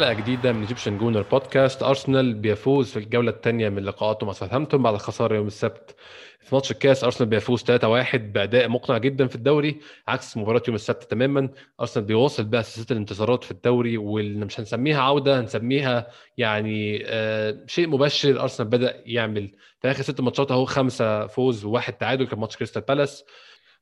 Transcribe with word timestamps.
حلقة 0.00 0.12
جديدة 0.12 0.52
من 0.52 0.60
Egyptian 0.60 0.98
Gooner 0.98 1.22
Podcast 1.22 1.82
ارسنال 1.82 2.34
بيفوز 2.34 2.90
في 2.90 2.98
الجولة 2.98 3.30
الثانية 3.30 3.68
من 3.68 3.82
لقاءاته 3.84 4.26
مع 4.26 4.32
ساوثهامبتون 4.32 4.82
بعد 4.82 4.94
الخساره 4.94 5.34
يوم 5.36 5.46
السبت. 5.46 5.96
في 6.40 6.54
ماتش 6.54 6.70
الكاس 6.70 7.04
ارسنال 7.04 7.28
بيفوز 7.28 7.62
3-1 7.62 8.16
بأداء 8.16 8.68
مقنع 8.68 8.98
جدا 8.98 9.26
في 9.26 9.34
الدوري 9.36 9.80
عكس 10.08 10.36
مباراة 10.36 10.62
يوم 10.68 10.74
السبت 10.74 11.02
تماما. 11.04 11.48
ارسنال 11.80 12.06
بيواصل 12.06 12.44
بقى 12.44 12.62
سلسلة 12.62 12.86
الانتصارات 12.90 13.44
في 13.44 13.50
الدوري 13.50 13.96
واللي 13.98 14.44
مش 14.44 14.60
هنسميها 14.60 15.00
عودة 15.02 15.40
هنسميها 15.40 16.06
يعني 16.36 17.02
آه 17.06 17.58
شيء 17.66 17.88
مبشر. 17.88 18.40
ارسنال 18.42 18.68
بدأ 18.68 19.02
يعمل 19.06 19.50
في 19.80 19.90
آخر 19.90 20.02
ست 20.02 20.20
ماتشات 20.20 20.50
أهو 20.50 20.64
خمسة 20.64 21.26
فوز 21.26 21.64
وواحد 21.64 21.92
تعادل 21.92 22.26
كان 22.26 22.38
ماتش 22.38 22.56
كريستال 22.56 22.82
بالاس 22.82 23.24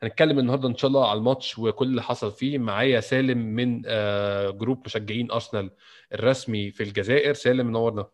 هنتكلم 0.02 0.38
النهارده 0.38 0.68
إن 0.68 0.76
شاء 0.76 0.88
الله 0.88 1.10
على 1.10 1.18
الماتش 1.18 1.58
وكل 1.58 1.86
اللي 1.86 2.02
حصل 2.02 2.32
فيه. 2.32 2.58
معايا 2.58 3.00
سالم 3.00 3.38
من 3.38 3.82
آه 3.86 4.50
group 4.50 4.82
مشجعين 4.86 5.30
ارسنال 5.30 5.70
الرسمي 6.14 6.70
في 6.70 6.82
الجزائر. 6.82 7.34
سالم 7.34 7.66
منورنا 7.66 8.08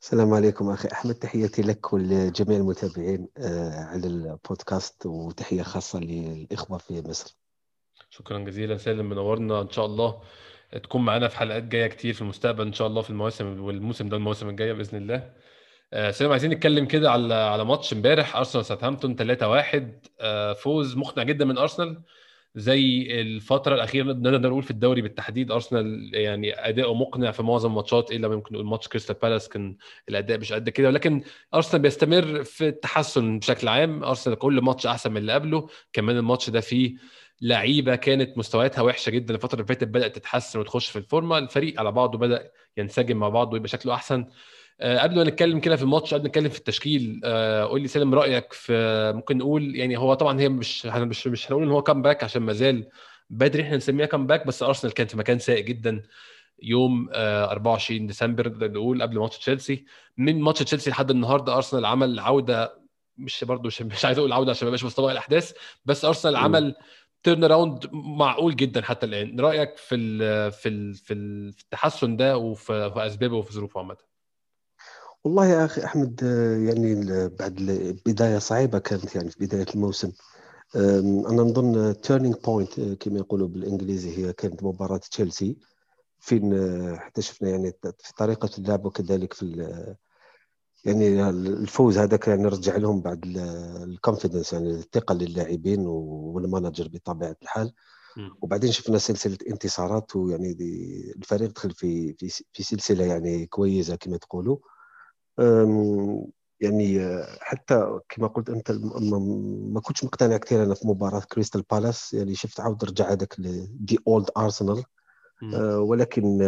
السلام 0.00 0.34
عليكم 0.34 0.70
أخي 0.70 0.88
أحمد. 0.92 1.14
تحياتي 1.14 1.62
لك 1.62 1.92
ولجميع 1.92 2.58
المتابعين 2.58 3.28
على 3.72 4.06
البودكاست 4.06 5.06
وتحية 5.06 5.62
خاصة 5.62 6.00
للإخوة 6.00 6.78
في 6.78 7.02
مصر. 7.06 7.36
شكرا 8.10 8.38
جزيلا 8.38 8.76
سالم 8.76 9.08
منورنا. 9.08 9.60
إن 9.60 9.70
شاء 9.70 9.86
الله 9.86 10.22
تكون 10.82 11.04
معانا 11.04 11.28
في 11.28 11.36
حلقات 11.36 11.62
جاية 11.62 11.86
كتير 11.86 12.14
في 12.14 12.22
المستقبل. 12.22 12.66
إن 12.66 12.72
شاء 12.72 12.86
الله 12.86 13.02
في 13.02 13.10
المواسم 13.10 13.60
والموسم 13.60 14.08
ده 14.08 14.16
المواسم 14.16 14.48
الجاية 14.48 14.72
بإذن 14.72 14.98
الله. 14.98 15.32
سلام 16.10 16.30
عايزين 16.30 16.50
نتكلم 16.50 16.86
كده 16.86 17.10
على 17.10 17.34
على 17.34 17.64
ماتش 17.64 17.92
امبارح 17.92 18.36
أرسنال 18.36 18.64
ساوثهامبتون 18.64 19.16
3-1 19.16 20.54
فوز 20.54 20.96
مقنع 20.96 21.22
جدا 21.22 21.44
من 21.44 21.58
أرسنال. 21.58 22.02
زي 22.56 23.06
الفترة 23.20 23.74
الأخيرة 23.74 24.04
نقدر 24.04 24.48
نقول 24.48 24.62
في 24.62 24.70
الدوري 24.70 25.02
بالتحديد 25.02 25.50
أرسنال 25.50 26.10
يعني 26.14 26.68
أداؤه 26.68 26.94
مقنع 26.94 27.30
في 27.30 27.42
معظم 27.42 27.70
الماتشات 27.70 28.12
إلا 28.12 28.28
ممكن 28.28 28.54
نقول 28.54 28.66
ماتش 28.66 28.88
كريستال 28.88 29.16
بالاس 29.22 29.48
كان 29.48 29.76
الأداء 30.08 30.38
مش 30.38 30.52
قد 30.52 30.68
كده. 30.68 30.88
ولكن 30.88 31.22
أرسنال 31.54 31.82
بيستمر 31.82 32.44
في 32.44 32.68
التحسن 32.68 33.38
بشكل 33.38 33.68
عام. 33.68 34.04
أرسنال 34.04 34.38
كل 34.38 34.60
ماتش 34.60 34.86
أحسن 34.86 35.10
من 35.10 35.16
اللي 35.16 35.32
قبله. 35.32 35.68
كمان 35.92 36.16
الماتش 36.16 36.50
ده 36.50 36.60
فيه 36.60 36.94
لعيبة 37.42 37.96
كانت 37.96 38.38
مستوياتها 38.38 38.82
وحشة 38.82 39.10
جدا. 39.10 39.34
الفترة 39.34 39.54
اللي 39.54 39.66
فاتت 39.66 39.88
بدأت 39.88 40.14
تتحسن 40.16 40.58
وتخش 40.58 40.88
في 40.88 40.96
الفورمة. 40.98 41.38
الفريق 41.38 41.80
على 41.80 41.92
بعضه 41.92 42.18
بدأ 42.18 42.50
ينسجم 42.76 43.16
مع 43.16 43.28
بعضه 43.28 43.52
ويبقى 43.52 43.68
شكله 43.68 43.94
أحسن. 43.94 44.26
قبل 44.80 45.16
ما 45.16 45.24
نتكلم 45.24 45.60
كده 45.60 45.76
في 45.76 45.82
الماتش 45.82 46.14
قبل 46.14 46.22
ما 46.22 46.28
نتكلم 46.28 46.48
في 46.48 46.58
التشكيل 46.58 47.20
أه 47.24 47.64
قول 47.64 47.80
لي 47.82 47.88
سالم 47.88 48.14
رأيك 48.14 48.52
في 48.52 48.72
ممكن 49.16 49.38
نقول 49.38 49.76
يعني 49.76 49.96
هو 49.98 50.14
طبعا 50.14 50.40
هي 50.40 50.48
مش 50.48 50.86
مش 50.86 51.26
مش 51.26 51.50
هنقول 51.52 51.62
إن 51.64 51.70
هو 51.70 51.82
comeback 51.82 52.24
عشان 52.24 52.42
ما 52.42 52.52
زال 52.52 52.88
بدري 53.30 53.62
إحنا 53.62 53.76
نسميها 53.76 54.06
comeback 54.06 54.46
بس 54.46 54.62
ارسنال 54.62 54.94
كان 54.94 55.06
في 55.06 55.16
مكان 55.16 55.38
سيء 55.38 55.60
جدا 55.64 56.02
يوم 56.62 57.08
أه 57.12 57.44
24 57.50 58.06
ديسمبر 58.06 58.68
نقول 58.68 59.02
قبل 59.02 59.18
ماتش 59.18 59.38
تشيلسي. 59.38 59.84
من 60.18 60.40
ماتش 60.40 60.58
تشيلسي 60.62 60.90
لحد 60.90 61.10
النهارده 61.10 61.56
ارسنال 61.56 61.84
عمل 61.86 62.18
عودة 62.18 62.78
مش 63.18 63.44
برضه 63.44 63.66
مش, 63.66 63.82
مش 63.82 64.04
عايز 64.04 64.18
أقول 64.18 64.32
عودة 64.32 64.50
عشان 64.50 64.66
ما 64.66 64.68
يبقاش 64.68 64.84
مستوى 64.84 65.12
الأحداث 65.12 65.52
بس 65.84 66.04
ارسنال 66.04 66.36
عمل 66.36 66.74
turnaround 67.22 67.88
معقول 67.92 68.56
جدا 68.56 68.82
حتى 68.82 69.06
الآن. 69.06 69.40
رأيك 69.40 69.76
في 69.76 69.94
ال 69.94 70.52
في 70.52 70.68
ال 70.68 70.94
في 70.94 71.12
التحسن 71.14 72.16
ده 72.16 72.36
وفي 72.38 72.92
اسبابه 72.96 73.36
وفي 73.36 73.52
ظروفه 73.52 73.80
عامة؟ 73.80 73.96
والله 75.24 75.46
يا 75.46 75.64
أخي 75.64 75.84
أحمد 75.84 76.22
يعني 76.68 76.94
بعد 77.28 77.54
بداية 78.06 78.38
صعيبة 78.38 78.78
كانت 78.78 79.14
يعني 79.14 79.30
في 79.30 79.46
بداية 79.46 79.66
الموسم. 79.74 80.12
أنا 80.76 81.42
نظن 81.42 82.00
turning 82.00 82.34
point 82.44 82.80
كما 82.80 83.18
يقولوا 83.18 83.48
بالإنجليزي 83.48 84.18
هي 84.18 84.32
كانت 84.32 84.62
مباراة 84.62 84.96
تشيلسي. 84.98 85.56
فين 86.18 86.52
حتى 86.98 87.22
شفنا 87.22 87.48
يعني 87.50 87.72
في 87.82 88.14
طريقة 88.16 88.50
اللعب 88.58 88.86
وكذلك 88.86 89.32
في 89.32 89.46
يعني 90.84 91.28
الفوز 91.30 91.98
هذاك 91.98 92.28
يعني 92.28 92.46
رجع 92.46 92.76
لهم 92.76 93.00
بعد 93.00 93.24
ال 93.82 93.88
confidence 93.88 94.52
يعني 94.52 94.70
الثقة 94.70 95.14
للاعبين 95.14 95.86
وال 95.86 96.09
manager 96.09 96.88
بطبيعة 96.88 97.36
الحال. 97.42 97.72
وبعدين 98.42 98.72
شفنا 98.72 98.98
سلسلة 98.98 99.38
انتصارات 99.50 100.16
ويعني 100.16 100.56
الفريق 101.16 101.50
دخل 101.50 101.70
في 101.70 102.12
في 102.12 102.44
في 102.52 102.62
سلسلة 102.62 103.04
يعني 103.04 103.46
كويسة 103.46 103.96
كما 103.96 104.16
تقولوا. 104.16 104.56
يعني 106.60 107.00
حتى 107.40 108.00
كما 108.08 108.26
قلت 108.26 108.50
أنت 108.50 108.70
ما 109.72 109.80
كنتش 109.80 110.04
مقتنع 110.04 110.36
كثير 110.36 110.62
أنا 110.62 110.74
في 110.74 110.88
مباراة 110.88 111.20
كريستال 111.20 111.62
بالاس. 111.72 112.14
يعني 112.14 112.34
شفت 112.34 112.60
عاود 112.60 112.84
رجع 112.84 113.12
هذاك 113.12 113.34
the 113.70 113.98
old 114.08 114.30
Arsenal 114.36 114.84
ولكن 115.76 116.40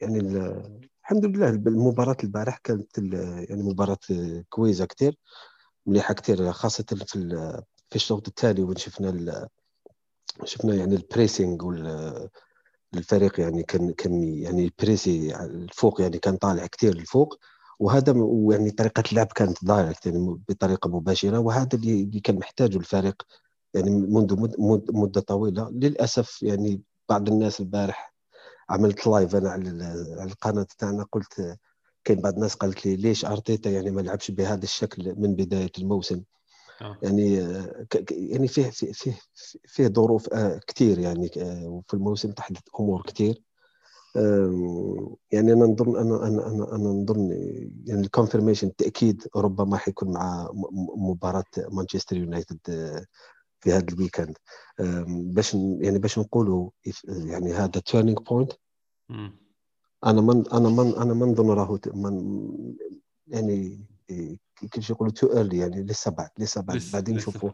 يعني 0.00 0.20
الحمد 1.00 1.26
لله 1.26 1.48
المباراة 1.48 2.16
البارح 2.24 2.58
كانت 2.58 2.98
يعني 3.48 3.62
مباراة 3.62 3.98
كويسة 4.48 4.84
كثير 4.84 5.18
مليحة 5.86 6.14
كثير 6.14 6.52
خاصة 6.52 6.84
في 6.84 7.28
في 7.88 7.96
الشوط 7.96 8.28
الثاني 8.28 8.62
وين 8.62 8.76
شفنا 8.76 9.48
شفنا 10.44 10.74
يعني 10.74 10.94
ال 10.94 11.02
pressing 11.02 11.62
وال 11.62 12.28
الفريق 12.94 13.40
يعني 13.40 13.62
كان 13.62 13.92
كان 13.92 14.22
يعني 14.22 14.64
ال 14.64 14.72
pressing 14.72 15.36
الفوق 15.44 16.00
يعني 16.00 16.18
كان 16.18 16.36
طالع 16.36 16.66
كثير 16.66 16.92
الفوق 16.92 17.38
وهذا 17.78 18.12
يعني 18.50 18.70
طريقة 18.70 19.02
اللعب 19.10 19.26
كانت 19.26 19.64
direct 19.64 20.06
يعني 20.06 20.38
بطريقة 20.48 20.90
مباشرة 20.90 21.38
وهذا 21.38 21.68
اللي 21.74 22.20
كان 22.20 22.36
محتاجه 22.36 22.76
الفريق 22.76 23.22
يعني 23.74 23.90
منذ 23.90 24.36
مدة 24.92 25.20
طويلة. 25.20 25.70
للأسف 25.70 26.42
يعني 26.42 26.82
بعض 27.08 27.28
الناس 27.28 27.60
البارح 27.60 28.14
عملت 28.70 29.06
live 29.06 29.36
أنا 29.36 29.50
على 29.50 29.70
القناة 30.24 30.66
تاعنا 30.78 31.06
قلت 31.12 31.58
كاين 32.04 32.20
بعض 32.20 32.34
الناس 32.34 32.54
قالت 32.54 32.86
لي 32.86 32.96
ليش 32.96 33.24
أرتيتا 33.24 33.70
يعني 33.70 33.90
ما 33.90 34.00
لعبش 34.00 34.30
بهذا 34.30 34.62
الشكل 34.64 35.14
من 35.16 35.34
بداية 35.34 35.72
الموسم؟ 35.78 36.22
آه. 36.82 36.98
يعني 37.02 37.34
يعني 38.10 38.48
فيه 38.48 38.70
فيه 38.70 38.92
فيه, 38.92 39.18
فيه 39.64 39.88
ظروف 39.88 40.28
كثير 40.66 40.98
يعني 40.98 41.30
وفي 41.66 41.94
الموسم 41.94 42.32
تحدث 42.32 42.62
أمور 42.80 43.02
كثير 43.02 43.42
يعني 45.32 45.52
أنا 45.52 45.66
نظن 45.66 45.96
أنا 45.96 46.26
أنا 46.26 46.46
أنا, 46.46 46.74
أنا 46.74 46.88
نظن 46.88 47.30
يعني 47.86 48.06
ال 48.06 48.10
confirmation 48.10 48.64
التاكيد 48.64 49.28
ربما 49.36 49.76
حيكون 49.76 50.12
مع 50.12 50.50
مباراة 50.96 51.44
مانشستر 51.70 52.16
يونايتد 52.16 52.58
في 53.60 53.72
هذا 53.72 53.86
ال 53.92 53.97
weekend. 53.97 54.36
باش 55.08 55.54
يعني 55.54 55.98
باش 55.98 56.18
نقولوا 56.18 56.70
يعني 57.06 57.52
هذا 57.52 57.80
turning 57.80 58.18
point 58.18 58.52
أنا 60.06 60.20
من 60.20 60.48
أنا 60.52 60.68
من 60.68 60.94
أنا 60.94 61.14
ما 61.14 61.26
نظن 61.26 61.50
راهو 61.50 61.78
يعني 63.26 63.86
كيفاش 64.56 64.90
يقولوا 64.90 65.12
too 65.12 65.26
early 65.26 65.58
يعني 65.58 65.82
لسه 65.82 66.10
بعد 66.10 66.30
لسه 66.38 66.60
بعد 66.60 66.82
بعدين 66.92 67.16
نشوفوا. 67.16 67.50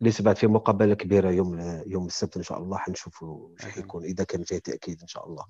لسه 0.00 0.24
بعد 0.24 0.36
في 0.36 0.46
مقابلة 0.46 0.94
كبيرة 0.94 1.30
يوم 1.30 1.60
يوم 1.86 2.06
السبت 2.06 2.36
إن 2.36 2.42
شاء 2.42 2.58
الله 2.58 2.76
حنشوفوا 2.76 3.48
إيش 3.50 3.72
حيكون 3.72 4.04
إذا 4.04 4.24
كان 4.24 4.44
فيه 4.44 4.58
تأكيد 4.58 5.00
إن 5.00 5.06
شاء 5.06 5.28
الله. 5.28 5.44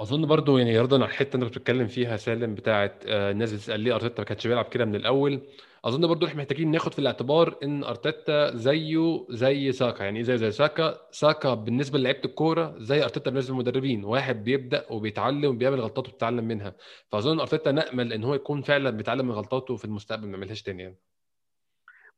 أظن 0.00 0.26
برضو 0.26 0.58
يعني 0.58 0.72
ردا 0.72 0.96
على 0.96 1.04
الحتة 1.04 1.38
كنت 1.38 1.44
بتتكلم 1.48 1.86
فيها 1.86 2.16
سالم 2.16 2.54
بتاعه 2.54 2.98
الناس 3.06 3.52
بتسأل 3.52 3.80
ليه 3.80 3.94
أرتيتا 3.94 4.18
ما 4.18 4.24
كانش 4.24 4.46
بيلعب 4.46 4.64
كده 4.64 4.84
من 4.84 4.94
الأول. 4.94 5.42
أظن 5.84 6.06
برضو 6.06 6.26
إحنا 6.26 6.38
محتاجين 6.38 6.70
ناخد 6.70 6.92
في 6.92 6.98
الاعتبار 6.98 7.58
إن 7.62 7.84
أرتيتا 7.84 8.56
زيه 8.56 9.26
زي 9.30 9.72
ساكا. 9.72 10.04
يعني 10.04 10.18
إيه 10.18 10.24
زيه 10.24 10.36
زي 10.36 10.50
ساكا؟ 10.50 10.98
ساكا 11.10 11.54
بالنسبة 11.54 11.98
للعيبة 11.98 12.20
الكورة 12.24 12.74
زي 12.78 13.02
أرتيتا 13.04 13.30
بالنسبة 13.30 13.54
للمدربين. 13.54 14.04
واحد 14.04 14.44
بيبدأ 14.44 14.86
وبيتعلم 14.90 15.44
وبيعمل 15.54 15.80
غلطات 15.80 16.08
وبيتعلم 16.08 16.44
منها. 16.44 16.74
فأظن 17.08 17.40
أرتيتا 17.40 17.72
نأمل 17.72 18.12
إن 18.12 18.24
هو 18.24 18.34
يكون 18.34 18.62
فعلا 18.62 18.90
بيتعلم 18.90 19.26
من 19.26 19.32
غلطاته 19.32 19.76
في 19.76 19.84
المستقبل 19.84 20.26
ما 20.26 20.32
يعملهاش 20.32 20.62
تاني 20.62 20.82
يعني. 20.82 20.98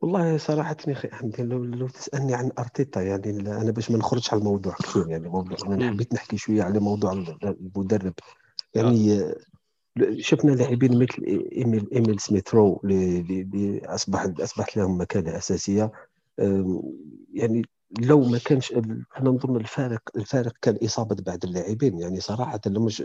والله 0.00 0.36
صراحة 0.36 0.76
يا 0.88 0.92
أخي 0.92 1.08
أحمد 1.12 1.40
لو, 1.40 1.64
لو 1.64 1.88
تسألني 1.88 2.34
عن 2.34 2.50
أرتيتا 2.58 3.02
يعني 3.02 3.30
أنا 3.40 3.70
باش 3.70 3.90
ما 3.90 3.98
نخرجش 3.98 4.32
على 4.32 4.40
الموضوع 4.40 4.74
كثير 4.74 5.08
يعني 5.08 5.28
موضوع 5.28 5.56
أنا 5.66 5.90
حبيت 5.90 6.14
نحكي 6.14 6.36
شوية 6.36 6.62
على 6.62 6.80
موضوع 6.80 7.12
المدرب. 7.42 8.14
يعني 8.74 9.20
آه. 9.22 9.34
شفنا 10.18 10.50
لاعبين 10.50 10.98
مثل 10.98 11.24
إيميل 11.56 11.88
إيميل 11.92 12.20
سميث 12.20 12.54
رو 12.54 12.80
اللي 12.84 13.80
أصبح 13.84 14.26
أصبحت 14.40 14.76
لهم 14.76 15.00
مكانة 15.00 15.36
أساسية. 15.36 15.92
يعني 17.34 17.62
لو 18.00 18.20
ما 18.20 18.38
كانش 18.38 18.72
أنا 18.72 19.30
نظن 19.30 19.56
الفارق 19.56 20.02
الفارق 20.16 20.52
كان 20.62 20.78
إصابة 20.84 21.16
بعض 21.26 21.44
اللاعبين 21.44 21.98
يعني 21.98 22.20
صراحة 22.20 22.60
لو 22.66 22.84
مش 22.84 23.02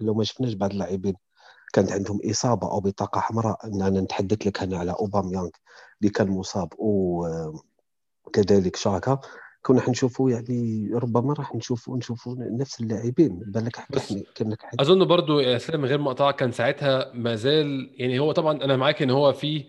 لو 0.00 0.14
ما 0.14 0.24
شفناش 0.24 0.54
بعض 0.54 0.70
اللاعبين. 0.70 1.14
كانت 1.72 1.92
عندهم 1.92 2.20
إصابة 2.30 2.70
أو 2.70 2.80
بطاقة 2.80 3.20
حمراء. 3.20 3.58
أنا 3.64 4.00
نتحدث 4.00 4.46
لك 4.46 4.62
هنا 4.62 4.78
على 4.78 4.92
اوباميانغ 4.92 5.48
اللي 6.00 6.12
كان 6.12 6.28
مصاب 6.28 6.68
وكذلك 8.26 8.76
شاكا. 8.76 9.20
كنا 9.62 9.80
حنشوفوا 9.80 10.30
يعني 10.30 10.90
ربما 10.94 11.34
راح 11.34 11.54
نشوفوا 11.54 11.96
نشوفوا 11.96 12.34
نفس 12.38 12.80
اللاعبين. 12.80 13.38
بالك 13.46 13.76
كان 14.34 14.50
لك 14.50 14.64
أظن 14.80 15.04
برضو 15.04 15.40
يا 15.40 15.58
سلام 15.58 15.84
غير 15.84 15.98
مقطع 15.98 16.30
كان 16.30 16.52
ساعتها 16.52 17.12
ما 17.14 17.34
زال 17.34 17.90
يعني 17.94 18.18
هو 18.18 18.32
طبعا 18.32 18.64
أنا 18.64 18.76
معاك 18.76 19.02
إن 19.02 19.10
هو 19.10 19.32
في 19.32 19.64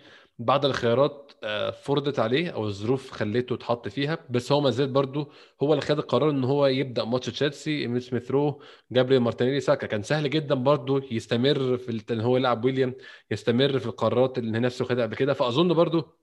بعض 0.45 0.65
الخيارات 0.65 1.31
آه، 1.43 1.71
فرضت 1.71 2.19
عليه 2.19 2.49
أو 2.49 2.65
الظروف 2.65 3.11
خلته 3.11 3.53
يتحط 3.53 3.87
فيها 3.87 4.17
بس 4.29 4.51
هو 4.51 4.61
ما 4.61 4.69
زال 4.69 4.87
برضه 4.87 5.31
هو 5.63 5.73
اللي 5.73 5.81
خد 5.81 5.97
القرار 5.99 6.29
إن 6.29 6.43
هو 6.43 6.67
يبدأ 6.67 7.03
ماتش 7.03 7.25
تشيلسي. 7.29 7.81
إيميل 7.81 8.01
سميث 8.01 8.31
رو 8.31 8.61
جابريل 8.91 9.19
مارتينيلي 9.19 9.59
ساكا. 9.59 9.87
كان 9.87 10.03
سهل 10.03 10.29
جدا 10.29 10.55
برضه 10.55 11.03
يستمر 11.11 11.77
في 11.77 12.03
إن 12.11 12.21
هو 12.21 12.37
يلعب 12.37 12.65
ويليام 12.65 12.95
يستمر 13.31 13.79
في 13.79 13.85
القرارات 13.85 14.37
اللي 14.37 14.59
نفسه 14.59 14.85
خدها 14.85 15.05
قبل 15.05 15.15
كده. 15.15 15.33
فأظن 15.33 15.73
برضه 15.73 16.21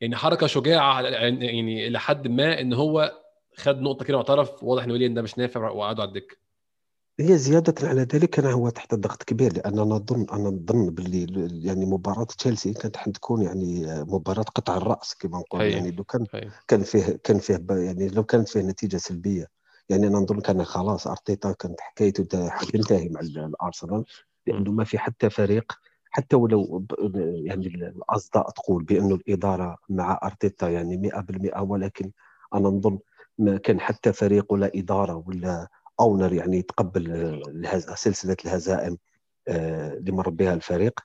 يعني 0.00 0.16
حركة 0.16 0.46
شجاعة 0.46 1.02
يعني 1.02 1.86
إلى 1.86 1.98
حد 2.00 2.28
ما 2.28 2.60
إن 2.60 2.72
هو 2.72 3.12
خد 3.56 3.80
نقطة 3.80 4.04
كده 4.04 4.16
واعترف 4.16 4.64
واضح 4.64 4.84
إن 4.84 4.90
ويليام 4.90 5.14
ده 5.14 5.22
مش 5.22 5.38
نافع 5.38 5.70
وقعدوا 5.70 6.02
على 6.02 6.08
الدكة. 6.08 6.49
هي 7.20 7.38
زيادة 7.38 7.88
على 7.88 8.02
ذلك 8.02 8.38
أنا 8.38 8.52
هو 8.52 8.68
تحت 8.68 8.94
ضغط 8.94 9.22
كبير 9.22 9.52
لأن 9.52 9.72
أنا 9.72 9.82
نظن 9.82 10.26
أنا 10.32 10.50
نظن 10.50 10.90
باللي 10.90 11.48
يعني 11.66 11.86
مباراة 11.86 12.24
تشيلسي 12.24 12.72
كانت 12.72 12.96
حتكون 12.96 13.42
يعني 13.42 13.86
مباراة 14.04 14.42
قطع 14.42 14.76
الرأس 14.76 15.14
كما 15.14 15.38
نقول. 15.38 15.60
يعني 15.60 15.90
لو 15.90 16.04
كان 16.04 16.26
هي. 16.34 16.48
كان 16.68 16.82
فيه 16.82 17.20
كان 17.24 17.38
فيه 17.38 17.60
يعني 17.70 18.08
لو 18.08 18.24
كانت 18.24 18.48
فيه 18.48 18.60
نتيجة 18.60 18.96
سلبية. 18.96 19.46
يعني 19.88 20.06
أنا 20.06 20.18
نظن 20.18 20.40
كان 20.40 20.64
خلاص 20.64 21.06
أرتيتا 21.06 21.52
كانت 21.52 21.80
حكايته 21.80 22.48
تنتهي 22.72 23.08
مع 23.08 23.20
الأرسنال 23.20 24.04
لأنه 24.46 24.72
ما 24.72 24.84
في 24.84 24.98
حتى 24.98 25.30
فريق 25.30 25.72
حتى 26.10 26.36
ولو 26.36 26.84
يعني 27.44 27.66
الأصداء 27.66 28.50
تقول 28.50 28.84
بأنه 28.84 29.14
الإدارة 29.14 29.76
مع 29.88 30.20
أرتيتا 30.24 30.68
يعني 30.68 30.96
100% 30.96 31.60
ولكن 31.60 32.10
أنا 32.54 32.68
نظن 32.68 32.98
ما 33.38 33.56
كان 33.56 33.80
حتى 33.80 34.12
فريق 34.12 34.52
ولا 34.52 34.70
إدارة 34.74 35.24
ولا 35.26 35.68
أونر 36.00 36.32
يعني 36.32 36.58
يتقبل 36.58 37.42
سلسلة 37.94 38.36
الهزائم 38.44 38.98
آه، 39.48 39.92
اللي 39.92 40.12
مر 40.12 40.30
بها 40.30 40.54
الفريق. 40.54 41.00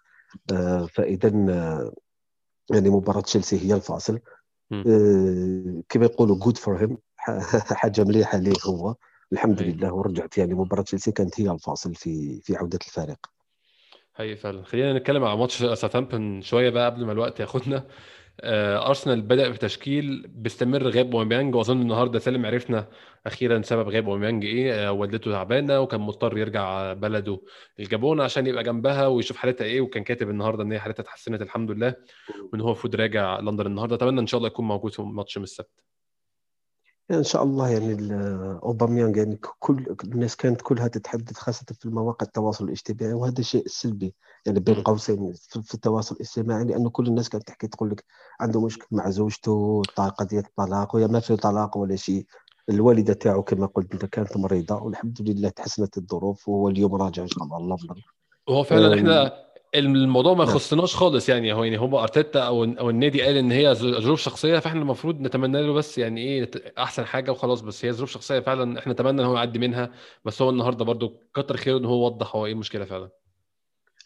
آه، 0.53 0.85
فإذا 0.85 1.45
آه، 1.49 1.93
يعني 2.71 2.89
مباراة 2.89 3.21
تشيلسي 3.21 3.59
هي 3.69 3.73
الفاصل. 3.73 4.19
كما 5.89 6.05
يقولوا 6.05 6.39
good 6.39 6.57
for 6.57 6.77
him 6.77 6.97
حاجة 7.71 8.03
مليحة 8.03 8.37
ليه 8.37 8.53
هو. 8.65 8.95
الحمد 9.33 9.61
لله 9.61 9.93
ورجعت. 9.93 10.37
يعني 10.37 10.53
مباراة 10.53 10.83
تشيلسي 10.83 11.11
كانت 11.11 11.41
هي 11.41 11.51
الفاصل 11.51 11.95
في 11.95 12.41
في 12.41 12.55
عودة 12.55 12.79
الفريق. 12.87 13.19
هي 14.15 14.35
فعلا. 14.35 14.63
خلينا 14.63 14.93
نتكلم 14.93 15.23
على 15.23 15.37
ماتش 15.37 15.57
ساوثهامبتون 15.57 16.41
شوية 16.41 16.69
بقى 16.69 16.85
قبل 16.85 17.05
ما 17.05 17.11
الوقت 17.11 17.39
ياخدنا. 17.39 17.87
أرسنال 18.43 19.21
بدأ 19.21 19.49
بتشكيل 19.49 20.27
بيستمر 20.27 20.83
غياب 20.87 21.15
اوميانج 21.15 21.55
وأظن 21.55 21.81
النهارده 21.81 22.19
سالم 22.19 22.45
عرفنا 22.45 22.87
أخيرا 23.25 23.61
سبب 23.61 23.87
غياب 23.89 24.09
اوميانج 24.09 24.45
إيه 24.45 24.87
آه، 24.87 24.91
والدته 24.91 25.31
تعبانة 25.31 25.79
وكان 25.79 26.01
مضطر 26.01 26.37
يرجع 26.37 26.93
بلده 26.93 27.41
الجابون 27.79 28.21
عشان 28.21 28.47
يبقى 28.47 28.63
جنبها 28.63 29.07
ويشوف 29.07 29.37
حالتها 29.37 29.65
إيه 29.65 29.81
وكان 29.81 30.03
كاتب 30.03 30.29
النهارده 30.29 30.63
إن 30.63 30.71
هي 30.71 30.79
حالتها 30.79 31.03
اتحسنت 31.03 31.41
الحمد 31.41 31.71
لله 31.71 31.95
وإن 32.53 32.61
هو 32.61 32.67
المفروض 32.67 32.95
راجع 32.95 33.39
لندن 33.39 33.65
النهارده. 33.65 33.95
أتمنى 33.95 34.19
إن 34.21 34.27
شاء 34.27 34.37
الله 34.37 34.47
يكون 34.47 34.65
موجود 34.67 34.93
في 34.93 35.01
ماتش 35.01 35.37
من 35.37 35.43
السبت. 35.43 35.83
يعني 37.09 37.19
إن 37.19 37.23
شاء 37.23 37.43
الله 37.43 37.69
يعني 37.69 38.13
أوباميانغ 38.63 39.17
يعني 39.17 39.39
كل 39.59 39.95
الناس 40.03 40.35
كانت 40.35 40.61
كلها 40.61 40.87
تتحدث 40.87 41.37
خاصة 41.37 41.65
في 41.79 41.89
مواقع 41.89 42.25
التواصل 42.25 42.65
الاجتماعي 42.65 43.13
وهذا 43.13 43.41
شيء 43.41 43.67
سلبي 43.67 44.13
يعني 44.45 44.59
بين 44.59 44.75
قوسين 44.75 45.33
في 45.63 45.73
التواصل 45.73 46.15
الاجتماعي 46.15 46.63
لأنه 46.63 46.89
كل 46.89 47.07
الناس 47.07 47.29
كانت 47.29 47.47
تحكي 47.47 47.67
تقول 47.67 47.89
لك 47.89 48.05
عنده 48.39 48.61
مشكل 48.61 48.85
مع 48.91 49.09
زوجته 49.09 49.81
قضيه 49.97 50.39
الطلاق 50.39 50.95
ويا 50.95 51.07
ما 51.07 51.19
في 51.19 51.35
طلاق 51.35 51.77
ولا 51.77 51.95
شيء. 51.95 52.25
الوالدة 52.69 53.13
تاعو 53.13 53.43
كما 53.43 53.65
قلت 53.65 53.93
انت 53.93 54.05
كانت 54.05 54.37
مريضة 54.37 54.75
والحمد 54.75 55.17
لله 55.21 55.49
تحسنت 55.49 55.97
الظروف 55.97 56.49
وهو 56.49 56.69
اليوم 56.69 56.95
راجع 56.95 57.23
إن 57.23 57.27
شاء 57.27 57.43
الله 57.43 57.77
وهو 58.47 58.63
فعلا 58.63 58.95
إحنا 58.95 59.33
الموضوع 59.79 60.33
ما 60.33 60.45
نعم. 60.45 60.53
يخصناش 60.53 60.95
خالص 60.95 61.29
يعني. 61.29 61.53
هو 61.53 61.63
يعني 61.63 61.77
هم 61.77 61.95
أرتيتا 61.95 62.39
أو 62.39 62.63
أو 62.63 62.89
النادي 62.89 63.21
قال 63.21 63.37
إن 63.37 63.51
هي 63.51 63.75
ظروف 63.75 64.19
شخصية 64.19 64.59
فإحنا 64.59 64.81
المفروض 64.81 65.21
نتمنى 65.21 65.61
له 65.61 65.73
بس 65.73 65.97
يعني 65.97 66.21
إيه 66.21 66.51
أحسن 66.77 67.05
حاجة 67.05 67.31
وخلاص. 67.31 67.61
بس 67.61 67.85
هي 67.85 67.93
ظروف 67.93 68.09
شخصية 68.09 68.39
فعلا 68.39 68.79
إحنا 68.79 68.93
نتمنى 68.93 69.21
إن 69.21 69.27
هو 69.27 69.37
يعدي 69.37 69.59
منها. 69.59 69.91
بس 70.25 70.41
هو 70.41 70.49
النهارده 70.49 70.85
برضو 70.85 71.21
كتر 71.35 71.57
خيره 71.57 71.77
إن 71.77 71.85
هو 71.85 72.05
وضح 72.05 72.35
هو 72.35 72.45
إيه 72.45 72.51
المشكلة 72.51 72.85
فعلا. 72.85 73.09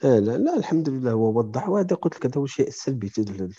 آه 0.03 0.19
لا 0.19 0.37
لا 0.37 0.57
الحمد 0.57 0.89
لله 0.89 1.11
هو 1.11 1.37
وضح. 1.37 1.69
وهذا 1.69 1.95
قلت 1.95 2.15
لك 2.15 2.25
هذا 2.25 2.37
هو 2.37 2.43
الشيء 2.43 2.67
السلبي 2.67 3.09
في 3.09 3.49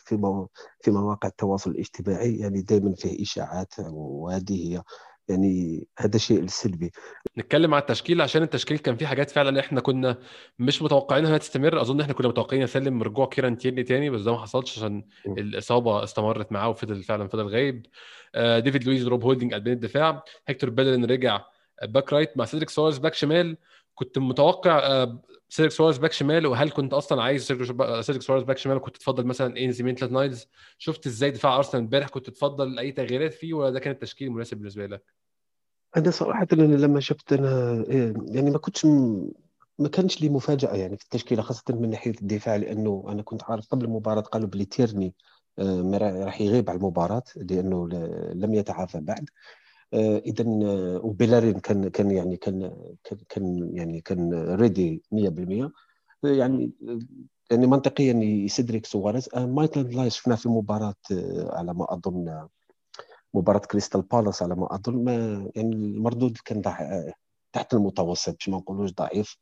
في 0.80 0.90
مواقع 0.90 1.28
التواصل 1.28 1.70
الاجتماعي. 1.70 2.36
يعني 2.36 2.62
دائما 2.62 2.94
فيه 2.94 3.22
إشاعات 3.22 3.74
وهذه 3.88 4.74
هي 4.74 4.82
يعني 5.30 5.86
هذا 5.98 6.16
الشيء 6.16 6.40
السلبي. 6.40 6.90
نتكلم 7.38 7.74
على 7.74 7.80
التشكيل 7.80 8.20
عشان 8.20 8.42
التشكيل 8.42 8.78
كان 8.78 8.96
فيه 8.96 9.06
حاجات 9.06 9.30
فعلا 9.30 9.60
إحنا 9.60 9.80
كنا 9.80 10.18
مش 10.58 10.82
متوقعين 10.82 11.26
إنها 11.26 11.38
تستمر. 11.38 11.80
أظن 11.80 12.00
إحنا 12.00 12.12
كنا 12.12 12.28
متوقعين 12.28 12.62
يا 12.62 12.72
سالم 12.72 13.02
رجوع 13.02 13.26
كيران 13.26 13.56
تيرني 13.58 13.82
تاني 13.82 14.10
بس 14.10 14.20
ده 14.20 14.32
ما 14.32 14.38
حصلش 14.38 14.78
عشان 14.78 15.04
الإصابة 15.26 16.04
استمرت 16.04 16.52
معاه 16.52 16.68
وفضل 16.68 17.02
فعلا 17.02 17.28
فضل 17.28 17.48
غايب. 17.48 17.86
آه، 18.34 18.58
ديفيد 18.58 18.84
لويز 18.84 19.06
روب 19.08 19.24
هولدنج 19.24 19.54
قلبين 19.54 19.72
الدفاع. 19.72 20.24
هيكتور 20.48 20.70
بيلرين 20.70 21.04
رجع 21.04 21.40
back 21.82 22.12
right 22.12 22.36
مع 22.36 22.44
سيدريك 22.44 22.70
سوارز 22.70 22.98
back 22.98 23.14
شمال. 23.14 23.56
كنت 23.94 24.18
متوقع 24.18 24.78
آه، 24.78 25.22
سيدريك 25.48 25.72
سوارز 25.72 25.98
back 25.98 26.12
شمال 26.12 26.46
وهل 26.46 26.70
كنت 26.70 26.92
أصلا 26.92 27.22
عايز 27.22 27.46
سيدريك 28.00 28.22
سوارز 28.22 28.42
back 28.42 28.58
شمال 28.58 28.80
كنت 28.80 28.96
تفضل 28.96 29.24
مثلا 29.26 29.58
اينسلي 29.58 29.84
ميتلاند 29.84 30.12
نايلز 30.12 30.46
شفت 30.78 31.06
إزاي 31.06 31.30
دفاع 31.30 31.56
أرسنال 31.56 31.82
امبارح؟ 31.82 32.08
كنت 32.08 32.30
تفضل 32.30 32.78
أي 32.78 32.92
تغييرات 32.92 33.34
فيه؟ 33.34 33.54
ولا 33.54 33.70
ده 33.70 33.80
كان 33.80 33.92
التشكيل 33.92 34.28
المناسب 34.28 34.56
بالنسبة 34.56 34.86
لك؟ 34.86 35.19
أنا 35.96 36.10
صراحة 36.10 36.46
أنا 36.52 36.62
لما 36.62 37.00
شفت 37.00 37.32
أنا 37.32 37.72
إيه، 37.88 38.14
يعني 38.26 38.50
ما 38.50 38.58
كنتش 38.58 38.86
ما 39.78 39.88
كانش 39.92 40.20
لي 40.22 40.28
مفاجأة 40.28 40.74
يعني 40.74 40.96
في 40.96 41.04
التشكيلة 41.04 41.42
خاصة 41.42 41.62
من 41.70 41.90
ناحية 41.90 42.10
الدفاع 42.22 42.56
لأنه 42.56 43.04
أنا 43.08 43.22
كنت 43.22 43.42
عارف 43.44 43.66
قبل 43.68 43.84
المباراة 43.84 44.20
قالوا 44.20 44.48
بلي 44.48 44.64
تيرني 44.64 45.14
آه، 45.58 46.24
راح 46.24 46.40
يغيب 46.40 46.70
على 46.70 46.76
المباراة 46.78 47.22
لأنه 47.36 47.88
لم 48.34 48.54
يتعافى 48.54 49.00
بعد. 49.00 49.30
آه، 49.94 50.18
اذا 50.18 50.44
آه، 50.44 51.00
وبيلارين 51.04 51.60
كان 51.60 51.88
كان 51.88 52.10
يعني 52.10 52.36
كان 52.36 52.72
كان 53.28 53.70
يعني 53.74 54.00
كان 54.00 54.34
ready 54.54 55.02
100% 55.12 55.72
يعني 56.24 56.72
يعني 57.50 57.66
منطقيا 57.66 58.48
سيدريك 58.48 58.86
سواريز. 58.86 59.28
ميتلاند 59.36 59.96
نايلز 59.96 60.14
شفناه 60.14 60.36
في 60.36 60.46
المباراة 60.46 60.94
على 61.52 61.74
ما 61.74 61.94
أظن 61.94 62.48
مباراة 63.34 63.58
كريستال 63.58 64.02
بالاس 64.02 64.42
على 64.42 64.54
ما 64.54 64.74
أظن 64.74 65.04
ما 65.04 65.12
يعني 65.56 65.74
المردود 65.76 66.38
كان. 66.44 66.62
تحت 67.52 67.74
المتوسط 67.74 68.32
باش 68.32 68.48
ما 68.48 68.56
نقولوش 68.58 68.92
ضعيف. 68.92 69.36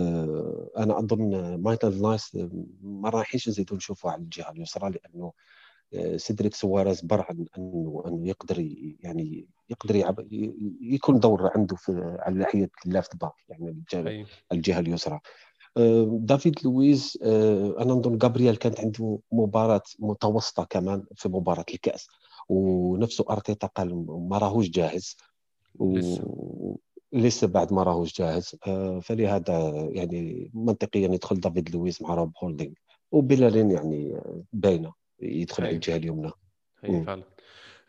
آه 0.00 0.70
أنا 0.78 0.98
أظن 0.98 1.54
ميتلاند 1.54 2.02
نايلز 2.02 2.38
ما 2.82 3.08
رايحينش 3.10 3.48
نزيدو 3.48 3.76
نشوفه 3.76 4.10
على 4.10 4.22
الجهة 4.22 4.50
اليسرى 4.50 4.90
لأنه 4.90 5.32
آه، 5.94 6.16
سيدريك 6.16 6.54
سواريز 6.54 7.00
برهن 7.00 7.46
أنه 7.58 8.02
أنه 8.06 8.28
يقدر 8.28 8.58
يعني 9.00 9.46
يقدر 9.70 9.96
يلعب 9.96 10.26
يكون 10.80 11.18
دور 11.20 11.50
عنده 11.56 11.76
في 11.76 12.16
على 12.20 12.34
ناحية 12.38 12.70
ال 12.86 12.92
left 12.92 13.16
back 13.16 13.32
يعني 13.48 13.68
الجهه, 13.70 14.26
الجهة 14.52 14.80
اليسرى. 14.80 15.20
آه، 15.76 16.18
دافيد 16.22 16.54
لويز 16.64 17.18
أنا 17.78 17.92
نظن 17.92 18.18
جابرييل 18.18 18.56
كانت 18.56 18.80
عنده 18.80 19.18
مباراة 19.32 19.82
متوسطة 19.98 20.64
كمان 20.64 21.04
في 21.16 21.28
مباراة 21.28 21.64
الكأس. 21.74 22.08
ونفسه 22.48 23.24
أرتيتا 23.30 23.66
قال 23.66 24.06
ما 24.08 24.38
راهوش 24.38 24.70
جاهز 24.70 25.16
و... 25.78 25.98
لسه. 27.12 27.46
بعد 27.46 27.72
ما 27.72 27.82
راهوش 27.82 28.18
جاهز. 28.18 28.56
آه، 28.66 29.00
فلهذا 29.00 29.88
يعني 29.92 30.50
منطقيا 30.54 31.08
يدخل 31.08 31.40
دافيد 31.40 31.74
لويس 31.74 32.02
مع 32.02 32.14
روب 32.14 32.32
هولدينغ 32.42 32.72
وبيلارين 33.12 33.70
يعني 33.70 34.20
باينة 34.52 34.92
يدخل 35.20 35.64
على 35.64 35.74
الجهه 35.74 35.96
اليمنى. 35.96 36.30
هي 36.84 37.04
فعلا. 37.04 37.22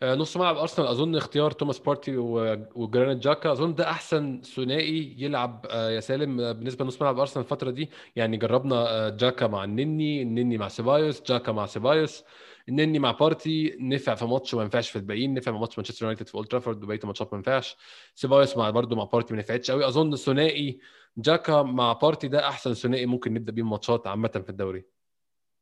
آه، 0.02 0.14
نص 0.14 0.36
ملعب 0.36 0.56
أرسنال 0.56 0.88
أظن 0.88 1.16
اختيار 1.16 1.50
توماس 1.50 1.78
بارتي 1.78 2.16
وجرانيت 2.16 3.18
جاكا. 3.18 3.52
أظن 3.52 3.74
ده 3.74 3.90
أحسن 3.90 4.42
ثنائي 4.42 5.14
يلعب 5.18 5.66
آه، 5.70 5.90
يا 5.90 6.00
سالم 6.00 6.36
بالنسبة 6.36 6.84
لنص 6.84 7.02
ملعب 7.02 7.18
أرسنال 7.18 7.44
الفترة 7.44 7.70
دي. 7.70 7.90
يعني 8.16 8.36
جربنا 8.36 9.08
جاكا 9.08 9.46
مع 9.46 9.64
النني 9.64 10.22
النني 10.22 10.58
مع 10.58 10.68
سيبايوس 10.68 11.22
جاكا 11.22 11.52
مع 11.52 11.66
سيبايوس. 11.66 12.24
النني 12.70 12.98
مع 12.98 13.10
بارتي 13.10 13.76
نفع 13.80 14.14
في 14.14 14.24
ماتش 14.24 14.54
وما 14.54 14.62
ينفعش 14.62 14.90
في 14.90 14.96
الباقيين 14.96 15.34
نفع 15.34 15.52
مع 15.52 15.58
ماتش 15.58 15.78
مانشستر 15.78 16.04
يونايتد 16.04 16.28
في 16.28 16.34
أولد 16.34 16.48
ترافورد 16.48 16.84
وبقية 16.84 16.98
الماتشات 16.98 17.32
ما 17.32 17.36
ينفعش. 17.36 17.76
سيبايوس 18.14 18.56
مع 18.56 18.70
برضه 18.70 18.96
مع 18.96 19.04
بارتي 19.04 19.34
ما 19.34 19.40
نفعتش 19.40 19.70
قوي 19.70 19.88
أظن 19.88 20.12
الثنائي 20.12 20.78
جاكا 21.16 21.62
مع 21.62 21.92
بارتي 21.92 22.28
ده 22.28 22.48
أحسن 22.48 22.74
ثنائي 22.74 23.06
ممكن 23.06 23.34
نبدأ 23.34 23.52
بيه 23.52 23.62
الماتشات 23.62 24.06
عامة 24.06 24.28
في 24.28 24.50
الدوري. 24.50 24.84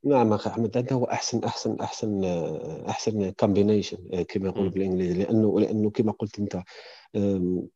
نعم 0.04 0.32
أخي 0.32 0.50
أحمد 0.50 0.76
هذا 0.76 0.92
هو 0.92 1.04
أحسن 1.04 1.44
أحسن 1.44 1.76
أحسن 1.80 2.24
أحسن 2.88 3.30
combination 3.30 4.22
كما 4.28 4.48
يقولوا 4.48 4.70
بالإنجليزي. 4.70 5.22
لأنه 5.22 5.60
لأنه 5.60 5.90
كما 5.90 6.12
قلت 6.12 6.38
أنت 6.38 6.62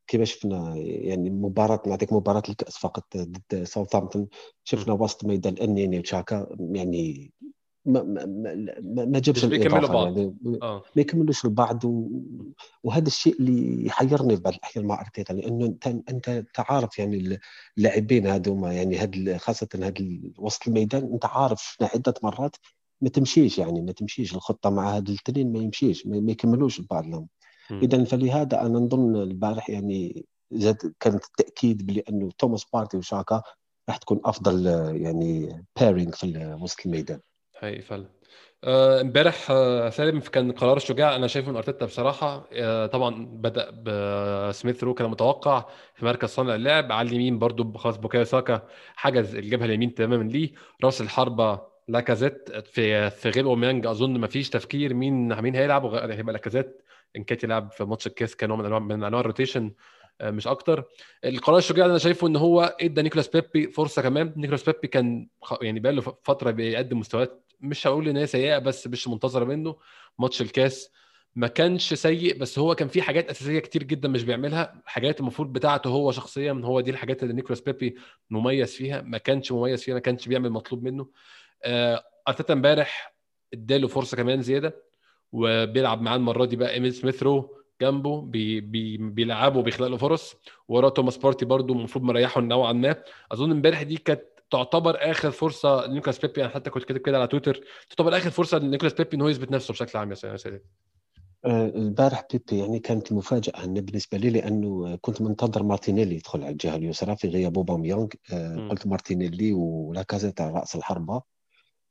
كما 0.07 0.25
شفنا 0.25 0.75
يعني 0.77 1.31
مباراة 1.31 1.83
نعطيك 1.87 2.12
مباراة 2.12 2.43
الكأس 2.49 2.79
فقط 2.79 3.17
ضد 3.17 3.65
ساوثامبتون 3.65 4.29
شفنا 4.65 4.93
وسط 4.95 5.25
ميدان 5.25 5.59
أنيني 5.59 5.99
وتشاكا 5.99 6.57
يعني 6.61 7.33
ما 7.85 8.03
ما 8.03 8.27
ما, 8.27 9.05
ما 9.05 9.19
جابش 9.19 9.45
بيكملوا 9.45 9.89
بعض. 9.89 10.19
يعني. 10.19 10.35
آه. 10.62 10.83
ما 10.97 11.03
يكملوش 11.03 11.45
البعض 11.45 11.85
و... 11.85 12.09
وهذا 12.85 13.07
الشيء 13.07 13.41
اللي 13.41 13.87
يحيرني 13.87 14.37
بعض 14.37 14.55
الأحيان 14.55 14.87
مع 14.87 15.01
أرتيتا 15.01 15.33
لأنه 15.33 15.67
انت 15.67 15.87
أنت 15.87 16.45
تعرف 16.55 16.99
يعني 16.99 17.39
اللاعبين 17.79 18.27
هذوما 18.27 18.73
يعني 18.73 18.99
هاد 18.99 19.37
خاصة 19.37 19.69
هاد 19.75 20.33
وسط 20.39 20.69
الميدان 20.69 21.12
أنت 21.12 21.25
عارف 21.25 21.77
عدة 21.81 22.15
مرات 22.23 22.57
ما 23.01 23.09
تمشيش 23.09 23.59
يعني 23.59 23.83
ما 23.83 23.93
تمشيش 23.93 24.35
الخطة 24.35 24.71
مع 24.71 24.97
هذول 24.97 25.17
الاثنين 25.27 25.53
ما 25.53 25.59
يمشيش 25.59 26.07
ما 26.07 26.33
يكملوش 26.33 26.81
بعض 26.81 27.07
لهم 27.07 27.29
إذا 27.71 28.05
فلهذا 28.05 28.61
أنا 28.61 28.79
نظن 28.79 29.17
البارح 29.17 29.71
يعني 29.71 30.27
زاد 30.53 30.95
كانت 31.01 31.25
التأكيد 31.25 31.87
بانه 31.87 32.31
توماس 32.39 32.65
بارتي 32.73 32.97
وشاكا 32.97 33.43
راح 33.89 33.97
تكون 33.97 34.21
أفضل 34.25 34.67
يعني 34.97 35.62
pairing 35.81 36.14
في 36.15 36.59
وسط 36.61 36.87
الميدان. 36.87 37.21
حقيقي 37.62 37.81
فعلا. 37.83 38.07
آه، 38.64 39.00
امبارح 39.00 39.50
آه 39.50 39.90
سالم 39.90 40.21
كان 40.21 40.52
قرار 40.52 40.78
شجاع 40.78 41.16
أنا 41.16 41.26
شايفه 41.26 41.50
من 41.50 41.57
أرتيتا 41.57 41.87
بصراحة. 41.87 42.49
آه 42.52 42.87
طبعا 42.87 43.26
بدأ 43.26 43.71
بسميث 43.71 44.85
رو 44.85 44.95
كان 44.95 45.11
متوقع 45.11 45.64
في 45.95 46.04
مركز 46.04 46.28
صانع 46.28 46.54
اللعب. 46.54 46.92
على 46.92 47.09
اليمين 47.09 47.38
برضو 47.38 47.73
خلاص 47.78 47.97
بوكايو 47.97 48.25
ساكا 48.25 48.62
حجز 48.97 49.35
الجبهه 49.35 49.64
اليمين 49.66 49.95
تماما 49.95 50.25
ليه. 50.25 50.52
راس 50.85 51.00
الحربة 51.00 51.61
لاكازيت 51.88 52.50
في 52.66 53.11
في 53.11 53.31
غير 53.31 53.45
اوميانج 53.47 53.87
أظن 53.87 54.19
ما 54.19 54.26
فيش 54.26 54.50
تفكير 54.50 54.95
مين 54.95 55.40
مين 55.42 55.57
هيلعب 55.57 55.87
هيبقى 55.95 56.33
لاكازيت. 56.33 56.83
ان 57.16 57.25
كانت 57.25 57.45
يلعب 57.45 57.71
في 57.73 57.85
ماتش 57.85 58.07
الكاس 58.07 58.37
كان 58.37 58.50
من 58.50 58.64
أنواع 58.64 58.78
من 58.81 59.04
أنواع 59.04 59.21
ال 59.21 59.26
rotation 59.26 59.73
آه، 60.21 60.31
مش 60.31 60.47
أكتر. 60.47 60.85
القرار 61.25 61.59
الشجاع 61.59 61.87
أنا 61.87 61.99
شايفه 61.99 62.26
إن 62.26 62.37
هو 62.37 62.76
إدى 62.81 63.02
نيكولاس 63.02 63.28
بيبي 63.28 63.71
فرصة 63.73 64.02
كمان. 64.02 64.33
نيكولاس 64.37 64.64
بيبي 64.71 64.88
كان 64.88 65.28
يعني 65.62 65.81
بقى 65.81 65.92
له 65.92 66.02
فترة 66.25 66.50
بيقدم 66.50 66.99
مستويات 66.99 67.41
مش 67.62 67.87
هقول 67.87 68.09
إن 68.09 68.16
هي 68.16 68.26
سيئة 68.26 68.59
بس 68.59 68.87
مش 68.87 69.09
منتظرة 69.09 69.45
منه. 69.45 69.76
ماتش 70.19 70.42
الكاس 70.42 70.90
ما 71.35 71.47
كانش 71.47 71.95
سيء 71.95 72.38
بس 72.38 72.59
هو 72.59 72.75
كان 72.75 72.88
في 72.88 73.02
حاجات 73.02 73.31
أساسية 73.31 73.59
كتير 73.59 73.83
جدا 73.83 74.09
مش 74.09 74.25
بيعملها. 74.25 74.83
حاجات 74.87 75.21
المفروض 75.21 75.52
بتاعته 75.52 75.88
هو 75.90 76.12
شخصيا 76.12 76.61
هو 76.64 76.81
دي 76.81 76.90
الحاجات 76.90 77.23
اللي 77.23 77.35
نيكولاس 77.35 77.61
بيبي 77.61 77.97
مميز 78.31 78.75
فيها. 78.75 79.00
ما 79.02 79.19
كانش 79.19 79.52
مميز 79.52 79.83
فيها 79.83 79.95
ما 79.95 80.00
كانش 80.00 80.28
بيعمل 80.28 80.50
مطلوب 80.50 80.83
منه. 80.83 81.09
آه، 81.64 82.04
أرتيتا 82.28 82.52
امبارح 82.52 83.14
اداله 83.54 83.88
فرصة 83.88 84.16
كمان 84.16 84.42
زيادة 84.42 84.83
وبيلعب 85.33 86.02
معاه 86.02 86.16
المرة 86.16 86.45
دي 86.45 86.57
بقى 86.57 86.75
إيميل 86.75 86.95
سميث 86.95 87.23
رو 87.23 87.57
جنبه 87.81 88.21
بي 88.21 88.61
بي 88.61 88.97
بيلعبه 88.97 89.59
وبيخلق 89.59 89.87
له 89.87 89.97
فرص. 89.97 90.37
وراه 90.69 90.88
توماس 90.88 91.16
بارتي 91.16 91.45
برده 91.45 91.75
المفروض 91.75 92.04
مريحه 92.04 92.40
نوعا 92.40 92.73
ما. 92.73 93.02
أظن 93.33 93.50
امبارح 93.50 93.83
دي 93.83 93.97
كانت 93.97 94.23
تعتبر 94.52 95.11
آخر 95.11 95.30
فرصة 95.30 95.87
لنيكولاس 95.87 96.18
بيبي. 96.18 96.44
أنا 96.44 96.50
حتى 96.50 96.71
كنت 96.71 96.85
كاتب 96.85 97.00
كده 97.00 97.18
على 97.18 97.26
تويتر 97.26 97.61
تعتبر 97.90 98.16
آخر 98.16 98.30
فرصة 98.30 98.59
لنيكولاس 98.59 98.94
بيبي 98.94 99.16
ان 99.16 99.21
هو 99.21 99.28
يثبت 99.28 99.50
نفسه 99.50 99.73
بشكل 99.73 99.99
عام 99.99 100.11
يا 100.11 100.37
سيدي. 100.37 100.61
آه، 101.44 101.66
البارح 101.66 102.26
بيبي 102.32 102.59
يعني 102.59 102.78
كانت 102.78 103.12
مفاجأة 103.12 103.66
بالنسبة 103.66 104.18
لي 104.18 104.30
لأنه 104.30 104.97
كنت 104.97 105.23
منتظر 105.23 105.62
مارتينيلي 105.62 106.14
يدخل 106.14 106.42
على 106.42 106.52
الجهة 106.52 106.76
اليسرى 106.76 107.16
في 107.16 107.28
غياب 107.28 107.56
اوباميونغ 107.56 108.06
آه، 108.32 108.68
قلت 108.71 108.87
مارتينيلي 108.87 109.52
ولاكازيت 109.52 110.40
على 110.40 110.52
رأس 110.52 110.76
الحربة. 110.76 111.23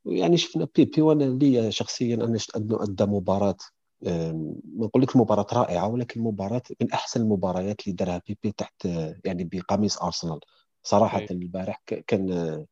يعني 0.06 0.36
شفنا 0.36 0.68
بيبي 0.76 1.02
وأنا 1.02 1.24
لي 1.24 1.72
شخصيا 1.72 2.14
أنا 2.14 2.38
أنه 2.56 2.82
أدى 2.82 3.04
مباراة 3.04 3.56
ما 4.02 4.86
نقول 4.86 5.02
لك 5.02 5.16
مباراة 5.16 5.46
رائعة 5.52 5.88
ولكن 5.88 6.20
مباراة 6.20 6.62
من 6.80 6.92
أحسن 6.92 7.20
المباريات 7.20 7.80
اللي 7.80 7.96
دارها 7.96 8.22
بيبي 8.28 8.52
تحت 8.52 8.84
يعني 9.24 9.44
بقميص 9.44 10.02
أرسنال. 10.02 10.40
صراحة 10.82 11.26
البارح 11.30 11.82
كان 12.06 12.66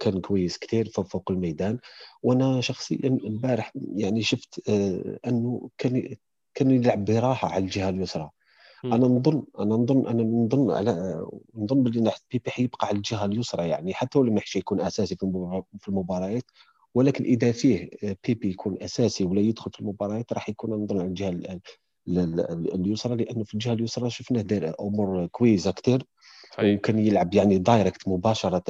كان 0.00 0.20
كويس 0.20 0.58
كثير 0.58 0.88
فوق 0.88 1.30
الميدان. 1.30 1.78
وأنا 2.22 2.60
شخصيا 2.60 3.18
البارح 3.24 3.72
يعني 3.96 4.22
شفت 4.22 4.68
آه، 4.68 5.18
أنه 5.26 5.70
كان 5.78 6.16
كان 6.54 6.70
يلعب 6.70 7.04
براحة 7.04 7.48
على 7.48 7.64
الجهة 7.64 7.88
اليسرى. 7.88 8.30
أنا 8.84 9.06
نظن 9.06 9.44
أنا 9.58 9.74
نظن 9.74 10.06
أنا 10.06 10.22
نظن 10.22 10.70
على 10.70 11.24
نظن 11.54 11.82
بلي 11.82 12.12
بيبي 12.30 12.50
حيبقى 12.50 12.86
على 12.86 12.96
الجهة 12.96 13.24
اليسرى 13.24 13.68
يعني 13.68 13.94
حتى 13.94 14.18
لو 14.18 14.24
ما 14.24 14.40
يكون 14.56 14.80
أساسي 14.80 15.16
في 15.78 15.88
المباريات. 15.88 16.44
ولكن 16.94 17.24
إذا 17.24 17.52
فيه 17.52 17.90
بيبي 18.26 18.50
يكون 18.50 18.82
أساسي 18.82 19.24
ولا 19.24 19.40
يدخل 19.40 19.70
في 19.70 19.80
المباريات 19.80 20.32
راح 20.32 20.48
يكون 20.48 20.70
نظن 20.70 20.98
على 21.00 21.08
الجهة 21.08 21.28
اليسرى. 22.74 23.16
لأنه 23.16 23.44
في 23.44 23.54
الجهة 23.54 23.72
اليسرى 23.72 24.10
شفناه 24.10 24.42
دار 24.42 24.74
أمور 24.80 25.26
كويسة 25.26 25.70
كثير 25.70 26.06
وكان 26.58 26.98
يلعب 26.98 27.34
يعني 27.34 27.58
direct 27.58 28.08
مباشرة 28.08 28.64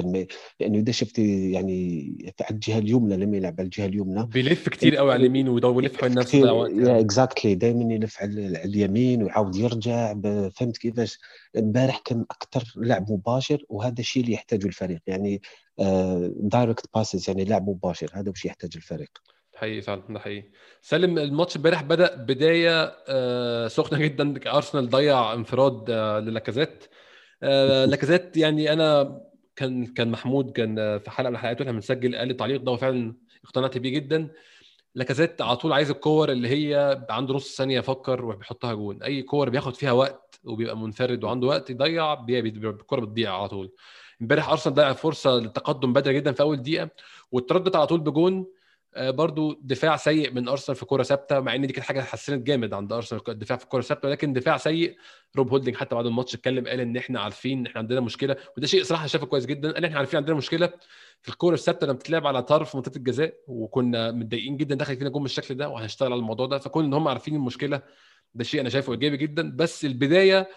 لأنه 0.60 0.78
إذا 0.78 0.92
شفت 0.92 1.18
يعني 1.18 2.32
على 2.40 2.54
الجهة 2.54 2.78
اليمنى 2.78 3.16
لما 3.16 3.36
يلعب 3.36 3.54
على 3.58 3.64
الجهة 3.64 3.86
اليمنى. 3.86 4.26
بيلف 4.26 4.68
كثير 4.68 4.96
قوي 4.96 5.12
على 5.12 5.20
اليمين 5.20 5.48
ويلف 5.48 6.00
حول 6.00 6.12
نفسه 6.12 6.38
يا 6.38 7.00
exactly 7.00 7.54
دائما 7.54 7.94
يلف 7.94 8.22
على 8.22 8.64
اليمين 8.64 9.22
ويعاود 9.22 9.56
يرجع. 9.56 10.14
فهمت 10.48 10.76
كيفاش؟ 10.76 11.18
امبارح 11.58 11.98
كان 12.04 12.24
أكثر 12.30 12.72
لعب 12.76 13.12
مباشر 13.12 13.64
وهذا 13.68 14.00
الشيء 14.00 14.22
اللي 14.22 14.34
يحتاجه 14.34 14.66
الفريق. 14.66 15.00
يعني 15.06 15.42
direct 16.36 16.86
آه، 16.86 16.98
passes 16.98 17.30
يعني 17.30 17.44
لعب 17.44 17.68
مباشر 17.68 18.10
هذا 18.14 18.30
وش 18.30 18.44
يحتاج 18.44 18.70
الفريق. 18.76 19.10
حقيقي 19.54 19.80
فعلا 19.80 20.02
ده 20.10 20.18
حقيقي. 20.18 20.48
سالم 20.82 21.18
الماتش 21.18 21.56
امبارح 21.56 21.82
بدأ 21.82 22.14
بداية 22.16 22.94
آه، 23.08 23.68
سخنة 23.68 23.98
جدا. 23.98 24.34
أرسنال 24.46 24.90
ضيع 24.90 25.34
انفراد 25.34 25.90
آه، 25.90 26.18
للاكازيت. 26.18 26.84
لاكازيت 27.42 28.36
يعني 28.36 28.72
أنا 28.72 29.20
كان 29.56 29.86
كان 29.86 30.10
محمود 30.10 30.50
كان 30.52 30.98
في 30.98 31.10
حلقة 31.10 31.30
من 31.30 31.36
الحلقات 31.36 31.60
وإحنا 31.60 31.72
بنسجل 31.72 32.16
قال 32.16 32.28
لي 32.28 32.32
التعليق 32.32 32.60
ده 32.62 32.72
وفعلا 32.72 33.14
اقتنعت 33.44 33.78
بيه 33.78 33.90
جدا. 33.90 34.28
لاكازيت 34.94 35.42
على 35.42 35.56
طول 35.56 35.72
عايز 35.72 35.90
الكور 35.90 36.32
اللي 36.32 36.48
هي 36.48 37.00
عنده 37.10 37.34
نص 37.34 37.56
ثانية 37.56 37.78
يفكر 37.78 38.24
وبيحطها 38.24 38.74
جون. 38.74 39.02
أي 39.02 39.22
كور 39.22 39.50
بياخد 39.50 39.76
فيها 39.76 39.92
وقت 39.92 40.40
وبيبقى 40.44 40.76
منفرد 40.76 41.24
وعنده 41.24 41.46
وقت 41.46 41.70
يضيع 41.70 42.12
الكوره 42.26 43.00
بتضيع 43.00 43.38
على 43.38 43.48
طول. 43.48 43.72
امبارح 44.22 44.48
أرسنال 44.48 44.74
ضيع 44.74 44.92
فرصة 44.92 45.30
للتقدم 45.30 45.92
بدري 45.92 46.14
جدا 46.14 46.32
في 46.32 46.42
أول 46.42 46.62
دقيقة 46.62 46.88
واتردت 47.32 47.76
على 47.76 47.86
طول 47.86 48.00
بجون. 48.00 48.32
آه، 48.32 48.46
برضو 48.96 49.58
دفاع 49.62 49.96
سيء 49.96 50.32
من 50.32 50.48
أرسنال 50.48 50.76
في 50.76 50.84
كوره 50.84 51.02
ثابتة 51.02 51.40
مع 51.40 51.54
إن 51.54 51.66
دي 51.66 51.72
كانت 51.72 51.86
حاجة 51.86 52.00
حسنت 52.00 52.46
جامد 52.46 52.74
عند 52.74 52.92
أرسنال 52.92 53.20
الدفاع 53.28 53.58
في 53.58 53.64
الكوره 53.64 53.82
ثابتة 53.82 54.08
ولكن 54.08 54.32
دفاع 54.32 54.56
سيء. 54.56 54.96
روب 55.36 55.48
هولدنج 55.50 55.76
حتى 55.76 55.94
بعد 55.94 56.06
الماتش 56.06 56.34
اتكلم 56.34 56.66
قال 56.68 56.80
إن 56.80 56.96
إحنا 56.96 57.20
عارفين 57.20 57.58
إن 57.58 57.66
إحنا 57.66 57.78
عندنا 57.80 58.00
مشكلة 58.00 58.36
وده 58.56 58.66
شيء 58.66 58.82
صراحة 58.82 59.06
شافه 59.06 59.26
كويس 59.26 59.46
جدا 59.46 59.72
قال 59.72 59.84
إحنا 59.84 59.98
عارفين 59.98 60.16
عندنا 60.18 60.36
مشكلة 60.36 60.72
في 61.22 61.28
الكوره 61.28 61.54
الثابتة 61.54 61.86
لما 61.86 61.94
بتتلعب 61.96 62.26
على 62.26 62.42
طرف 62.42 62.76
منطقة 62.76 62.96
الجزاء 62.96 63.34
وكنا 63.46 64.10
متضايقين 64.10 64.56
جدا 64.56 64.74
دخل 64.74 64.96
فينا 64.96 65.10
جون 65.10 65.22
بالشكل 65.22 65.54
ده 65.54 65.68
وهنشتغل 65.68 66.12
على 66.12 66.18
الموضوع 66.20 66.46
ده 66.46 66.58
فكون 66.58 66.84
إن 66.84 66.94
هم 66.94 67.08
عارفين 67.08 67.34
المشكلة 67.34 67.82
ده 68.34 68.44
شيء 68.44 68.60
أنا 68.60 68.68
شايفه 68.68 68.92
إيجابي 68.92 69.16
جدا. 69.16 69.56
بس 69.56 69.84
البداية 69.84 70.48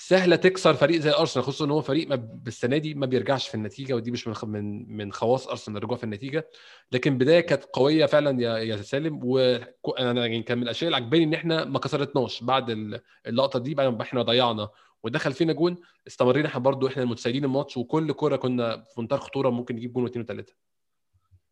سهلة 0.00 0.36
تكسر 0.36 0.74
فريق 0.74 1.00
زي 1.00 1.10
ارسنال 1.10 1.44
خصوصا 1.44 1.64
إن 1.64 1.70
هو 1.70 1.80
فريق 1.82 2.08
ما 2.08 2.14
بالسنة 2.16 2.78
دي 2.78 2.94
ما 2.94 3.06
بيرجعش 3.06 3.48
في 3.48 3.54
النتيجة 3.54 3.94
ودي 3.94 4.10
مش 4.10 4.28
من 4.44 4.96
من 4.96 5.12
خواص 5.12 5.48
أرسنال 5.48 5.76
الرجوع 5.76 5.96
في 5.96 6.04
النتيجة. 6.04 6.48
لكن 6.92 7.18
بداية 7.18 7.40
كانت 7.40 7.64
قوية 7.64 8.06
فعلا 8.06 8.42
يا 8.42 8.58
يا 8.58 8.76
سالم 8.76 9.20
وأنا 9.24 10.20
يعني 10.26 10.42
كان 10.42 10.58
من 10.58 10.64
الأشياء 10.64 10.88
اللي 10.88 10.96
عجباني 11.04 11.24
إن 11.24 11.34
إحنا 11.34 11.64
ما 11.64 11.78
كسرتناش 11.78 12.42
بعد 12.42 12.94
اللقطة 13.26 13.58
دي 13.58 13.74
بعد 13.74 13.86
ما 13.92 14.02
إحنا 14.02 14.22
ضيعنا 14.22 14.68
ودخل 15.02 15.32
فينا 15.32 15.52
جون 15.52 15.76
استمرينا 16.06 16.48
إحنا 16.48 16.60
برضو 16.60 16.86
إحنا 16.86 17.02
المتسيدين 17.02 17.44
الماتش 17.44 17.76
وكل 17.76 18.12
كرة 18.12 18.36
كنا 18.36 18.84
في 18.94 19.00
منتهى 19.00 19.16
الخطورة 19.16 19.50
ممكن 19.50 19.76
نجيب 19.76 19.92
جون 19.92 20.04
واثنين 20.04 20.24
وثلاثة. 20.24 20.54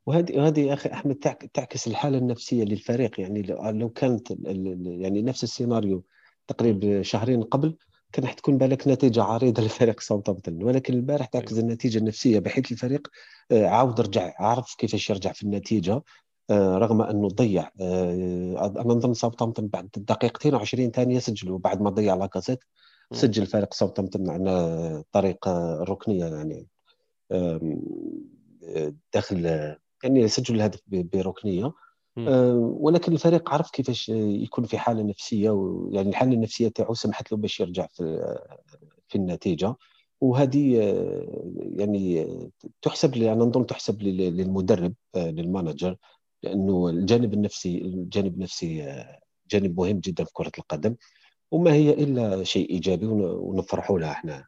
وهذه 0.07 0.47
هذه 0.49 0.61
يا 0.61 0.75
أخي 0.75 0.89
أحمد 0.93 1.15
تعكس 1.55 1.87
الحالة 1.87 2.19
النفسية 2.19 2.65
للفريق. 2.65 3.21
يعني 3.21 3.43
لو 3.73 3.89
كانت 3.89 4.31
يعني 4.87 5.23
نفس 5.23 5.45
السيناريو 5.45 6.05
تقريبا 6.47 7.03
شهرين 7.03 7.43
قبل 7.43 7.77
كان 8.13 8.27
حتكون 8.27 8.59
بالك 8.59 8.89
نتيجة 8.89 9.23
عريضة 9.23 9.63
لفريق 9.67 10.01
ساوثامبتون 10.01 10.63
ولكن 10.63 10.95
البارح 10.95 11.27
تعكس 11.27 11.53
أيوة. 11.53 11.65
النتيجة 11.65 11.99
النفسية 11.99 12.39
بحيث 12.39 12.73
الفريق 12.73 13.09
آه، 13.53 13.67
عاود 13.67 14.01
رجع 14.01 14.35
عرف 14.39 14.75
كيفاش 14.79 15.11
يرجع 15.11 15.33
في 15.33 15.43
النتيجة 15.43 16.03
آه، 16.51 16.79
رغم 16.79 17.03
أنه 17.03 17.29
ضيع 17.29 17.71
آه، 17.81 18.73
أنا 18.77 18.95
نظن 18.95 19.15
ساوثامبتون 19.15 19.67
بعد 19.69 19.89
دقيقتين 19.97 20.59
و20 20.59 20.91
ثانية 20.95 21.19
سجلوا 21.19 21.59
بعد 21.59 21.83
ما 21.83 21.91
ضيع 21.91 22.15
لاكازيت 22.15 22.59
سجل 23.13 23.47
فريق 23.47 23.75
ساوثامبتون 23.75 24.31
عن 24.31 25.03
طريق 25.13 25.49
الركنيه 25.49 26.25
يعني 26.25 26.67
داخل 29.15 29.47
يعني 30.05 30.29
سجل 30.29 30.55
الهدف 30.55 30.81
بركنية 30.87 31.73
ولكن 32.81 33.13
الفريق 33.13 33.55
عرف 33.55 33.71
كيفاش 33.71 34.09
يكون 34.09 34.65
في 34.65 34.79
حالة 34.79 35.03
نفسية 35.03 35.87
يعني 35.93 36.09
الحالة 36.09 36.33
النفسية 36.33 36.69
تاعو 36.69 36.95
سمحت 36.95 37.33
له 37.33 37.39
باش 37.39 37.61
يرجع 37.61 37.87
في 37.87 38.37
في 39.09 39.17
النتيجة. 39.17 39.75
وهذه 40.21 40.83
آه، 40.83 41.53
يعني 41.77 42.27
تحسب 42.83 43.17
أنا 43.17 43.35
نظن 43.35 43.67
تحسب 43.67 44.03
للمدرب 44.03 44.95
آه، 45.15 45.31
للمانجر 45.31 45.97
لأنه 46.43 46.89
الجانب 46.89 47.35
النفسي 47.35 47.79
الجانب 47.79 48.35
النفسي 48.35 49.05
جانب 49.51 49.81
مهم 49.81 49.99
جدا 49.99 50.25
في 50.25 50.31
كرة 50.33 50.53
القدم. 50.59 50.97
وما 51.51 51.73
هي 51.73 51.91
إلا 51.91 52.45
شيء 52.45 52.71
إيجابي 52.71 53.07
ونفرحوا 53.07 53.99
لها 53.99 54.13
إحنا. 54.13 54.47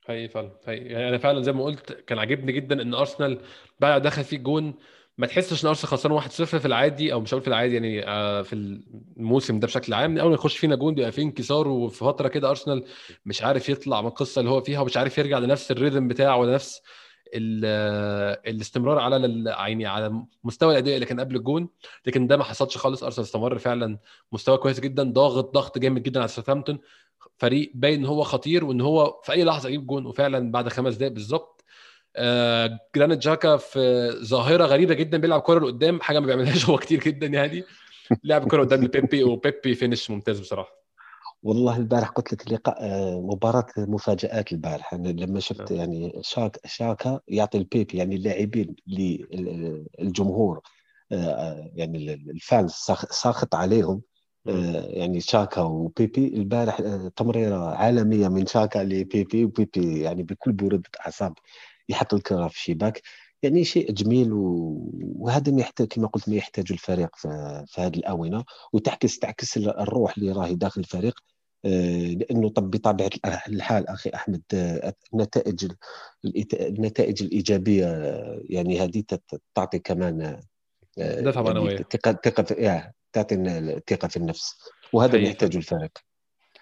حقيقي 0.00 0.28
فعلا 0.28 0.50
يعني 0.66 1.08
أنا 1.08 1.18
فعلا 1.18 1.42
زي 1.42 1.52
ما 1.52 1.64
قلت 1.64 1.92
كان 1.92 2.18
عاجبني 2.18 2.52
جدا 2.52 2.82
إن 2.82 2.94
أرسنال 2.94 3.40
بعد 3.80 4.02
دخل 4.02 4.24
فيه 4.24 4.38
جون 4.38 4.74
ما 5.20 5.26
تحسش 5.26 5.64
إن 5.64 5.68
أرسنال 5.68 5.88
خسران 5.90 6.20
1-0 6.20 6.28
في 6.28 6.66
العادي 6.66 7.12
أو 7.12 7.20
مش 7.20 7.34
هقول 7.34 7.42
في 7.42 7.48
العادي 7.48 7.74
يعني 7.74 8.08
آه، 8.08 8.42
في 8.42 8.52
الموسم 9.16 9.60
ده 9.60 9.66
بشكل 9.66 9.94
عام. 9.94 10.18
أول 10.18 10.28
ما 10.28 10.34
يخش 10.34 10.56
فينا 10.56 10.74
جون 10.76 10.94
بيبقى 10.94 11.12
فيه 11.12 11.22
انكسار 11.22 11.68
وفي 11.68 11.98
فترة 11.98 12.28
كده 12.28 12.50
أرسنال 12.50 12.84
مش 13.26 13.42
عارف 13.42 13.68
يطلع 13.68 14.00
من 14.02 14.08
القصة 14.08 14.40
اللي 14.40 14.50
هو 14.50 14.60
فيها 14.60 14.80
ومش 14.80 14.96
عارف 14.96 15.18
يرجع 15.18 15.38
لنفس 15.38 15.70
الريتم 15.70 16.08
بتاعه 16.08 16.36
ولا 16.36 16.54
نفس 16.54 16.82
الاستمرار 17.34 18.98
على 18.98 19.44
يعني 19.46 19.86
على 19.86 20.22
مستوى 20.44 20.72
الأداء 20.72 20.94
اللي 20.94 21.06
كان 21.06 21.20
قبل 21.20 21.36
الجون. 21.36 21.68
لكن 22.06 22.26
ده 22.26 22.36
ما 22.36 22.44
حصلش 22.44 22.76
خالص. 22.76 23.04
أرسنال 23.04 23.26
استمر 23.26 23.58
فعلا 23.58 23.98
مستوى 24.32 24.58
كويس 24.58 24.80
جدا. 24.80 25.12
ضاغط 25.12 25.54
ضغط 25.54 25.78
جامد 25.78 26.02
جدا 26.02 26.20
على 26.20 26.28
ساوثهامبتون 26.28 26.78
فريق 27.38 27.72
باين 27.74 27.98
إن 28.00 28.06
هو 28.06 28.22
خطير 28.22 28.64
وإن 28.64 28.80
هو 28.80 29.20
في 29.24 29.32
أي 29.32 29.44
لحظة 29.44 29.68
يجيب 29.68 29.86
جون 29.86 30.06
وفعلا 30.06 30.50
بعد 30.52 30.68
خمس 30.68 30.94
دقائق 30.94 31.12
بالظبط 31.12 31.59
آه 32.16 32.78
جرانيت 32.96 33.18
جاكا 33.18 33.56
في 33.56 34.10
ظاهرة 34.24 34.64
غريبة 34.64 34.94
جدا 34.94 35.18
بيلعب 35.18 35.40
كورة 35.40 35.58
لقدام 35.58 36.00
حاجة 36.00 36.20
ما 36.20 36.26
بيعملهاش 36.26 36.68
هو 36.68 36.76
كتير 36.84 37.00
جدا 37.00 37.26
يعني. 37.26 37.64
لعب 38.24 38.48
كورة 38.48 38.64
قدام 38.64 38.86
بيبي 38.86 39.24
وبيبي 39.24 39.74
finish 39.74 40.10
ممتاز 40.10 40.40
بصراحة. 40.40 40.80
والله 41.42 41.76
البارح 41.76 42.08
قلت 42.08 42.32
لك 42.32 42.46
اللقاء 42.46 42.76
آه، 42.80 43.20
مباراة 43.20 43.66
مفاجآت 43.76 44.52
البارح. 44.52 44.94
أنا 44.94 45.08
لما 45.08 45.40
شفت 45.40 45.72
نعم. 45.72 45.80
يعني 45.80 46.12
شاك 46.22 46.60
شاكا 46.66 47.20
يعطي 47.28 47.58
البيبي 47.58 47.98
يعني 47.98 48.16
اللاعبين 48.16 48.76
للجمهور 48.86 50.60
آه، 51.12 51.70
يعني 51.74 52.14
ال 52.14 52.25
fans 52.25 52.70
ساخط 53.10 53.54
عليهم 53.54 54.02
آه، 54.48 54.86
يعني 54.86 55.20
شاكا 55.20 55.60
وبيبي. 55.60 56.26
البارح 56.28 56.80
تمريرة 57.16 57.74
عالمية 57.74 58.28
من 58.28 58.46
شاكا 58.46 58.78
لبيبي 58.78 59.44
وبيبي 59.44 60.00
يعني 60.00 60.22
بكل 60.22 60.52
برودة 60.52 60.90
أعصاب 61.06 61.34
يحط 61.90 62.14
الكرة 62.14 62.48
في 62.48 62.56
الشباك 62.56 63.02
يعني 63.42 63.64
شيء 63.64 63.92
جميل 63.92 64.28
وهذا 64.32 65.52
ما 65.52 65.60
يحتاج 65.60 65.86
كما 65.86 66.06
قلت 66.06 66.28
ما 66.28 66.36
يحتاج 66.36 66.66
الفريق 66.70 67.16
في, 67.16 67.64
في 67.66 67.80
هذه 67.80 67.96
الآونة. 67.96 68.44
وتعكس 68.72 69.18
تعكس 69.18 69.56
الروح 69.56 70.16
اللي 70.18 70.32
راهي 70.32 70.54
داخل 70.54 70.80
الفريق. 70.80 71.14
آه، 71.64 72.06
لأنه 72.06 72.48
طب 72.48 72.70
بطبيعة 72.70 73.10
الحال 73.48 73.88
أخي 73.88 74.10
أحمد 74.14 74.42
آه، 74.54 74.94
النتائج 75.14 75.72
النتائج 76.54 77.22
الإيجابية 77.22 77.86
يعني 78.44 78.80
هذه 78.80 79.04
تعطي 79.54 79.78
كمان 79.78 80.22
آه، 80.98 81.20
دفع 81.20 81.40
يعني 81.40 81.54
معنوية. 81.54 81.76
ثقه 81.76 82.12
ثقة 82.12 82.42
تعطي 83.12 83.34
الثقه 83.34 84.08
في 84.08 84.16
النفس. 84.16 84.58
وهذا 84.92 85.16
اللي 85.16 85.28
يحتاجه 85.28 85.56
الفريق. 85.56 85.98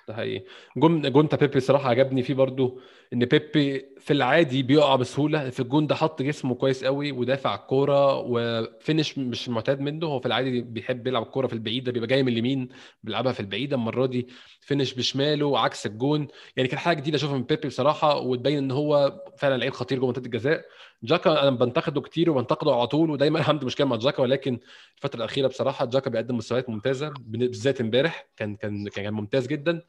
ده 0.08 0.14
حقيقي. 0.14 0.44
جون 0.76 1.12
جون 1.12 1.26
بيبي 1.26 1.60
صراحة 1.60 1.90
عجبني 1.90 2.22
فيه 2.22 2.34
برضو. 2.34 2.80
إن 3.12 3.24
بيبي 3.24 3.86
في 4.00 4.12
العادي 4.12 4.62
بيقع 4.62 4.96
بسهولة 4.96 5.50
في 5.50 5.60
الجون 5.60 5.86
ده 5.86 5.94
حط 5.94 6.22
جسمه 6.22 6.54
كويس 6.54 6.84
قوي 6.84 7.12
ودافع 7.12 7.54
الكورة 7.54 8.16
و 8.18 8.32
finish 8.32 9.18
مش 9.18 9.48
معتاد 9.48 9.80
منه 9.80 10.06
هو 10.06 10.20
في 10.20 10.26
العادي 10.26 10.60
بيحب 10.62 11.06
يلعب 11.06 11.22
الكورة 11.22 11.46
في 11.46 11.52
البعيدة 11.52 11.92
بيبقى 11.92 12.06
جاي 12.08 12.22
من 12.22 12.32
اليمين 12.32 12.68
بيلعبها 13.02 13.32
في 13.32 13.40
البعيدة 13.40 13.76
المرة 13.76 14.06
دي 14.06 14.28
finish 14.60 14.94
بشماله 14.94 15.58
عكس 15.58 15.86
الجون. 15.86 16.28
يعني 16.56 16.68
كان 16.68 16.78
حاجة 16.78 16.96
جديدة 17.00 17.16
أشوفها 17.16 17.36
من 17.36 17.44
بيبي 17.44 17.68
بصراحة 17.68 18.18
وتبين 18.18 18.58
إن 18.58 18.70
هو 18.70 19.22
فعلا 19.38 19.56
لعيب 19.56 19.72
خطير 19.72 19.98
جوه 19.98 20.06
منطقة 20.08 20.24
الجزاء. 20.26 20.64
جاكا 21.02 21.42
أنا 21.42 21.50
بنتقده 21.50 22.00
كتير 22.00 22.30
وبنتقده 22.30 22.74
على 22.74 22.86
طول 22.86 23.10
ودايما 23.10 23.42
عندي 23.48 23.66
مشكلة 23.66 23.86
مع 23.86 23.96
جاكا 23.96 24.22
ولكن 24.22 24.58
الفترة 24.96 25.18
الأخيرة 25.18 25.46
بصراحة 25.48 25.84
جاكا 25.84 26.10
بيقدم 26.10 26.36
مستويات 26.36 26.68
ممتازة 26.68 27.14
بالذات 27.20 27.80
امبارح 27.80 28.26
كان 28.36 28.56
كان 28.56 28.88
كان 28.88 29.12
ممتاز 29.14 29.46
جدا. 29.46 29.82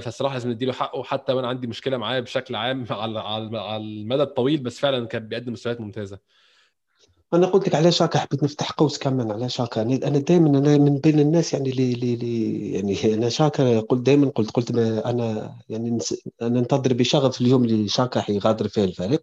فالصراحة 0.00 0.34
لازم 0.34 0.50
نديله 0.50 0.72
حقه. 0.72 1.02
حتى 1.02 1.32
وأنا 1.32 1.48
عندي 1.48 1.66
مشكلة 1.66 1.96
معاه 1.96 2.20
بشكل 2.20 2.54
عام 2.56 2.86
على 2.90 3.20
على 3.20 3.76
المدى 3.76 4.22
الطويل 4.22 4.62
بس 4.62 4.78
فعلا 4.78 5.06
كان 5.06 5.28
بيقدم 5.28 5.52
مستويات 5.52 5.80
ممتازة. 5.80 6.18
أنا 7.34 7.46
قلت 7.46 7.68
لك 7.68 7.74
على 7.74 7.92
شاكا 7.92 8.18
حبيت 8.18 8.42
نفتح 8.42 8.70
قوس 8.70 8.98
كمان 8.98 9.30
على 9.30 9.48
شاكا. 9.48 9.82
أنا 9.82 10.18
دائما 10.18 10.58
أنا 10.58 10.78
من 10.78 10.98
بين 10.98 11.20
الناس 11.20 11.52
يعني 11.54 11.70
اللي 11.70 11.92
اللي 11.92 12.72
يعني 12.72 13.14
أنا 13.14 13.28
شاكا 13.28 13.80
قلت 13.80 14.00
دائما 14.00 14.30
قلت 14.30 14.50
قلت 14.50 14.70
أنا 14.70 15.54
يعني 15.68 15.98
أنا 16.42 16.60
ننتظر 16.60 16.92
بشغف 16.92 17.40
اليوم 17.40 17.64
اللي 17.64 17.88
شاكا 17.88 18.20
حيغادر 18.20 18.68
فيه 18.68 18.84
الفريق. 18.84 19.22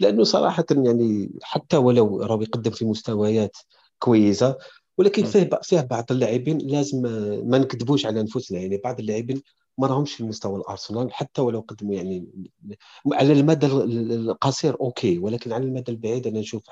لأنه 0.00 0.24
صراحة 0.24 0.64
يعني 0.70 1.30
حتى 1.42 1.76
ولو 1.76 2.22
راه 2.22 2.42
يقدم 2.42 2.70
في 2.70 2.84
مستويات 2.84 3.56
كويسة 3.98 4.56
ولكن 4.98 5.24
فيه 5.24 5.50
فيه 5.62 5.80
بعض 5.80 6.04
اللاعبين 6.10 6.58
لازم 6.58 7.02
ما 7.48 7.58
نكذبوش 7.58 8.06
على 8.06 8.20
أنفسنا. 8.20 8.58
يعني 8.58 8.76
بعض 8.84 9.00
اللاعبين 9.00 9.42
ما 9.78 9.86
راهمش 9.86 10.14
في 10.14 10.24
مستوى 10.24 10.56
الأرسنال 10.56 11.12
حتى 11.12 11.40
ولو 11.40 11.60
قدموا 11.60 11.94
يعني 11.94 12.26
على 13.12 13.32
المدى 13.32 13.66
القصير 13.66 14.80
أوكي 14.80 15.18
ولكن 15.18 15.52
على 15.52 15.64
المدى 15.64 15.92
البعيد 15.92 16.26
أنا 16.26 16.40
نشوف 16.40 16.62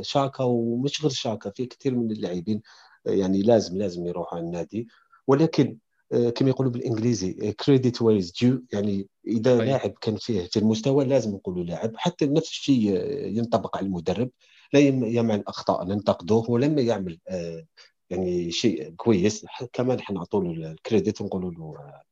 شاكا 0.00 0.44
ومش 0.44 1.02
غير 1.02 1.10
شاكا 1.10 1.50
في 1.50 1.66
كثير 1.66 1.94
من 1.94 2.10
اللاعبين 2.10 2.62
يعني 3.06 3.42
لازم 3.42 3.78
لازم 3.78 4.06
يروحوا 4.06 4.38
على 4.38 4.46
النادي 4.46 4.88
ولكن 5.26 5.78
آه، 6.12 6.30
كما 6.30 6.48
يقولوا 6.48 6.72
بالإنجليزي 6.72 7.52
credit 7.52 8.02
where's 8.02 8.32
due 8.40 8.64
يعني 8.72 9.08
إذا 9.26 9.60
أي. 9.60 9.66
لاعب 9.66 9.90
كان 10.00 10.16
فيه 10.16 10.40
في 10.46 10.58
المستوى 10.58 11.04
لازم 11.04 11.34
نقولوا 11.34 11.64
لاعب 11.64 11.92
حتى 11.96 12.26
نفس 12.26 12.48
الشيء 12.50 13.00
ينطبق 13.38 13.76
على 13.76 13.86
المدرب 13.86 14.30
لا 14.72 14.80
يعمل 15.08 15.44
اخطاء 15.48 15.84
ننتقدوه 15.84 16.50
ولما 16.50 16.80
يعمل 16.82 17.18
آه، 17.28 17.66
يعني 18.10 18.50
شيء 18.50 18.90
كويس 18.96 19.46
كمان 19.72 20.00
حنعطوا 20.00 20.44
له 20.44 20.70
ال 20.72 20.79
credit 20.79 21.20
ونقولوا 21.20 21.52
له 21.52 21.76
آه، 21.78 22.02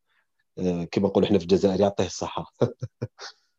كما 0.91 1.09
نقول 1.09 1.25
إحنا 1.25 1.39
في 1.39 1.45
الجزائر 1.45 1.81
يعطيه 1.81 2.07
الصحة. 2.07 2.53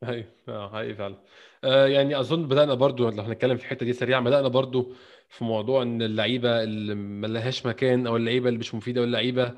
هاي 0.04 0.26
آه 0.50 0.68
هاي 0.80 0.96
فعلا. 0.96 1.24
آه 1.64 1.88
يعني 1.88 2.20
أظن 2.20 2.48
بدأنا 2.48 2.74
برضو 2.74 3.10
لو 3.10 3.24
هنتكلم 3.24 3.58
في 3.58 3.64
الحتة 3.64 3.86
دي 3.86 3.94
سريعا 3.94 4.20
بدأنا 4.22 4.48
برضو 4.48 4.94
في 5.30 5.44
موضوع 5.44 5.82
إن 5.82 6.02
اللعيبة 6.02 6.64
اللي 6.64 6.96
ما 6.96 7.28
لهاش 7.28 7.66
مكان 7.66 8.08
أو 8.08 8.18
اللعيبة 8.18 8.50
اللي 8.50 8.60
مش 8.60 8.76
مفيدة 8.76 9.02
واللعيبه 9.02 9.54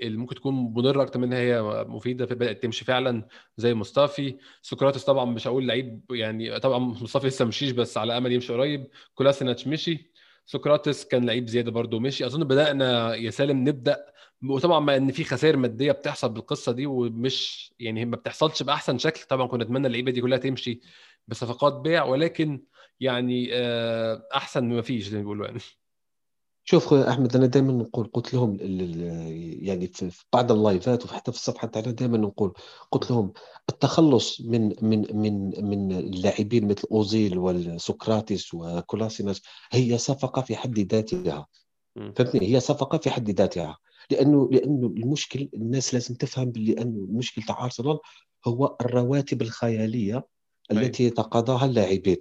اللي 0.00 0.18
ممكن 0.18 0.34
تكون 0.34 0.54
مضرة 0.54 1.02
أكتر 1.02 1.18
من 1.20 1.32
هي 1.32 1.62
مفيدة 1.88 2.24
بدأت 2.26 2.62
تمشي 2.62 2.84
فعلا 2.84 3.28
زي 3.56 3.74
مصطفي. 3.74 4.38
سقراطس 4.62 5.04
طبعا 5.04 5.24
مش 5.24 5.46
هقول 5.48 5.66
لعيب 5.68 6.02
يعني 6.12 6.60
طبعا 6.60 6.78
مصطفي 6.78 7.26
لسه 7.26 7.44
مشيش 7.44 7.70
بس 7.70 7.98
على 7.98 8.16
أمل 8.18 8.32
يمشي 8.32 8.52
قريب. 8.52 8.88
كولاسيناتش 9.14 9.66
مشي. 9.68 10.12
سقراطس 10.46 11.04
كان 11.04 11.26
لعيب 11.26 11.48
زيادة 11.48 11.70
برضو 11.70 12.00
مشي 12.00 12.26
أظن 12.26 12.44
بدأنا 12.44 13.14
يا 13.14 13.30
سالم 13.30 13.68
نبدأ 13.68 14.06
وطبعا 14.50 14.80
ما 14.80 14.96
إن 14.96 15.12
في 15.12 15.24
خسائر 15.24 15.56
مادية 15.56 15.92
بتحصل 15.92 16.28
بالقصة 16.28 16.72
دي 16.72 16.86
ومش 16.86 17.72
يعني 17.78 18.04
ما 18.04 18.16
بتحصلش 18.16 18.62
بأحسن 18.62 18.98
شكل. 18.98 19.22
طبعا 19.22 19.46
كنا 19.46 19.64
نتمنى 19.64 19.86
اللعيبة 19.86 20.10
دي 20.12 20.20
كلها 20.20 20.38
تمشي 20.38 20.80
بصفقات 21.28 21.72
بيع 21.72 22.04
ولكن 22.04 22.64
يعني 23.00 23.48
آه، 23.52 24.28
أحسن 24.34 24.64
ما 24.68 24.82
فيش 24.82 25.08
زي 25.08 25.16
ما 25.16 25.22
بيقولوا 25.22 25.46
يعني. 25.46 25.60
شوف 26.66 26.86
خويا 26.86 27.10
أحمد 27.10 27.36
أنا 27.36 27.46
دائما 27.46 27.72
نقول 27.72 28.10
قلت 28.12 28.34
لهم 28.34 28.56
يعني 29.66 29.86
في 29.86 30.24
بعض 30.32 30.52
اللايفات 30.52 31.04
وحتى 31.04 31.32
في 31.32 31.38
الصفحه 31.38 31.68
تاعنا 31.68 31.90
دائما 31.90 32.18
نقول 32.18 32.52
قلت 32.90 33.10
لهم 33.10 33.32
التخلص 33.68 34.40
من 34.40 34.72
من 34.82 35.16
من 35.16 35.64
من 35.64 35.92
اللاعبين 35.92 36.68
مثل 36.68 36.88
أوزيل 36.92 37.38
وسقراطيس 37.38 38.54
وكولاسيناس 38.54 39.42
هي 39.72 39.98
صفقة 39.98 40.42
في 40.42 40.56
حد 40.56 40.78
ذاتها. 40.78 41.46
فهمتني؟ 41.96 42.54
هي 42.54 42.60
صفقة 42.60 42.98
في 42.98 43.10
حد 43.10 43.30
ذاتها. 43.30 43.78
لأنه 44.10 44.48
لأنه 44.52 44.86
المشكل 44.86 45.48
الناس 45.54 45.94
لازم 45.94 46.14
تفهم 46.14 46.52
لأنه 46.56 46.98
المشكل 46.98 47.42
تاع 47.42 47.64
أرسنال 47.64 47.98
هو 48.46 48.76
الرواتب 48.80 49.42
الخيالية 49.42 50.26
التي 50.70 51.04
يتقاضاها 51.04 51.64
اللاعبين. 51.64 52.16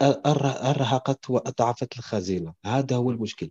أرهقت 0.00 1.30
وأضعفت 1.30 1.98
الخزينة. 1.98 2.54
هذا 2.64 2.96
هو 2.96 3.10
المشكل. 3.10 3.50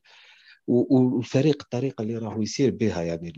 والفريق 0.67 1.57
الطريقة 1.61 2.01
اللي 2.01 2.17
راهو 2.17 2.41
يسير 2.41 2.71
بها 2.71 3.01
يعني 3.01 3.33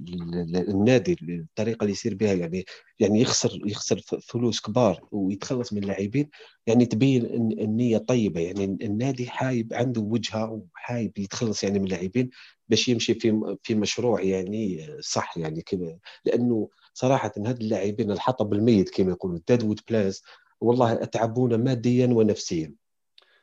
النادي 0.55 1.17
الطريقة 1.21 1.81
اللي 1.81 1.91
يسير 1.91 2.15
بها 2.15 2.33
يعني 2.33 2.65
يعني 2.99 3.21
يخسر 3.21 3.61
يخسر 3.65 3.99
فلوس 3.99 4.61
كبار 4.61 5.07
ويتخلص 5.11 5.73
من 5.73 5.83
اللاعبين 5.83 6.29
يعني 6.67 6.85
تبين 6.85 7.25
النية 7.59 7.97
طيبة. 7.97 8.41
يعني 8.41 8.63
النادي 8.63 9.29
حايب 9.29 9.73
عنده 9.73 10.01
وجهة 10.01 10.51
وحايب 10.75 11.17
يتخلص 11.17 11.63
يعني 11.63 11.79
من 11.79 11.85
اللاعبين 11.85 12.29
باش 12.69 12.89
يمشي 12.89 13.13
في 13.13 13.55
في 13.63 13.75
مشروع 13.75 14.21
يعني 14.21 14.87
صح 15.01 15.37
يعني 15.37 15.61
كذا 15.61 15.97
لأنه 16.25 16.69
صراحة 16.93 17.31
هاد 17.37 17.61
اللاعبين 17.61 18.11
الحطب 18.11 18.53
الميت 18.53 18.89
كما 18.89 19.11
يقولوا 19.11 19.39
ديد 19.47 19.79
بلاس 19.89 20.23
والله 20.61 20.93
اتعبونا 20.93 21.57
ماديا 21.57 22.07
ونفسيا. 22.07 22.73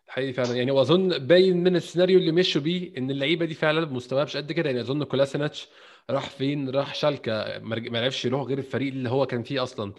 حقيقي 0.09 0.33
فعلا. 0.33 0.55
يعني 0.55 0.70
وأظن 0.70 1.18
باين 1.18 1.64
من 1.64 1.77
السيناريو 1.77 2.18
اللي 2.18 2.33
مشوا 2.33 2.61
بيه 2.61 2.98
إن 2.98 3.11
اللعيبة 3.11 3.46
دي 3.46 3.55
فعلا 3.55 3.87
مستواها 3.87 4.24
مش 4.24 4.37
قد 4.37 4.53
كده. 4.53 4.70
يعني 4.70 4.81
أظن 4.81 5.05
كولاسيناتش 5.05 5.68
راح 6.11 6.31
فين؟ 6.31 6.70
راح 6.70 6.94
شالكا 6.94 7.59
ما 7.59 7.98
عرفش 8.00 8.24
يروح 8.24 8.42
غير 8.42 8.59
الفريق 8.59 8.92
اللي 8.92 9.11
هو 9.11 9.27
كان 9.27 9.42
فيه 9.42 9.62
أصلا. 9.62 9.92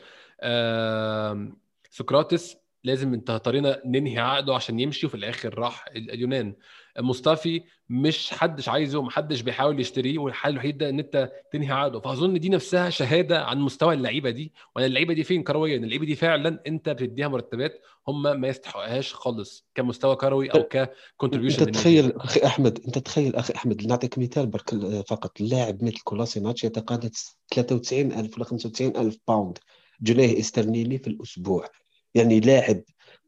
سقراطيس 1.89 2.57
لازم 2.85 3.13
انت 3.13 3.29
اضطرينا 3.29 3.81
ننهي 3.85 4.19
عقده 4.19 4.55
عشان 4.55 4.79
يمشي 4.79 5.05
وفي 5.05 5.15
الآخر 5.15 5.59
راح 5.59 5.85
اليونان. 5.95 6.55
مصطفي 6.99 7.63
مش 7.89 8.31
حدش 8.33 8.69
عايزه 8.69 9.01
محدش 9.01 9.41
بيحاول 9.41 9.79
يشتريه 9.79 10.17
والحل 10.19 10.51
الوحيد 10.51 10.77
ده 10.77 10.89
إن 10.89 10.99
أنت 10.99 11.31
تنهي 11.51 11.71
عقده. 11.71 11.99
فأظن 11.99 12.39
دي 12.39 12.49
نفسها 12.49 12.89
شهادة 12.89 13.45
عن 13.45 13.59
مستوى 13.59 13.93
اللعيبة 13.93 14.29
دي. 14.29 14.53
وان 14.75 14.85
اللعيبة 14.85 15.13
دي 15.13 15.23
فين؟ 15.23 15.43
كرويا 15.43 15.77
اللعيبة 15.77 16.05
دي 16.05 16.15
فعلا 16.15 16.59
أنت 16.67 16.89
بتديها 16.89 17.27
مرتبات 17.27 17.81
هم 18.07 18.41
ما 18.41 18.47
يستحقهاش 18.47 19.13
خالص 19.13 19.67
كمستوى 19.75 20.15
كروي 20.15 20.49
أو 20.49 20.63
ك 20.63 20.71
contribution 20.71 21.61
أنت 21.61 21.75
تخيل 21.75 22.13
أخي 22.15 22.45
أحمد 22.45 22.79
أنت 22.87 22.97
تخيل 22.97 23.35
أخي 23.35 23.53
أحمد 23.55 23.87
نعطيك 23.87 24.19
مثال 24.19 24.47
برك 24.47 24.69
فقط. 25.07 25.41
لاعب 25.41 25.83
مثل 25.83 25.99
كولاسيناتش 26.03 26.63
يتقاضى 26.63 27.09
93000 27.51 28.35
ولا 28.35 28.43
95000 28.45 29.17
pound 29.27 29.57
جنيه 30.01 30.39
استرليني 30.39 30.97
في 30.97 31.07
الأسبوع. 31.07 31.69
يعني 32.15 32.39
لاعب 32.39 32.81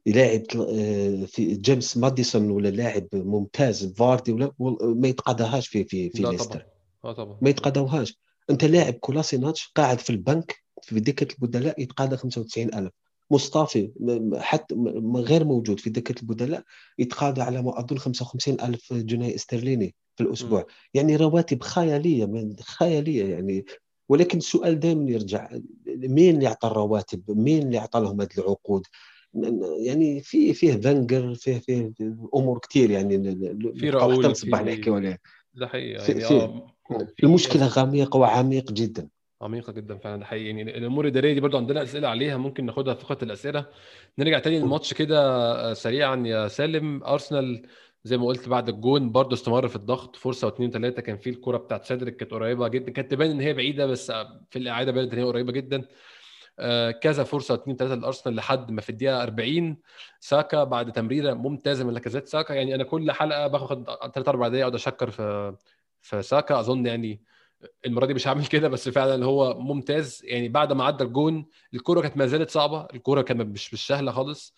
يلاعب 0.06 0.42
آه، 0.56 1.26
في 1.26 1.56
جيمس 1.56 1.98
ماديسون 1.98 2.52
ولا 2.52 2.70
لاعب 2.70 3.08
ممتاز 3.14 3.94
فاردي 3.94 4.32
ولا 4.32 4.52
ما 4.82 5.08
يتقاضاهاش 5.08 5.68
في 5.68 5.84
في 5.84 6.10
في 6.10 6.24
ليستر. 6.24 6.66
آه 7.06 7.14
طبعا. 7.14 7.38
ما 7.42 7.50
يتقاضاوهاش. 7.50 8.18
انت 8.50 8.66
لاعب 8.66 8.94
كولاسيناتش 8.94 9.72
قاعد 9.76 10.00
في 10.00 10.10
البنك 10.10 10.56
في 10.82 11.00
دكه 11.00 11.34
البدلاء 11.34 11.82
يتقاضى 11.82 12.18
95000 12.18 12.92
مصطفي 13.32 13.92
حتى 14.38 14.76
غير 15.16 15.46
موجود 15.46 15.80
في 15.80 15.90
دكه 15.90 16.22
البدلاء 16.22 16.64
يتقاضى 17.00 17.42
على 17.42 17.62
ما 17.62 17.80
اظن 17.80 17.98
55000 17.98 18.94
جنيه 18.94 19.36
استرليني 19.36 19.96
في 20.16 20.24
الأسبوع. 20.24 20.62
م. 20.62 20.66
يعني 20.94 21.16
رواتب 21.16 21.64
خيالية 21.64 22.26
من 22.26 22.56
خيالية 22.60 23.26
يعني. 23.26 23.66
ولكن 24.10 24.38
السؤال 24.38 24.80
دائما 24.80 25.12
يرجع 25.12 25.50
مين 25.88 26.36
اللي 26.36 26.48
اعطى 26.48 26.68
الرواتب؟ 26.68 27.22
مين 27.30 27.64
اللي 27.64 27.78
اعطى 27.78 28.00
لهم 28.00 28.22
هذه 28.22 28.30
العقود؟ 28.38 28.84
يعني 29.80 30.22
في 30.22 30.54
فيه 30.54 30.74
فينجر 30.74 31.34
فيه 31.36 31.58
فيه 31.58 31.92
أمور 32.36 32.60
كثير 32.60 32.92
يعني 32.92 33.36
في 33.76 33.90
راؤول 33.90 34.26
الصباح 34.26 34.62
نحكي 34.62 34.90
عليها. 34.90 35.18
ده 35.54 35.68
حقيقي 35.68 36.14
يعني 36.14 36.26
آه 36.26 36.68
المشكلة 37.24 37.68
غامقه 37.68 38.18
وعميق 38.18 38.72
جدا. 38.72 39.08
عميقة 39.42 39.74
جدا 39.74 39.98
فعلا 39.98 40.18
ده 40.20 40.26
حقيقي 40.26 40.46
يعني 40.46 40.78
الأمور 40.78 41.06
الإدارية 41.06 41.34
دي 41.34 41.40
برضو 41.40 41.58
عندنا 41.58 41.84
أسئلة 41.84 42.08
عليها 42.08 42.38
ممكن 42.38 42.66
ناخدها 42.66 42.94
في 42.94 43.02
فقره 43.02 43.24
الأسئلة. 43.24 43.66
نرجع 44.20 44.40
تاني 44.40 44.60
للماتش 44.60 44.94
كده 44.94 45.20
آه، 45.22 45.74
سريعا 45.74 46.16
يا 46.16 46.48
سالم. 46.48 47.04
أرسنال 47.04 47.62
زي 48.04 48.18
ما 48.18 48.26
قلت 48.26 48.50
بعد 48.50 48.70
الجون 48.70 49.12
برضه 49.12 49.34
استمر 49.34 49.68
في 49.68 49.76
الضغط 49.76 50.16
فرصة 50.16 50.48
واثنين 50.48 50.72
ثلاثة 50.72 51.02
كان 51.02 51.18
في 51.18 51.30
الكرة 51.30 51.58
بتاعت 51.58 51.86
سيدريك 51.86 52.16
كانت 52.16 52.32
قريبة 52.32 52.68
جدا 52.68 52.92
كانت 52.92 53.12
تبان 53.12 53.30
إن 53.32 53.42
هي 53.42 53.54
بعيدة 53.54 53.86
بس 53.86 54.12
في 54.50 54.56
الإعادة 54.60 54.92
بانت 54.92 55.14
إن 55.14 55.20
هي 55.20 55.26
قريبة 55.26 55.52
جدا. 55.52 55.88
آه، 56.60 56.92
كذا 56.92 57.24
فرصة 57.24 57.56
اثنين 57.56 57.76
ثلاثة 57.78 57.96
لأرسنال 57.96 58.36
لحد 58.36 58.72
ما 58.72 58.82
في 58.82 58.90
الدقيقة 58.90 59.24
40 59.24 59.78
ساكا 60.20 60.64
بعد 60.64 60.92
تمريرة 60.92 61.34
ممتازة 61.34 61.84
من 61.86 61.94
لاكازيت. 61.94 62.28
ساكا 62.28 62.54
يعني 62.54 62.76
أنا 62.76 62.84
كل 62.84 63.12
حلقة 63.12 63.48
باخد 63.48 63.86
ثلاث 64.16 64.28
أربع 64.28 64.48
دقائق 64.48 64.64
أقعد 64.66 64.76
أشكر 64.76 65.10
في 65.12 65.56
في 66.02 66.22
ساكا. 66.22 66.60
أظن 66.60 66.86
يعني 66.86 67.24
المرة 67.86 68.06
دي 68.06 68.14
مش 68.14 68.28
هعمل 68.28 68.48
كده 68.54 68.68
بس 68.68 68.90
فعلا 68.90 69.26
هو 69.26 69.60
ممتاز. 69.60 70.22
يعني 70.26 70.50
بعد 70.50 70.74
ما 70.74 70.84
عدى 70.84 71.04
الجون 71.04 71.46
الكوره 71.74 72.02
كانت 72.02 72.18
ما 72.18 72.26
زالت 72.28 72.50
صعبة. 72.50 72.88
الكوره 72.94 73.22
كانت 73.22 73.42
مش 73.42 73.74
مش 73.74 73.88
سهلة 73.88 74.12
خالص. 74.12 74.56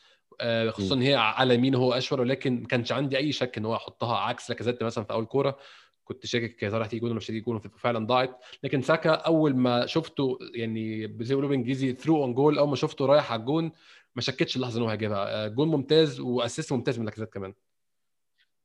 خصوصا 0.71 0.95
ان 0.95 1.01
هي 1.01 1.15
على 1.15 1.55
يمين 1.55 1.75
هو 1.75 1.93
اشول 1.93 2.19
ولكن 2.19 2.61
ما 2.61 2.67
كانش 2.67 2.91
عندي 2.91 3.17
أي 3.17 3.31
شك 3.31 3.57
إن 3.57 3.65
هو 3.65 3.75
يحطها 3.75 4.17
عكس 4.17 4.49
لاكازيت 4.49 4.83
مثلا 4.83 5.03
في 5.03 5.13
أول 5.13 5.25
كورة. 5.25 5.57
كنت 6.03 6.25
شاكك 6.25 6.63
يا 6.63 6.69
ترى 6.69 6.85
هتيجي 6.85 6.99
جون 6.99 7.09
ولا 7.09 7.17
مش 7.17 7.25
هتيجي 7.25 7.39
جون 7.39 7.59
فعلا 7.59 8.05
ضاعت. 8.07 8.39
لكن 8.63 8.81
ساكا 8.81 9.09
أول 9.09 9.55
ما 9.55 9.85
شفته 9.85 10.37
يعني 10.55 11.01
زي 11.01 11.07
ما 11.07 11.17
بيقولوا 11.17 11.49
بالإنجليزي 11.49 11.93
through 11.93 12.23
on 12.23 12.33
goal 12.33 12.57
أول 12.57 12.69
ما 12.69 12.75
شفته 12.75 13.05
رايح 13.05 13.31
على 13.31 13.39
الجون 13.39 13.71
ما 14.15 14.21
شكتش 14.21 14.55
اللحظة 14.55 14.77
إن 14.77 14.83
هو 14.83 14.89
هيجيبها. 14.89 15.45
آه، 15.45 15.47
جون 15.47 15.67
ممتاز 15.67 16.19
و 16.19 16.27
assist 16.27 16.73
ممتاز 16.73 16.99
من 16.99 17.05
لاكازيت 17.05 17.29
كمان. 17.33 17.53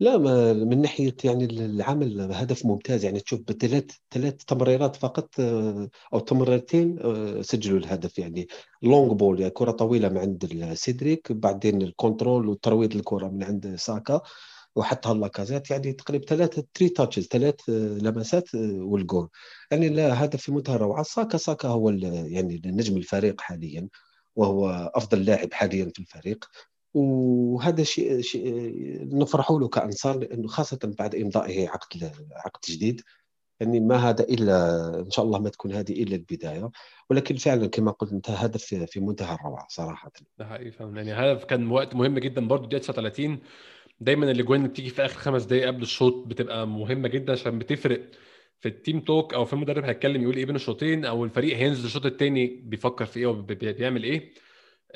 لا 0.00 0.18
ما 0.18 0.52
من 0.52 0.80
ناحية 0.82 1.16
يعني 1.24 1.44
العمل 1.44 2.32
هدف 2.32 2.66
ممتاز. 2.66 3.04
يعني 3.04 3.20
تشوف 3.20 3.40
بثلاث 3.40 3.84
ثلاث 4.10 4.34
تمريرات 4.44 4.96
فقط 4.96 5.40
آه، 5.40 5.88
أو 6.12 6.18
تمريرتين 6.18 6.98
آه، 7.00 7.42
سجلوا 7.42 7.78
الهدف. 7.78 8.18
يعني 8.18 8.46
long 8.82 9.12
ball 9.12 9.40
يعني 9.40 9.52
كرة 9.52 9.70
طويلة 9.70 10.08
من 10.08 10.18
عند 10.18 10.70
سيدريك 10.74 11.32
بعدين 11.32 11.82
ال 11.82 11.91
control 11.91 12.48
وترويض 12.48 12.96
الكرة 12.96 13.28
من 13.28 13.42
عند 13.44 13.74
ساكا 13.76 14.20
وحتى 14.76 15.10
اللاكازيت 15.10 15.70
يعني 15.70 15.92
تقريبا 15.92 16.26
ثلاث 16.26 16.60
three 16.74 16.88
touches 16.88 17.26
ثلاث 17.26 17.68
لمسات 17.68 18.54
والجول. 18.54 19.28
يعني 19.70 19.88
لا 19.88 20.24
هدف 20.24 20.42
في 20.42 20.52
منتهى 20.52 20.74
الروعه 20.76 21.02
ساكا 21.02 21.38
ساكا 21.38 21.68
هو 21.68 21.90
يعني 21.90 22.62
نجم 22.66 22.96
الفريق 22.96 23.40
حاليا 23.40 23.88
وهو 24.36 24.90
أفضل 24.94 25.24
لاعب 25.24 25.52
حاليا 25.52 25.90
في 25.94 25.98
الفريق. 26.00 26.44
وهذا 26.94 27.82
شيء 27.82 28.20
شيء 28.20 28.48
نفرحوا 29.18 29.60
له 29.60 29.68
كانصار 29.68 30.18
لأنه 30.18 30.48
خاصة 30.48 30.78
بعد 30.98 31.14
امضائه 31.14 31.68
عقد 31.68 32.12
عقد 32.32 32.60
جديد 32.68 33.02
يعني 33.60 33.80
ما 33.80 33.96
هذا 33.96 34.24
إلا 34.24 34.86
إن 35.00 35.10
شاء 35.10 35.24
الله 35.24 35.38
ما 35.38 35.48
تكون 35.48 35.72
هذه 35.72 36.02
إلا 36.02 36.16
البداية. 36.16 36.70
ولكن 37.10 37.36
فعلا 37.36 37.66
كما 37.66 37.90
قلت 37.90 38.12
أنت 38.12 38.30
هدف 38.30 38.64
في 38.64 39.00
منتهى 39.00 39.34
الروعة 39.34 39.66
صراحة. 39.70 40.12
ده 40.38 40.46
حقيقي 40.46 40.70
فعلا. 40.70 41.02
يعني 41.02 41.12
هدف 41.12 41.44
كان 41.44 41.70
وقت 41.70 41.94
مهم 41.94 42.18
جدا 42.18 42.48
برضه 42.48 42.66
دقيقه 42.68 42.80
39 42.82 43.38
دايما 44.00 44.30
الإجوان 44.30 44.58
اللي 44.60 44.68
بتيجي 44.68 44.90
في 44.90 45.04
آخر 45.04 45.18
خمس 45.18 45.44
دقائق 45.44 45.66
قبل 45.66 45.82
الشوط 45.82 46.26
بتبقى 46.26 46.66
مهمة 46.66 47.08
جدا 47.08 47.32
عشان 47.32 47.58
بتفرق 47.58 48.10
في 48.60 48.68
التيم 48.68 49.00
توك 49.00 49.34
أو 49.34 49.44
في 49.44 49.52
المدرب 49.52 49.84
هيتكلم 49.84 50.22
يقول 50.22 50.36
إيه 50.36 50.46
بين 50.46 50.56
الشوطين 50.56 51.04
أو 51.04 51.24
الفريق 51.24 51.56
هينزل 51.56 51.84
الشوط 51.84 52.06
الثاني 52.06 52.46
بيفكر 52.46 53.04
في 53.06 53.20
إيه 53.20 53.26
وبيعمل 53.26 54.02
إيه. 54.04 54.30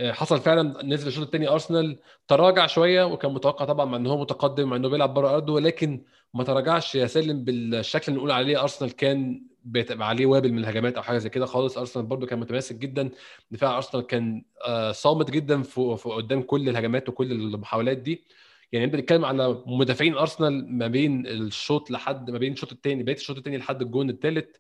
حصل 0.00 0.40
فعلا 0.40 0.82
نزل 0.84 1.08
الشوط 1.08 1.24
الثاني 1.24 1.48
أرسنال 1.48 1.98
تراجع 2.28 2.66
شوية 2.66 3.04
وكان 3.04 3.32
متوقع 3.34 3.64
طبعا 3.64 3.84
مع 3.84 3.96
إن 3.96 4.06
هو 4.06 4.20
متقدم 4.20 4.68
مع 4.68 4.76
إنه 4.76 4.88
بيلعب 4.88 5.14
بره 5.14 5.34
أرضه 5.34 5.52
ولكن 5.52 6.04
ما 6.34 6.44
تراجعش 6.44 6.94
يا 6.94 7.06
سلم 7.06 7.44
بالشكل 7.44 8.04
اللي 8.08 8.18
نقول 8.18 8.30
عليه. 8.30 8.62
أرسنال 8.62 8.96
كان 8.96 9.42
بيبقى 9.64 10.08
عليه 10.08 10.26
وابل 10.26 10.52
من 10.52 10.58
الهجمات 10.58 10.96
أو 10.96 11.02
حاجة 11.02 11.18
زي 11.18 11.28
كده 11.28 11.46
خالص. 11.46 11.78
أرسنال 11.78 12.06
برده 12.06 12.26
كان 12.26 12.38
متماسك 12.40 12.76
جدا. 12.76 13.10
دفاع 13.50 13.76
أرسنال 13.76 14.06
كان 14.06 14.42
آه، 14.66 14.92
صامد 14.92 15.30
جدا 15.30 15.62
في 15.62 15.80
قدام 16.04 16.42
كل 16.42 16.68
الهجمات 16.68 17.08
وكل 17.08 17.32
المحاولات 17.32 17.98
دي. 17.98 18.24
يعني 18.72 18.84
أنت 18.84 18.94
بتتكلم 18.94 19.24
على 19.24 19.62
مدافعين 19.66 20.14
أرسنال 20.14 20.78
ما 20.78 20.86
بين 20.86 21.26
الشوط 21.26 21.90
لحد 21.90 22.30
ما 22.30 22.38
بين 22.38 22.52
الشوط 22.52 22.72
الثاني 22.72 23.02
بقية 23.02 23.16
الشوط 23.16 23.36
الثاني 23.36 23.56
لحد 23.58 23.82
الجون 23.82 24.10
الثالث 24.10 24.56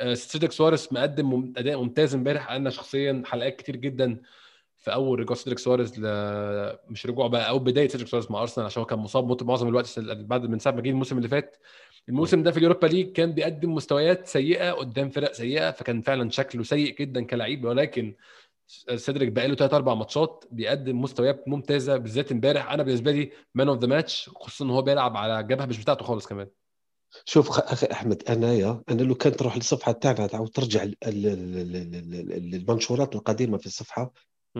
آه، 0.00 0.14
سيدريك 0.14 0.52
سواريز 0.52 0.88
مقدم 0.92 1.52
أداء 1.56 1.82
ممتاز 1.82 2.14
امبارح. 2.14 2.50
أنا 2.50 2.70
شخصيا 2.70 3.22
قلقت 3.26 3.56
كتير 3.56 3.76
جدا 3.76 4.16
في 4.88 4.94
أول 4.94 5.20
رجوع 5.20 5.36
سيدريك 5.36 5.58
سواريز 5.58 5.98
ل... 5.98 6.02
مش 6.88 7.06
رجوع 7.06 7.26
بقى 7.26 7.48
أو 7.48 7.58
بداية 7.58 7.88
سيدريك 7.88 8.08
سواريز 8.08 8.30
مع 8.30 8.42
أرسنال 8.42 8.66
عشان 8.66 8.80
هو 8.80 8.86
كان 8.86 8.98
مصاب 8.98 9.42
معظم 9.42 9.68
الوقت 9.68 9.98
بعد 10.00 10.46
من 10.46 10.58
ساعة 10.58 10.72
ما 10.72 10.80
جه 10.80 10.90
الموسم 10.90 11.16
اللي 11.16 11.28
فات. 11.28 11.56
الموسم 12.08 12.42
ده 12.42 12.50
في 12.50 12.56
اليوروبا 12.58 12.86
ليج 12.86 13.12
كان 13.12 13.32
بيقدم 13.32 13.74
مستويات 13.74 14.26
سيئة 14.26 14.72
قدام 14.72 15.10
فرق 15.10 15.32
سيئة 15.32 15.70
فكان 15.70 16.02
فعلا 16.02 16.30
شكله 16.30 16.62
سيء 16.62 16.96
جدا 16.96 17.24
كلاعب. 17.24 17.64
ولكن 17.64 18.14
سيدريك 18.96 19.28
بقى 19.28 19.48
له 19.48 19.54
ثلاث 19.54 19.74
أربع 19.74 19.94
ماتشات 19.94 20.44
بيقدم 20.50 21.00
مستويات 21.00 21.48
ممتازة 21.48 21.96
بالذات 21.96 22.32
امبارح. 22.32 22.72
أنا 22.72 22.82
بالنسبة 22.82 23.12
لي 23.12 23.30
man 23.54 23.68
of 23.68 23.78
the 23.78 23.86
match 23.86 24.30
خصوصا 24.34 24.64
إن 24.64 24.70
هو 24.70 24.82
بيلعب 24.82 25.16
على 25.16 25.42
جبهة 25.42 25.66
مش 25.66 25.78
بتاعته 25.80 26.04
خالص 26.04 26.26
كمان. 26.26 26.48
شوف 27.24 27.58
أخي 27.58 27.86
أحمد 27.92 28.22
أنا 28.28 28.52
يا 28.52 28.82
أنا 28.90 29.02
لو 29.02 29.14
كان 29.14 29.32
تروح 29.32 29.56
للصفحه 29.56 29.92
تاعنا 29.92 30.26
تعاود 30.26 30.48
ترجع 30.48 30.86
المنشورات 32.62 33.14
القديمة 33.14 33.58
في 33.58 33.66
الصفحة 33.66 34.12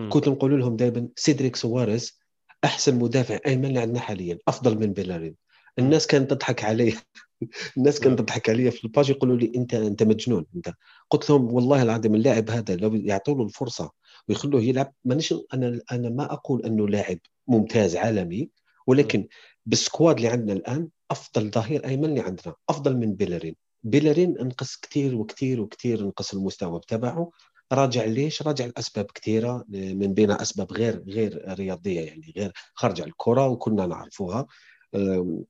كنت 0.09 0.29
نقول 0.29 0.61
لهم 0.61 0.77
دائما 0.77 1.09
سيدريك 1.17 1.57
سواريز 1.57 2.19
أحسن 2.65 2.99
مدافع 2.99 3.39
أيمن 3.47 3.79
عندنا 3.79 4.01
حاليا 4.01 4.39
أفضل 4.49 4.79
من 4.79 4.93
بيلارين 4.93 5.37
الناس 5.79 6.07
كانت 6.07 6.31
تضحك 6.31 6.65
علي 6.65 6.95
الناس 7.77 8.01
كانت 8.01 8.19
تضحك 8.19 8.51
علي 8.51 8.71
في 8.71 8.85
ال 8.85 8.90
page 8.90 9.11
يقولوا 9.11 9.37
لي 9.37 9.53
انت 9.57 9.75
أنت 9.75 10.03
مجنون. 10.03 10.47
أنت 10.57 10.73
قلت 11.11 11.31
لهم 11.31 11.53
والله 11.53 11.83
العظيم 11.83 12.15
اللاعب 12.15 12.51
هذا 12.51 12.77
لو 12.77 12.95
يعطوا 12.95 13.35
له 13.35 13.43
الفرصة 13.45 13.91
ويخلوه 14.29 14.63
يلعب 14.63 14.93
مانيش 15.05 15.35
أنا 15.55 15.81
أنا 15.93 16.09
ما 16.09 16.33
أقول 16.33 16.65
أنه 16.65 16.89
لاعب 16.89 17.19
ممتاز 17.49 17.97
عالمي 17.97 18.51
ولكن 18.87 19.29
بال 19.67 19.81
squad 19.81 20.17
اللي 20.17 20.29
عندنا 20.29 20.53
الآن 20.53 20.89
أفضل 21.11 21.51
ظهير 21.51 21.87
أيمن 21.87 22.05
اللي 22.05 22.21
عندنا 22.21 22.55
أفضل 22.69 22.97
من 22.97 23.15
بيلارين 23.15 23.55
بيلارين 23.83 24.39
أنقص 24.39 24.77
كثير 24.77 25.15
وكثير 25.17 25.61
وكثير 25.61 26.01
أنقص 26.01 26.35
المستوى 26.35 26.81
تبعه 26.89 27.31
راجع 27.73 28.05
ليش؟ 28.05 28.43
راجع 28.43 28.67
لأسباب 28.67 29.05
كثيرة 29.05 29.65
من 29.69 30.15
بينها 30.15 30.43
أسباب 30.43 30.73
غير 30.73 31.03
غير 31.09 31.55
رياضية 31.59 32.01
يعني 32.01 32.33
غير 32.37 32.53
خارج 32.75 33.01
الكرة 33.01 33.49
وكنا 33.49 33.87
نعرفوها. 33.87 34.47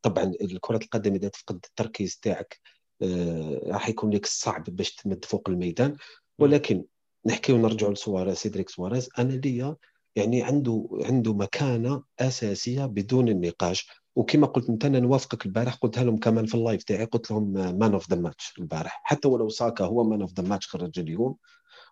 طبعا 0.02 0.32
كره 0.60 0.76
القدم 0.76 1.14
إذا 1.14 1.28
تفقد 1.28 1.60
التركيز 1.64 2.18
تاعك 2.18 2.60
آه، 3.02 3.60
راح 3.66 3.88
يكون 3.88 4.10
لك 4.10 4.26
صعب 4.26 4.64
باش 4.64 4.94
تمد 4.94 5.24
فوق 5.24 5.48
الميدان. 5.48 5.96
ولكن 6.38 6.84
نحكي 7.26 7.52
ونرجع 7.52 7.88
لسواريز 7.88 8.36
سيدريك 8.36 8.68
سواريز 8.68 9.08
أنا 9.18 9.32
ليا 9.32 9.76
يعني 10.16 10.42
عنده 10.42 10.88
عنده 11.04 11.34
مكانة 11.34 12.02
أساسية 12.20 12.86
بدون 12.86 13.28
النقاش. 13.28 13.88
وكما 14.16 14.46
قلت 14.46 14.68
أنت 14.68 14.84
أنا 14.84 15.00
نوافقك 15.00 15.46
البارح 15.46 15.74
قلتها 15.74 16.04
لهم 16.04 16.16
كمان 16.18 16.46
في 16.46 16.54
ال 16.54 16.60
live 16.60 16.82
تاعي 16.84 17.04
قلت 17.04 17.30
لهم 17.30 17.52
man 17.78 17.92
of 17.92 18.10
the 18.10 18.16
match 18.16 18.54
البارح. 18.58 19.00
حتى 19.04 19.28
ولو 19.28 19.48
ساكا 19.48 19.84
هو 19.84 20.04
man 20.04 20.20
of 20.20 20.32
the 20.32 20.42
match 20.48 20.68
خرج 20.68 20.98
اليوم. 20.98 21.36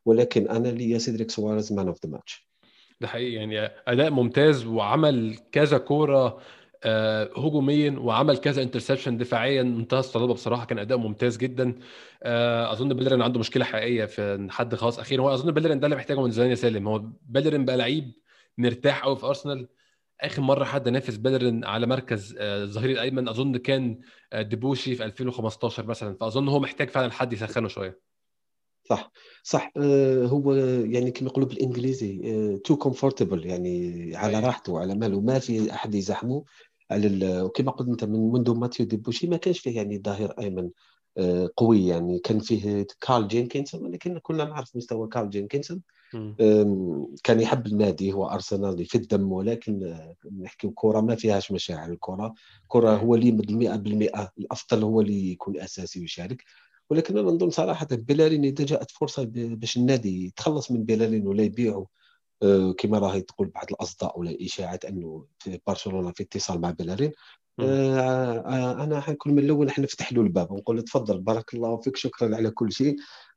ولكن 0.06 0.48
أنا 0.48 0.68
ليا 0.68 0.98
سيدريك 0.98 1.30
سواريز 1.30 1.72
مان 1.72 1.88
اوف 1.88 2.06
ذا 2.06 2.12
ماتش 2.12 2.48
ده 3.00 3.08
حقيقي 3.08 3.32
يعني 3.34 3.70
أداء 3.88 4.10
ممتاز 4.10 4.66
وعمل 4.66 5.38
كذا 5.52 5.78
كورة 5.78 6.40
آه، 6.84 7.30
هجوميا 7.36 7.90
وعمل 7.98 8.36
كذا 8.38 8.62
interception 8.62 9.16
دفاعيا 9.16 9.62
منتهى 9.62 9.98
الصلابة 9.98 10.34
بصراحة 10.34 10.64
كان 10.64 10.78
أداء 10.78 10.98
ممتاز 10.98 11.36
جدا. 11.36 11.74
آه، 12.22 12.72
أظن 12.72 12.94
بيلرين 12.94 13.22
عنده 13.22 13.38
مشكلة 13.40 13.64
حقيقية 13.64 14.04
في 14.04 14.22
إن 14.34 14.50
حد 14.50 14.74
خلاص 14.74 14.98
أخيرا. 14.98 15.22
هو 15.22 15.34
أظن 15.34 15.50
بيلرين 15.52 15.80
ده 15.80 15.86
اللي 15.86 15.96
محتاجه 15.96 16.20
من 16.20 16.30
زمان 16.30 16.50
يا 16.50 16.54
سالم. 16.54 16.88
هو 16.88 16.98
بيلرين 17.22 17.64
بقى 17.64 17.76
لعيب 17.76 18.12
مرتاح 18.58 19.04
قوي 19.04 19.16
في 19.16 19.26
أرسنال. 19.26 19.68
آخر 20.20 20.42
مرة 20.42 20.64
حد 20.64 20.88
نافس 20.88 21.16
بيلرين 21.16 21.64
على 21.64 21.86
مركز 21.86 22.36
آه، 22.38 22.62
الظهير 22.64 22.90
الأيمن 22.90 23.28
أظن 23.28 23.56
كان 23.56 24.00
ديبوشي 24.34 24.94
في 24.94 25.04
2015 25.04 25.86
مثلا. 25.86 26.16
فأظن 26.20 26.48
هو 26.48 26.60
محتاج 26.60 26.90
فعلا 26.90 27.12
حد 27.12 27.32
يسخنه 27.32 27.68
شوية. 27.68 28.05
صح 28.90 29.10
صح. 29.42 29.72
آه 29.76 30.26
هو 30.26 30.54
يعني 30.84 31.10
كما 31.10 31.28
يقولوا 31.28 31.48
بالإنجليزي 31.48 32.16
too 32.64 32.74
آه 32.74 32.76
comfortable 32.76 33.46
يعني 33.46 34.16
على 34.16 34.40
راحته 34.40 34.78
على 34.80 34.94
ماله. 34.94 35.20
ما 35.20 35.38
في 35.38 35.72
أحد 35.72 35.94
يزاحمه 35.94 36.44
على 36.90 37.40
وكما 37.42 37.70
قلت 37.70 37.88
أنت 37.88 38.04
من 38.04 38.32
منذ 38.32 38.54
ماتيو 38.54 38.86
ديبوشي 38.86 39.26
ما 39.26 39.36
كانش 39.36 39.58
فيه 39.58 39.76
يعني 39.76 40.02
ظهير 40.04 40.34
أيمن 40.40 40.70
آه 41.18 41.50
قوي 41.56 41.86
يعني. 41.86 42.18
كان 42.18 42.38
فيه 42.38 42.86
كارل 43.00 43.28
جينكنسون 43.28 43.84
ولكن 43.84 44.18
كنا 44.18 44.44
نعرف 44.44 44.76
مستوى 44.76 45.08
كارل 45.08 45.30
جينكنسون. 45.30 45.82
كان 47.24 47.40
يحب 47.40 47.66
النادي 47.66 48.12
هو 48.12 48.28
ارسنالي 48.28 48.84
في 48.84 48.94
الدم 48.98 49.32
ولكن 49.32 49.84
آه، 49.84 50.14
نحكي 50.40 50.70
كرة 50.74 51.00
ما 51.00 51.14
فيهاش 51.14 51.52
مشاعر. 51.52 51.92
الكرة 51.92 52.34
كرة 52.68 52.90
هو 52.96 53.14
اللي 53.14 53.32
100% 53.32 54.30
الأفضل 54.38 54.82
هو 54.82 55.00
اللي 55.00 55.32
يكون 55.32 55.60
أساسي 55.60 56.00
ويشارك. 56.00 56.42
ولكن 56.90 57.18
أنا 57.18 57.28
نظن 57.30 57.50
صراحة 57.50 57.86
بيلارين 57.92 58.44
إذا 58.44 58.64
جاءت 58.64 58.90
فرصة 58.90 59.24
باش 59.34 59.76
النادي 59.76 60.26
يتخلص 60.26 60.70
من 60.70 60.84
بيلارين 60.84 61.26
ولا 61.26 61.42
يبيعه 61.42 61.86
آه، 62.42 62.72
كما 62.72 62.98
راهي 62.98 63.20
تقول 63.20 63.48
بعض 63.48 63.66
الأصداء 63.70 64.18
ولا 64.20 64.36
إشاعات 64.40 64.84
أنه 64.84 65.26
في 65.38 65.60
برشلونة 65.66 66.12
في 66.12 66.22
اتصال 66.22 66.60
مع 66.60 66.70
بيلارين 66.70 67.12
آه 67.60 68.84
أنا 68.84 69.00
حنكون 69.00 69.32
من 69.32 69.38
الأول 69.44 69.70
حنفتح 69.70 70.12
له 70.12 70.22
الباب 70.22 70.50
ونقول 70.52 70.76
له 70.76 70.82
تفضل 70.82 71.20
بارك 71.20 71.54
الله 71.54 71.76
فيك 71.80 71.96
شكرا 71.96 72.36
على 72.36 72.50
كل 72.50 72.72
شيء. 72.72 72.96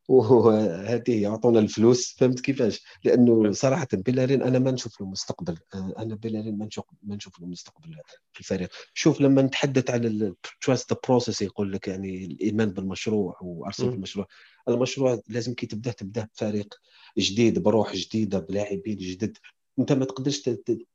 وهذه 0.09 1.21
يعطونا 1.21 1.59
الفلوس 1.59 2.15
فهمت 2.19 2.39
كيفاش؟ 2.39 2.83
لأنه 3.03 3.51
صراحة 3.51 3.87
بيلارين 3.93 4.41
أنا 4.43 4.59
ما 4.59 4.71
نشوف 4.71 5.01
له 5.01 5.07
مستقبل 5.07 5.57
آه، 5.75 5.93
أنا 5.99 6.15
بيلارين 6.15 6.57
ما 6.57 6.65
نشوف 6.65 6.85
ما 7.03 7.15
نشوف 7.15 7.39
له 7.39 7.47
مستقبل 7.47 7.95
في 8.33 8.39
الفريق. 8.39 8.69
شوف 8.93 9.21
لما 9.21 9.41
نتحدث 9.41 9.89
على 9.89 10.07
ال 10.07 10.24
trust 10.24 11.07
process 11.07 11.41
يقول 11.41 11.73
لك 11.73 11.87
يعني 11.87 12.25
الإيمان 12.25 12.69
بالمشروع 12.69 13.37
وارسنال 13.41 13.89
بالمشروع 13.91 14.27
المشروع 14.69 15.21
لازم 15.27 15.53
كي 15.53 15.65
تبدأ 15.65 15.91
تبدأ 15.91 16.27
بفريق 16.35 16.75
جديد 17.17 17.59
بروح 17.59 17.95
جديدة 17.95 18.39
بلاعبين 18.39 18.97
جدد. 18.97 19.37
انت 19.79 19.91
ما 19.91 20.05
تقدرش 20.05 20.49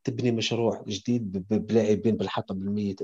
تبني 0.04 0.30
مشروع 0.32 0.84
جديد 0.88 1.32
بلاعبين 1.50 2.16
بالحطب 2.16 2.62
الميت. 2.62 3.00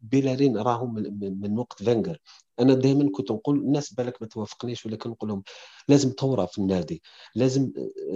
بيلارين 0.00 0.56
راهم 0.56 0.94
من 1.40 1.58
وقت 1.58 1.82
فينجر. 1.82 2.18
أنا 2.60 2.74
دائما 2.74 3.10
كنت 3.10 3.32
نقول 3.32 3.58
الناس 3.58 3.92
بالك 3.94 4.22
ما 4.22 4.28
توافقنيش 4.28 4.86
ولكن 4.86 5.10
نقول 5.10 5.30
لهم 5.30 5.42
لازم 5.88 6.12
ثوره 6.18 6.46
في 6.46 6.58
النادي. 6.58 7.02
لازم 7.34 7.72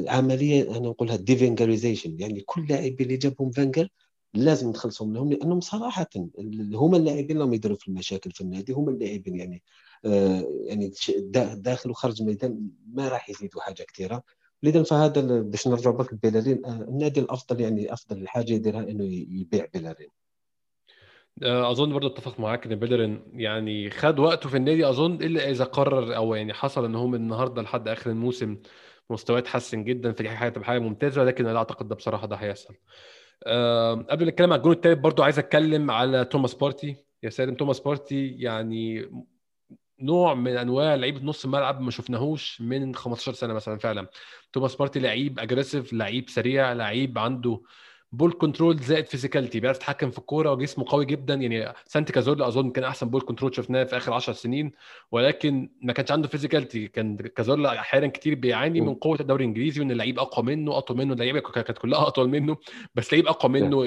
عملية 0.08 0.70
أنا 0.70 0.88
نقولها 0.88 1.16
de-Wengerization 1.16 2.20
يعني 2.20 2.40
كل 2.40 2.66
لاعب 2.68 3.00
اللي 3.00 3.16
جابهم 3.16 3.50
فينجر 3.50 3.88
لازم 4.34 4.70
نخلصهم 4.70 5.14
لهم 5.14 5.32
لأنهم 5.32 5.60
صراحة 5.60 6.08
هما 6.74 6.96
اللاعبين 6.96 7.42
اللي 7.42 7.54
يديروا 7.56 7.76
في 7.76 7.88
المشاكل 7.88 8.30
في 8.32 8.40
النادي 8.40 8.72
هما 8.72 8.90
اللاعبين 8.90 9.36
يعني 9.36 9.62
آه 10.04 10.44
يعني 10.64 10.92
داخل 11.54 11.90
وخارج 11.90 12.22
الميدان 12.22 12.68
ما 12.92 13.08
راح 13.08 13.30
يزيدوا 13.30 13.60
حاجة 13.60 13.82
كثيره 13.82 14.22
لذا 14.62 14.82
فهذا 14.82 15.40
باش 15.40 15.68
نرجع 15.68 15.90
برك 15.90 16.14
بيلارين 16.14 16.66
آه، 16.66 16.70
النادي 16.70 17.20
الأفضل 17.20 17.60
يعني 17.60 17.92
أفضل 17.92 18.28
حاجة 18.28 18.52
يديرها 18.52 18.80
إنه 18.80 19.04
يبيع 19.04 19.66
بيلارين 19.74 20.08
آه، 21.42 21.70
أظن 21.70 21.92
برضه 21.92 22.06
أتفق 22.06 22.40
معاك 22.40 22.66
إن 22.66 22.74
بيلرين 22.74 23.22
يعني 23.34 23.90
خد 23.90 24.18
وقته 24.18 24.48
في 24.48 24.56
النادي 24.56 24.88
أظن 24.88 25.14
إلا 25.14 25.50
إذا 25.50 25.64
قرر 25.64 26.16
أو 26.16 26.34
يعني 26.34 26.52
حصل 26.54 26.84
إن 26.84 26.94
هو 26.94 27.06
من 27.06 27.14
النهارده 27.14 27.62
لحد 27.62 27.88
آخر 27.88 28.10
الموسم 28.10 28.58
مستواه 29.10 29.38
اتحسن 29.38 29.84
جدا 29.84 30.12
في 30.12 30.28
حاجة 30.28 30.48
تبقى 30.48 30.66
حاجة 30.66 30.78
ممتازة 30.78 31.24
لكن 31.24 31.44
لا 31.46 31.56
أعتقد 31.56 31.88
ده 31.88 31.94
بصراحة 31.94 32.26
ده 32.26 32.36
هيحصل. 32.36 32.74
أه 33.46 33.94
قبل 33.94 34.24
ما 34.24 34.30
نتكلم 34.30 34.52
على 34.52 34.58
الجون 34.58 34.72
الثالث 34.72 34.98
برضه 34.98 35.24
عايز 35.24 35.38
أتكلم 35.38 35.90
على 35.90 36.24
توماس 36.24 36.54
بارتي. 36.54 36.96
يا 37.22 37.30
سالم 37.30 37.54
توماس 37.54 37.80
بارتي 37.80 38.28
يعني 38.28 39.10
نوع 40.02 40.34
من 40.34 40.56
أنواع 40.56 40.94
لعيبة 40.94 41.20
نص 41.24 41.44
الملعب 41.44 41.80
ما 41.80 41.90
شفناهوش 41.90 42.60
من 42.60 42.94
15 42.94 43.32
سنة 43.32 43.54
مثلا 43.54 43.78
فعلا. 43.78 44.06
توماس 44.52 44.76
بارتي 44.76 45.00
لعيب 45.00 45.38
aggressive 45.38 45.92
لعيب 45.92 46.30
سريع 46.30 46.72
لعيب 46.72 47.18
عنده 47.18 47.60
ball 48.12 48.32
control 48.32 48.78
زائد 48.78 49.06
physicality 49.06 49.60
بيعرف 49.60 49.76
يتحكم 49.76 50.10
في 50.10 50.18
الكورة 50.18 50.52
وجسمه 50.52 50.84
قوي 50.88 51.04
جدا. 51.06 51.34
يعني 51.34 51.72
سانتي 51.86 52.12
كازورلا 52.12 52.48
اظن 52.48 52.70
كان 52.70 52.84
أحسن 52.84 53.10
ball 53.10 53.20
control 53.20 53.56
شفناه 53.56 53.84
في 53.84 53.96
آخر 53.96 54.12
10 54.12 54.32
سنين 54.32 54.72
ولكن 55.12 55.70
ما 55.82 55.92
كانش 55.92 56.12
عنده 56.12 56.28
physicality 56.28 56.88
كان 56.88 57.16
كازورلا 57.16 57.80
أحيانا 57.80 58.06
كتير 58.06 58.34
بيعاني 58.34 58.80
من 58.80 58.94
قوة 58.94 59.20
الدوري 59.20 59.44
الإنجليزي 59.44 59.80
وإن 59.80 59.90
اللعيب 59.90 60.18
أقوى 60.18 60.44
منه 60.46 60.78
أطول 60.78 60.96
منه. 60.96 61.12
اللعيبة 61.14 61.40
كانت 61.40 61.78
كلها 61.78 62.06
أطول 62.06 62.28
منه 62.28 62.56
بس 62.94 63.12
لعيب 63.12 63.26
أقوى 63.26 63.52
منه 63.52 63.84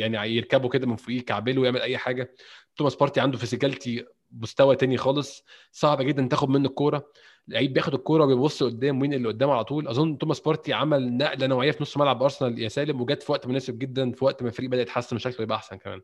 يعني 0.00 0.36
يركبه 0.36 0.68
كده 0.68 0.86
من 0.86 0.96
فوقيه 0.96 1.18
يكعبله 1.18 1.60
ويعمل 1.60 1.80
أي 1.80 1.98
حاجة. 1.98 2.34
توماس 2.76 2.94
بارتي 2.94 3.20
عنده 3.20 3.38
physicality 3.38 4.04
مستوى 4.32 4.76
تاني 4.76 4.96
خالص 4.96 5.44
صعب 5.72 6.02
جدا 6.02 6.28
تاخد 6.28 6.48
منه 6.48 6.68
الكورة. 6.68 7.06
لعيب 7.48 7.72
بياخد 7.72 7.94
الكورة 7.94 8.24
وبيبص 8.24 8.62
قدام 8.62 9.00
وين 9.00 9.14
اللي 9.14 9.28
قدامه 9.28 9.52
على 9.52 9.64
طول. 9.64 9.88
أظن 9.88 10.18
توماس 10.18 10.40
بارتي 10.40 10.72
عمل 10.72 11.16
نقلة 11.16 11.46
نوعية 11.46 11.70
في 11.70 11.82
نص 11.82 11.96
ملعب 11.96 12.22
أرسنال 12.22 12.58
يا 12.58 12.68
سالم 12.68 13.00
وجت 13.00 13.22
في 13.22 13.32
وقت 13.32 13.46
مناسب 13.46 13.78
جدا 13.78 14.12
في 14.12 14.24
وقت 14.24 14.42
ما 14.42 14.48
الفريق 14.48 14.70
بدأ 14.70 14.82
يتحسن 14.82 15.18
شكله 15.18 15.42
يبقى 15.42 15.56
أحسن 15.56 15.76
كمان. 15.76 16.02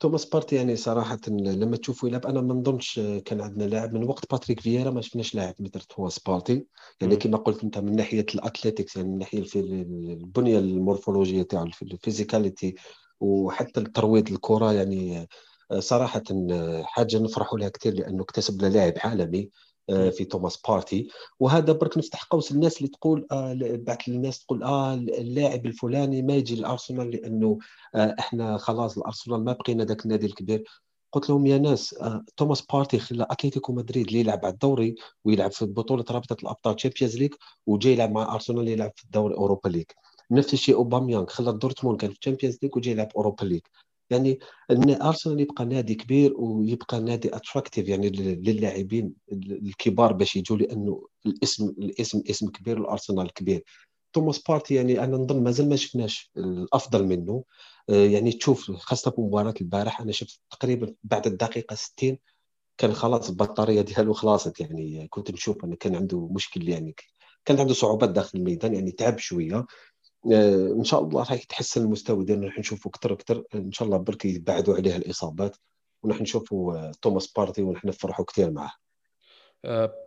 توماس 0.00 0.24
بارتي 0.24 0.56
يعني 0.56 0.76
صراحة 0.76 1.18
لما 1.28 1.76
تشوفوا 1.76 2.08
يلعب 2.08 2.26
أنا 2.26 2.40
ما 2.40 2.54
نظنش 2.54 3.00
كان 3.24 3.40
عندنا 3.40 3.64
لاعب 3.64 3.94
من 3.94 4.04
وقت 4.04 4.30
باتريك 4.30 4.60
فييرا 4.60 4.90
ما 4.90 5.00
شفناش 5.00 5.34
لاعب 5.34 5.54
مثل 5.60 5.80
توماس 5.80 6.18
بارتي. 6.18 6.66
يعني 7.00 7.16
كما 7.16 7.36
قلت 7.38 7.64
أنت 7.64 7.78
من 7.78 7.96
ناحية 7.96 8.26
ال 8.34 8.40
athletics 8.40 8.96
يعني 8.96 9.08
من 9.08 9.18
ناحية 9.18 9.46
البنية 9.54 10.58
المورفولوجية 10.58 11.42
تاعو 11.42 11.64
ال 11.82 11.90
physicality 11.90 12.74
وحتى 13.20 13.80
ترويض 13.80 14.32
الكرة 14.32 14.72
يعني 14.72 15.28
صراحة 15.78 16.22
حاجة 16.82 17.18
نفرحوا 17.18 17.58
لها 17.58 17.68
كثير 17.68 17.94
لأنه 17.94 18.22
اكتسب 18.22 18.62
لاعب 18.62 18.92
عالمي 18.96 19.50
آه، 19.90 20.10
في 20.10 20.24
توماس 20.24 20.56
بارتي. 20.68 21.08
وهذا 21.40 21.72
برك 21.72 21.98
نفتح 21.98 22.24
قوس 22.24 22.52
الناس 22.52 22.76
اللي 22.76 22.88
تقول 22.88 23.26
آه 23.32 23.54
بعض 23.60 23.98
الناس 24.08 24.44
تقول 24.44 24.62
آه 24.62 24.94
اللاعب 24.94 25.66
الفلاني 25.66 26.22
ما 26.22 26.34
يجي 26.34 26.54
الارسنال 26.54 27.10
لأنه 27.10 27.58
آه 27.94 28.16
إحنا 28.18 28.56
خلاص 28.58 28.98
الأرسنال 28.98 29.44
ما 29.44 29.52
بقينا 29.52 29.84
ذاك 29.84 30.04
النادي 30.04 30.26
الكبير. 30.26 30.64
قلت 31.12 31.30
لهم 31.30 31.46
يا 31.46 31.58
ناس 31.58 31.94
آه 31.94 32.24
توماس 32.36 32.62
بارتي 32.62 32.98
خلى 32.98 33.26
أتلتيكو 33.30 33.72
مدريد 33.72 34.06
اللي 34.06 34.20
يلعب 34.20 34.44
على 34.44 34.52
الدوري 34.52 34.94
ويلعب 35.24 35.52
في 35.52 35.64
بطولة 35.66 36.04
رابطة 36.10 36.36
الأبطال 36.42 36.76
Champions 36.76 37.16
League 37.16 37.34
وجاي 37.66 37.92
يلعب 37.92 38.10
مع 38.12 38.34
أرسنال 38.34 38.68
يلعب 38.68 38.92
في 38.96 39.04
الدوري 39.04 39.34
Europa 39.34 39.68
League 39.68 39.86
نفس 40.30 40.52
الشيء 40.54 40.74
أوباميانغ 40.74 41.26
خلى 41.26 41.52
دورتموند 41.52 42.00
كان 42.00 42.10
في 42.10 42.18
Champions 42.20 42.58
League 42.62 42.76
وجاي 42.76 42.92
يلعب 42.92 43.08
Europa 43.16 43.44
League 43.44 43.60
يعني 44.10 44.38
إن 44.70 45.02
أرسنال 45.02 45.40
يبقى 45.40 45.64
نادي 45.64 45.94
كبير 45.94 46.34
ويبقى 46.40 47.00
نادي 47.00 47.36
attractive 47.36 47.88
يعني 47.88 48.08
للاعبين 48.10 49.12
الكبار 49.32 50.12
باش 50.12 50.36
يجوا 50.36 50.56
لأنه 50.56 51.06
الاسم 51.26 51.68
الاسم 51.68 52.22
اسم 52.30 52.48
كبير 52.48 52.80
والأرسنال 52.80 53.32
كبير. 53.32 53.64
توماس 54.12 54.38
بارتي 54.48 54.74
يعني 54.74 55.04
أنا 55.04 55.16
نظن 55.16 55.42
مازال 55.42 55.68
ما 55.68 55.76
شفناش 55.76 56.30
الأفضل 56.36 57.06
منه. 57.06 57.44
آه، 57.90 58.06
يعني 58.06 58.32
تشوف 58.32 58.70
خاصة 58.70 59.10
في 59.10 59.20
مباراة 59.20 59.54
البارح 59.60 60.00
أنا 60.00 60.12
شفت 60.12 60.40
تقريبا 60.50 60.94
بعد 61.04 61.26
الدقيقة 61.26 61.74
60 61.74 62.18
كان 62.78 62.92
خلاص 62.92 63.28
البطارية 63.28 63.80
ديالو 63.80 64.12
خلاصت 64.12 64.60
يعني 64.60 65.08
كنت 65.08 65.30
نشوف 65.30 65.64
انه 65.64 65.76
كان 65.76 65.96
عنده 65.96 66.28
مشكل 66.32 66.68
يعني 66.68 66.94
كان 67.44 67.60
عنده 67.60 67.74
صعوبات 67.74 68.10
داخل 68.10 68.38
الميدان 68.38 68.74
يعني 68.74 68.92
تعب 68.92 69.18
شوية. 69.18 69.66
إن 70.26 70.84
شاء 70.84 71.02
الله 71.02 71.20
راح 71.20 71.32
يتحسن 71.32 71.82
المستوى 71.82 72.24
ديالنا 72.24 72.46
راح 72.46 72.58
نشوفوا 72.58 72.90
أكثر 72.90 73.12
أكثر 73.12 73.44
إن 73.54 73.72
شاء 73.72 73.86
الله 73.86 73.98
برك 73.98 74.24
يبعدوا 74.24 74.74
عليه 74.74 74.96
الإصابات 74.96 75.56
ونحن 76.02 76.22
نشوفوا 76.22 76.74
آه، 76.74 76.92
توماس 77.02 77.32
بارتي 77.32 77.62
ونحن 77.62 77.88
نفرحوا 77.88 78.24
كثير 78.24 78.50
معه 78.50 78.66
آه، 78.66 78.72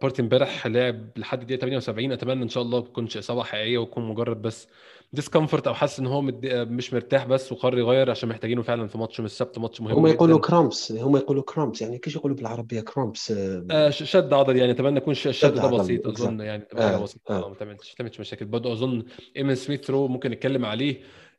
بارتي 0.02 0.22
امبارح 0.22 0.68
لعب 0.68 1.10
لحد 1.18 1.42
الدقيقة 1.42 1.60
78 1.60 2.12
أتمنى 2.12 2.44
إن 2.44 2.50
شاء 2.50 2.64
الله 2.64 2.80
ما 2.80 2.86
تكونش 2.86 3.18
إصابة 3.18 3.44
حقيقية 3.44 3.78
ويكون 3.78 4.08
مجرد 4.08 4.42
بس 4.42 4.68
discomfort 5.14 5.68
أو 5.68 5.74
حاسس 5.74 6.00
إن 6.00 6.08
هو 6.08 6.22
مش 6.46 6.94
مرتاح 6.94 7.26
بس 7.26 7.52
وقرر 7.52 7.78
يغير 7.78 8.12
عشان 8.12 8.30
محتاجينه 8.30 8.62
فعلا 8.62 8.88
في 8.88 8.98
ماتش 8.98 9.20
يوم 9.20 9.26
السبت 9.26 9.60
ماتش 9.60 9.82
مهم 9.82 9.96
هم 9.96 10.08
يقولوا 10.08 10.40
cramps 10.40 10.92
هم 10.92 11.18
يقولوا 11.18 11.44
cramps 11.44 11.82
يعني 11.82 11.98
كيف 11.98 12.16
يقولوا 12.16 12.38
بالعربية 12.38 12.82
cramps 12.82 13.34
آه 13.72 13.90
شد 13.90 14.34
عضل 14.34 14.58
يعني. 14.58 14.72
أتمنى 14.72 14.98
يكون 14.98 15.14
الشد 15.14 15.54
ده 15.54 15.68
بسيط 15.68 16.08
أظن 16.08 16.40
يعني 16.40 16.66
تبقى 16.66 16.90
حاجة 16.90 17.02
بسيطة. 17.04 17.46
آه. 17.46 17.50
ما 17.50 17.56
تعملش 17.98 18.20
مشاكل. 18.20 18.46
برضه 18.46 18.72
أظن 18.74 19.04
إيميل 19.38 19.56
سميث 19.56 19.90
رو 19.90 20.08
ممكن 20.08 20.32
نتكلم 20.32 20.66
عليه. 20.66 20.96
آه، 20.96 21.33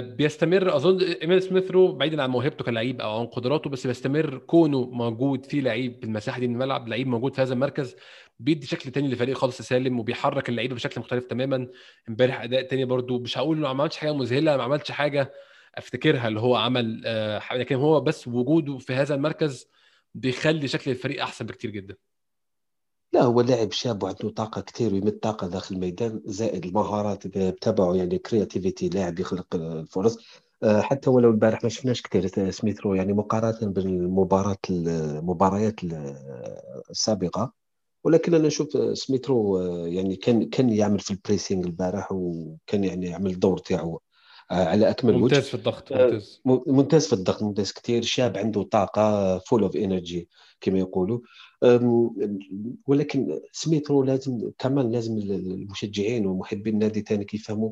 بيستمر 0.00 0.76
أظن 0.76 1.00
إيميل 1.02 1.42
سميث 1.42 1.70
رو 1.70 1.92
بعيدا 1.92 2.22
عن 2.22 2.30
موهبته 2.30 2.64
كلعيب 2.64 3.00
أو 3.00 3.20
عن 3.20 3.26
قدراته 3.26 3.70
بس 3.70 3.86
بيستمر 3.86 4.38
كونه 4.38 4.84
موجود 4.84 5.46
في 5.46 5.60
لعيب 5.60 6.00
بالمساحه 6.00 6.40
دي 6.40 6.48
من 6.48 6.54
الملعب 6.54 6.88
لعيب 6.88 7.06
موجود 7.06 7.34
في 7.34 7.42
هذا 7.42 7.52
المركز 7.54 7.96
بيدي 8.38 8.66
شكل 8.66 8.90
تاني 8.90 9.08
للفريق 9.08 9.36
خالص 9.36 9.62
سالم 9.62 10.00
وبيحرك 10.00 10.48
اللعيبة 10.48 10.74
بشكل 10.74 11.00
مختلف 11.00 11.24
تماما. 11.24 11.68
امبارح 12.08 12.42
أداء 12.42 12.62
تاني 12.62 12.84
برضو 12.84 13.18
مش 13.18 13.38
هقول 13.38 13.56
إنه 13.56 13.62
ما 13.74 13.82
عملش 13.82 13.96
حاجة 13.96 14.12
مذهلة 14.12 14.56
ما 14.56 14.62
عملش 14.62 14.90
حاجة 14.90 15.32
أفتكرها 15.74 16.28
اللي 16.28 16.40
هو 16.40 16.56
عمل 16.56 17.02
آه، 17.06 17.42
لكن 17.54 17.76
هو 17.76 18.00
بس 18.00 18.28
وجوده 18.28 18.78
في 18.78 18.92
هذا 18.94 19.14
المركز 19.14 19.68
بيخلي 20.14 20.68
شكل 20.68 20.90
الفريق 20.90 21.22
أحسن 21.22 21.46
بكتير 21.46 21.70
جدا. 21.70 21.96
لا 23.12 23.22
هو 23.22 23.40
لاعب 23.40 23.72
شاب 23.72 24.02
وعنده 24.02 24.30
طاقة 24.30 24.60
كثير 24.60 24.94
ويمد 24.94 25.18
طاقة 25.18 25.46
داخل 25.46 25.74
الميدان 25.74 26.22
زائد 26.24 26.64
المهارات 26.64 27.26
تبعه 27.36 27.94
يعني 27.94 28.18
creativity 28.18 28.88
لاعب 28.88 29.18
يخلق 29.18 29.54
الفرص. 29.54 30.18
آه، 30.62 30.80
حتى 30.80 31.10
ولو 31.10 31.30
البارح 31.30 31.62
ما 31.62 31.68
شفناش 31.68 32.02
كثير 32.02 32.50
سميث 32.50 32.81
رو 32.81 32.94
يعني 32.94 33.12
مقارنة 33.12 33.72
بالمباراة 33.72 34.58
المباريات 34.70 35.80
السابقة. 36.90 37.52
ولكن 38.04 38.34
أنا 38.34 38.46
نشوف 38.46 38.98
سميث 38.98 39.41
رو 39.41 39.58
يعني 39.86 40.16
كان 40.16 40.48
كان 40.48 40.70
يعمل 40.70 41.00
في 41.00 41.10
ال 41.10 41.16
pressing 41.16 41.64
البارح 41.64 42.12
وكان 42.12 42.84
يعني 42.84 43.06
يعمل 43.06 43.30
الدور 43.30 43.58
تاعو 43.58 44.00
على 44.50 44.90
أكمل 44.90 45.14
وجه. 45.14 45.22
ممتاز 45.22 45.48
في 45.48 45.54
الضغط 45.54 45.92
ممتاز. 45.92 46.40
ممتاز 46.44 47.06
في 47.06 47.12
الضغط 47.12 47.42
ممتاز 47.42 47.72
كثير. 47.72 48.02
شاب 48.02 48.38
عنده 48.38 48.62
طاقة 48.62 49.38
full 49.38 49.62
of 49.62 49.76
energy 49.76 50.28
كما 50.60 50.78
يقولوا. 50.78 51.18
ولكن 52.86 53.40
سميث 53.52 53.88
رو 53.88 54.02
لازم 54.02 54.50
كمان 54.58 54.90
لازم 54.92 55.18
المشجعين 55.18 56.26
ومحبين 56.26 56.74
النادي 56.74 57.00
ثاني 57.00 57.24
يفهموا. 57.24 57.70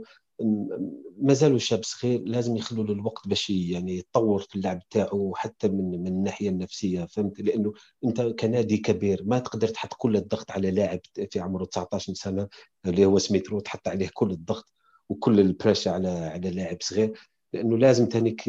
مازالوا 1.20 1.58
شاب 1.58 1.84
صغير 1.84 2.20
لازم 2.20 2.56
يخلوا 2.56 2.84
له 2.84 2.92
الوقت 2.92 3.28
باش 3.28 3.50
يعني 3.50 3.96
يتطور 3.98 4.40
في 4.40 4.56
اللعب 4.56 4.82
تاعو 4.90 5.34
حتى 5.34 5.68
من 5.68 5.90
من 5.90 6.06
الناحية 6.06 6.48
النفسية 6.48 7.04
فهمت؟ 7.04 7.40
لأنه 7.40 7.72
أنت 8.04 8.20
كنادي 8.20 8.76
كبير 8.76 9.22
ما 9.26 9.38
تقدر 9.38 9.68
تحط 9.68 9.94
كل 9.94 10.16
الضغط 10.16 10.50
على 10.50 10.70
لاعب 10.70 11.00
في 11.30 11.40
عمره 11.40 11.64
19 11.64 12.14
سنة 12.14 12.48
اللي 12.86 13.04
هو 13.04 13.18
سميث 13.18 13.48
رو 13.48 13.60
تحط 13.60 13.88
عليه 13.88 14.10
كل 14.14 14.30
الضغط 14.30 14.72
وكل 15.08 15.40
ال 15.40 15.46
pressure 15.46 15.90
على 15.90 16.08
على 16.08 16.50
لاعب 16.50 16.76
صغير. 16.80 17.12
لأنه 17.52 17.78
لازم 17.78 18.06
تاني 18.06 18.42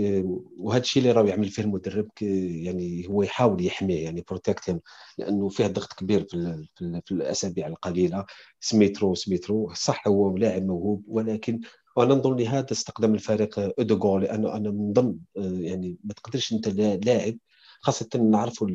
وهذا 0.57 0.81
الشيء 0.81 1.03
اللي 1.03 1.13
راه 1.13 1.25
يعمل 1.25 1.49
فيه 1.49 1.63
المدرب 1.63 2.09
يعني 2.21 3.07
هو 3.09 3.23
يحاول 3.23 3.65
يحميه 3.65 4.03
يعني 4.03 4.23
protect 4.29 4.81
لأنه 5.17 5.49
فيه 5.49 5.67
ضغط 5.67 5.93
كبير 5.93 6.25
في, 6.29 6.65
في, 6.75 7.01
في 7.05 7.12
الأسابيع 7.12 7.67
القليلة. 7.67 8.25
سميث 8.59 8.99
رو 8.99 9.15
سميث 9.15 9.57
رو 9.57 9.73
صح 9.73 10.07
هو 10.07 10.38
لاعب 10.38 10.65
موهوب 10.65 11.03
ولكن 11.07 11.59
وأنا 11.95 12.15
نظن 12.15 12.41
هذا 12.41 12.71
استقدام 12.71 13.13
الفريق 13.15 13.59
اوديغور 13.59 14.21
لأنه 14.23 14.55
أنا 14.55 14.69
نظن 14.69 15.17
يعني 15.35 15.97
ما 16.03 16.13
تقدرش 16.13 16.53
أنت 16.53 16.67
لاعب 17.05 17.38
خاصة 17.79 18.09
نعرفوا 18.15 18.69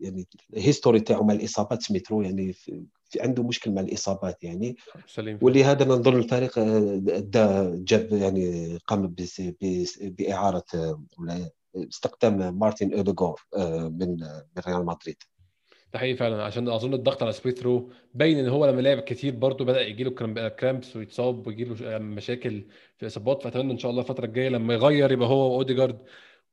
يعني 0.00 0.28
ال 0.54 0.60
history 0.60 1.00
تاعو 1.00 1.24
مع 1.24 1.34
الإصابات 1.34 1.82
سميث 1.82 2.11
رو 2.11 2.22
يعني 2.22 2.52
في 2.52 3.20
عنده 3.20 3.42
مشكل 3.42 3.70
مع 3.70 3.80
الإصابات 3.80 4.44
يعني. 4.44 4.76
سليم 5.06 5.38
ولهذا 5.42 5.84
نظن 5.84 6.16
الفريق 6.16 6.58
دا 7.18 7.74
جاب 7.84 8.12
يعني 8.12 8.78
قام 8.86 9.14
بإعارة 10.00 10.64
ولا 11.18 11.50
استقدام 11.76 12.58
مارتن 12.58 12.94
اوديغور 12.94 13.40
من 13.90 14.10
من 14.56 14.62
ريال 14.66 14.86
مدريد. 14.86 15.16
ده 15.92 15.98
حقيقي 15.98 16.16
فعلا. 16.16 16.42
عشان 16.42 16.68
أظن 16.68 16.94
الضغط 16.94 17.22
على 17.22 17.32
سميث 17.32 17.73
رو 17.73 17.90
باين 18.14 18.38
إن 18.38 18.48
هو 18.48 18.66
لما 18.66 18.80
لعب 18.80 19.00
كتير 19.00 19.34
برضه 19.34 19.64
بدأ 19.64 19.80
يجي 19.80 20.04
له 20.04 20.10
cramps 20.48 20.96
ويتصاب 20.96 21.46
ويجي 21.46 21.64
له 21.64 21.98
مشاكل 21.98 22.64
في 22.96 23.06
إصابات. 23.06 23.42
فأتمنى 23.42 23.72
إن 23.72 23.78
شاء 23.78 23.90
الله 23.90 24.02
الفترة 24.02 24.24
الجاية 24.24 24.48
لما 24.48 24.74
يغير 24.74 25.12
يبقى 25.12 25.28
هو 25.28 25.52
واوديجارد 25.52 25.98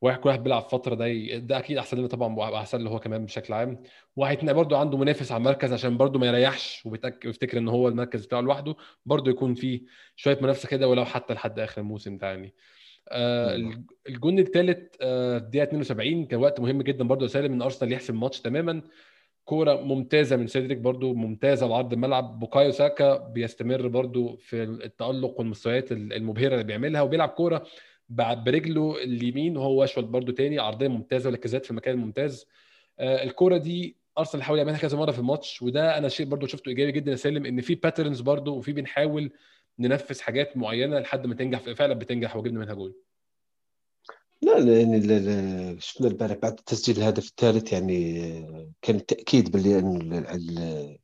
واحد 0.02 0.20
كل 0.20 0.30
واحد 0.30 0.44
بيلعب 0.44 0.62
فترة 0.62 0.96
ده 0.96 1.38
ده 1.38 1.58
أكيد 1.58 1.78
أحسن 1.78 1.98
لنا 1.98 2.08
طبعا 2.08 2.36
وأحسن 2.36 2.82
له 2.84 2.90
هو 2.90 3.00
كمان 3.00 3.26
بشكل 3.26 3.54
عام. 3.54 3.84
وهيتنقل 4.16 4.54
برده 4.56 4.78
عنده 4.78 4.98
منافس 4.98 5.32
على 5.32 5.40
المركز 5.40 5.74
عشان 5.74 5.98
برده 5.98 6.20
ما 6.20 6.28
يريحش 6.28 6.86
وبيتاكد 6.86 7.28
ويفتكر 7.28 7.58
إن 7.58 7.68
هو 7.68 7.88
المركز 7.88 8.26
بتاعه 8.26 8.42
لوحده. 8.42 8.76
برده 9.06 9.32
يكون 9.32 9.54
فيه 9.54 9.82
شوية 10.16 10.38
منافسة 10.42 10.70
كده 10.70 10.88
ولو 10.88 11.06
حتى 11.06 11.34
لحد 11.34 11.60
آخر 11.60 11.82
الموسم 11.82 12.18
تاني. 12.18 12.54
آه 13.10 13.74
الجون 14.10 14.40
الثالث 14.40 14.96
آه 15.02 15.38
الدقيقة 15.38 15.64
72 15.64 16.26
كان 16.26 16.40
وقت 16.40 16.60
مهم 16.60 16.82
جدا 16.82 17.04
برده 17.08 17.28
سالم 17.28 17.54
إن 17.54 17.62
أرسنال 17.62 17.92
يحسم 17.94 18.14
الماتش 18.14 18.42
تماما. 18.42 18.82
كورة 19.46 19.76
ممتازة 19.82 20.36
من 20.36 20.48
سيدريك 20.48 20.78
برضو 20.78 21.14
ممتازة 21.14 21.66
وعرض 21.68 21.94
الملعب. 21.94 22.40
بوكايو 22.40 22.72
ساكا 22.72 23.18
بيستمر 23.18 23.88
برضو 23.88 24.38
في 24.38 24.64
التألق 24.64 25.40
والمستويات 25.40 25.92
المبهرة 25.92 26.54
اللي 26.54 26.64
بيعملها 26.64 27.02
وبيلعب 27.02 27.30
كورة 27.30 27.64
برجله 28.16 29.04
اليمين 29.04 29.58
وهو 29.58 29.84
أشول 29.84 30.06
برضو 30.06 30.32
تاني 30.32 30.60
عرضية 30.60 30.88
ممتازة 30.88 31.30
ولكزات 31.30 31.66
في 31.66 31.72
المكان 31.72 31.94
الممتاز. 31.94 32.46
آه 33.00 33.24
الكورة 33.24 33.58
دي 33.58 33.98
أرسنال 34.18 34.44
حاول 34.44 34.58
يعملها 34.58 34.78
كذا 34.78 34.98
مرة 34.98 35.12
في 35.12 35.20
الماتش 35.20 35.62
وده 35.62 35.98
أنا 35.98 36.10
شيء 36.10 36.26
برضو 36.26 36.48
شفته 36.48 36.70
إيجابي 36.70 36.92
جدا 36.92 37.12
يا 37.12 37.16
سالم 37.16 37.46
إن 37.46 37.62
في 37.62 37.76
باترنز 37.76 38.22
برضو 38.22 38.56
وفي 38.58 38.74
بنحاول 38.74 39.32
ننفذ 39.80 40.22
حاجات 40.22 40.58
معينة 40.58 41.00
لحد 41.00 41.28
ما 41.28 41.36
تنجح 41.36 41.60
فعلا 41.60 41.94
بتنجح 41.94 42.36
وجبنا 42.36 42.60
منها 42.60 42.74
جول. 42.74 42.96
لا 44.42 44.58
يعني 44.58 45.82
شفنا 45.82 46.08
البارح 46.08 46.38
بعد 46.38 46.56
تسجيل 46.56 46.98
الهدف 46.98 47.28
الثالث 47.28 47.74
يعني 47.74 48.32
كان 48.82 49.06
تأكيد 49.06 49.52
باللي 49.52 49.70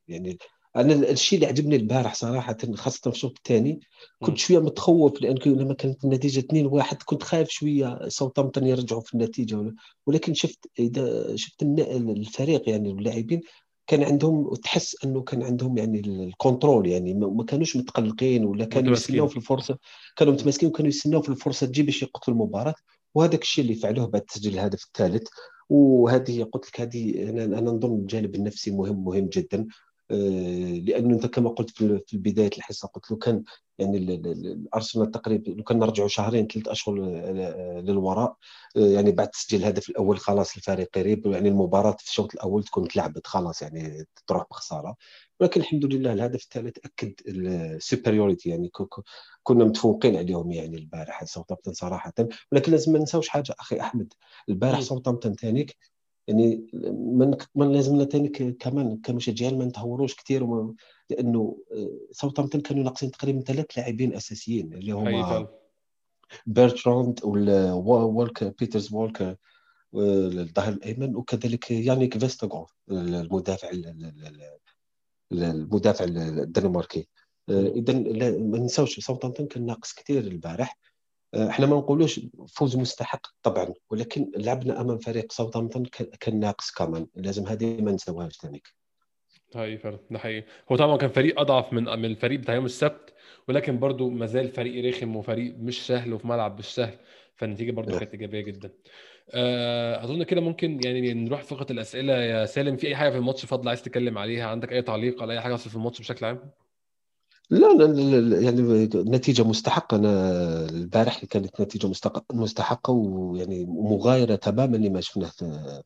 يعني 0.07 0.37
أنا 0.77 0.93
الشيء 0.93 1.39
اللي 1.39 1.47
عجبني 1.47 1.75
البارح 1.75 2.15
صراحة 2.15 2.57
خاصة 2.75 3.01
في 3.01 3.07
الشوط 3.07 3.37
الثاني 3.37 3.79
كنت 4.23 4.37
شوية 4.37 4.59
متخوف 4.59 5.21
لأن 5.21 5.37
لما 5.45 5.73
كانت 5.73 6.05
النتيجة 6.05 6.39
2-1 6.39 7.03
كنت 7.05 7.23
خايف 7.23 7.49
شوية 7.49 8.07
ساوثامبتون 8.07 8.67
يرجعوا 8.67 9.01
في 9.01 9.13
النتيجة 9.13 9.73
ولكن 10.05 10.33
شفت 10.33 10.59
اذا 10.79 11.35
شفت 11.35 11.63
الفريق 11.63 12.69
يعني 12.69 12.91
اللاعبين 12.91 13.41
كان 13.87 14.03
عندهم 14.03 14.53
تحس 14.55 14.95
أنه 15.05 15.21
كان 15.21 15.43
عندهم 15.43 15.77
يعني 15.77 15.99
الكنترول 15.99 16.87
يعني 16.87 17.13
ما 17.13 17.43
كانوش 17.43 17.77
متقلقين 17.77 18.45
ولا 18.45 18.65
كانوا 18.65 18.91
يستناو 18.91 19.27
في 19.27 19.37
الفرصه 19.37 19.77
كانوا 20.15 20.33
متماسكين 20.33 20.69
وكانوا 20.69 20.89
يستناو 20.89 21.21
في 21.21 21.29
الفرصة 21.29 21.67
تجي 21.67 21.83
باش 21.83 22.03
يقتلوا 22.03 22.37
المباراة 22.37 22.75
وهذاك 23.15 23.41
الشيء 23.41 23.63
اللي 23.63 23.75
فعلوه 23.75 24.07
بعد 24.07 24.21
تسجيل 24.21 24.53
الهدف 24.53 24.83
الثالث. 24.83 25.27
وهذه 25.69 26.43
قلت 26.43 26.67
لك 26.67 26.81
هذه 26.81 27.29
أنا 27.29 27.43
أنا 27.43 27.71
نظن 27.71 27.95
الجانب 27.95 28.35
النفسي 28.35 28.71
مهم 28.71 29.03
مهم 29.05 29.25
جدا. 29.25 29.67
لأنه 30.09 31.13
أنت 31.15 31.25
كما 31.25 31.49
قلت 31.49 31.69
في 32.07 32.17
بدايه 32.17 32.49
الحصة 32.57 32.87
قلت 32.87 33.11
لو 33.11 33.17
كان 33.17 33.43
يعني 33.79 33.97
الأرسنال 33.97 35.11
تقريبا 35.11 35.51
لو 35.51 35.63
كان 35.63 35.79
نرجعوا 35.79 36.07
شهرين 36.07 36.47
ثلاث 36.47 36.67
أشهر 36.67 36.95
للوراء 37.81 38.37
آه، 38.77 38.79
يعني 38.79 39.11
بعد 39.11 39.27
تسجيل 39.29 39.59
الهدف 39.61 39.89
الأول 39.89 40.19
خلاص 40.19 40.55
الفريق 40.55 40.89
قريب 40.95 41.25
يعني 41.25 41.49
المباراة 41.49 41.91
في 41.91 42.07
الشوط 42.07 42.33
الأول 42.33 42.63
تكون 42.63 42.87
تلعبت 42.87 43.27
خلاص 43.27 43.61
يعني 43.61 44.05
تروح 44.27 44.45
بخسارة. 44.51 44.95
ولكن 45.39 45.61
الحمد 45.61 45.85
لله 45.85 46.13
الهدف 46.13 46.43
الثالث 46.43 46.77
أكد 46.85 47.13
ال 47.27 47.38
superiority 47.38 48.49
يعني 48.49 48.69
كنا 49.43 49.65
متفوقين 49.65 50.15
عليهم 50.15 50.51
يعني 50.51 50.77
البارح 50.77 51.23
صراحة. 51.71 52.13
ولكن 52.51 52.71
لازم 52.71 52.91
ما 52.93 52.99
ننساوش 52.99 53.29
حاجة 53.29 53.55
أخي 53.59 53.79
أحمد 53.79 54.13
البارح 54.49 54.81
ساوثامبتون 54.81 55.33
ثاني 55.33 55.67
يعني 56.27 56.67
من 56.73 57.37
من 57.55 57.71
لازمنا 57.71 58.05
ثاني 58.05 58.29
كمان 58.59 58.97
كمشجعين 58.97 59.57
ما 59.57 59.65
نتهوروش 59.65 60.15
كثير 60.15 60.43
وما 60.43 60.73
لأنه 61.09 61.57
ساوثامبتون 62.11 62.61
كانوا 62.61 62.83
ناقصين 62.83 63.11
تقريبا 63.11 63.41
ثلاث 63.41 63.65
لاعبين 63.77 64.15
أساسيين 64.15 64.73
اللي 64.73 64.91
هما 64.91 65.47
بيرتراند 66.45 67.19
والك 67.23 68.43
بيترز 68.59 68.93
ووكر 68.93 69.35
الظهير 69.95 70.73
الأيمن 70.73 71.15
وكذلك 71.15 71.71
يانيك 71.71 72.17
فيسترغورد 72.17 72.71
المدافع 72.91 73.71
المدافع 75.31 76.05
الدنماركي. 76.05 77.07
اذا 77.49 77.93
ما 78.39 78.57
ننساوش 78.57 78.99
ساوثامبتون 78.99 79.47
كان 79.47 79.65
ناقص 79.65 79.93
كثير 79.93 80.21
البارح. 80.21 80.77
إحنا 81.37 81.65
ما 81.65 81.75
نقولوش 81.75 82.21
فوز 82.47 82.77
مستحق 82.77 83.27
طبعا 83.43 83.73
ولكن 83.89 84.31
لعبنا 84.37 84.81
أمام 84.81 84.97
فريق 84.97 85.31
ساوثامبتون 85.31 85.85
كان 86.19 86.39
ناقص 86.39 86.71
كمان. 86.71 87.07
لازم 87.15 87.47
هذه 87.47 87.81
ما 87.81 87.91
نساوهاش 87.91 88.37
ثاني 88.37 88.63
هاي 89.55 89.77
فعلا 89.77 89.99
ده 90.11 90.19
حقيقي. 90.19 90.47
هو 90.71 90.75
طبعا 90.75 90.97
كان 90.97 91.09
فريق 91.09 91.39
أضعف 91.39 91.73
من 91.73 91.83
من 91.83 92.05
الفريق 92.05 92.39
بتاع 92.39 92.55
يوم 92.55 92.65
السبت 92.65 93.13
ولكن 93.47 93.79
برضو 93.79 94.09
ما 94.09 94.25
زال 94.25 94.49
فريق 94.49 94.85
رخم 94.85 95.15
وفريق 95.15 95.55
مش 95.59 95.87
سهل 95.87 96.13
وفي 96.13 96.27
ملعب 96.27 96.59
مش 96.59 96.65
سهل. 96.65 96.93
فالنتيجة 97.35 97.71
برضو 97.71 97.89
نعم. 97.89 97.99
كانت 97.99 98.11
إيجابية 98.11 98.41
جدا. 98.41 98.71
آه، 99.31 100.03
أظن 100.03 100.23
كده 100.23 100.41
ممكن 100.41 100.79
يعني 100.85 101.13
نروح 101.13 101.43
فقره 101.43 101.71
الأسئلة. 101.71 102.13
يا 102.13 102.45
سالم 102.45 102.77
في 102.77 102.87
أي 102.87 102.95
حاجة 102.95 103.09
في 103.09 103.17
الماتش 103.17 103.45
فاضلة 103.45 103.69
عايز 103.69 103.81
تتكلم 103.81 104.17
عليها؟ 104.17 104.47
عندك 104.47 104.71
أي 104.73 104.81
تعليق 104.81 105.21
على 105.21 105.33
أي 105.33 105.41
حاجة 105.41 105.55
في 105.55 105.75
الماتش 105.75 105.99
بشكل 105.99 106.25
عام؟ 106.25 106.51
لا 107.49 107.67
لا 107.67 108.39
يعني 108.41 108.61
نتيجة 108.95 109.43
مستحقة. 109.43 109.97
أنا 109.97 110.09
البارح 110.69 111.25
كانت 111.25 111.61
نتيجة 111.61 111.91
مستحقة 112.33 112.91
ويعني 112.93 113.65
مغايرة 113.65 114.35
تماما 114.35 114.77
لما 114.77 115.01
شفناه 115.01 115.31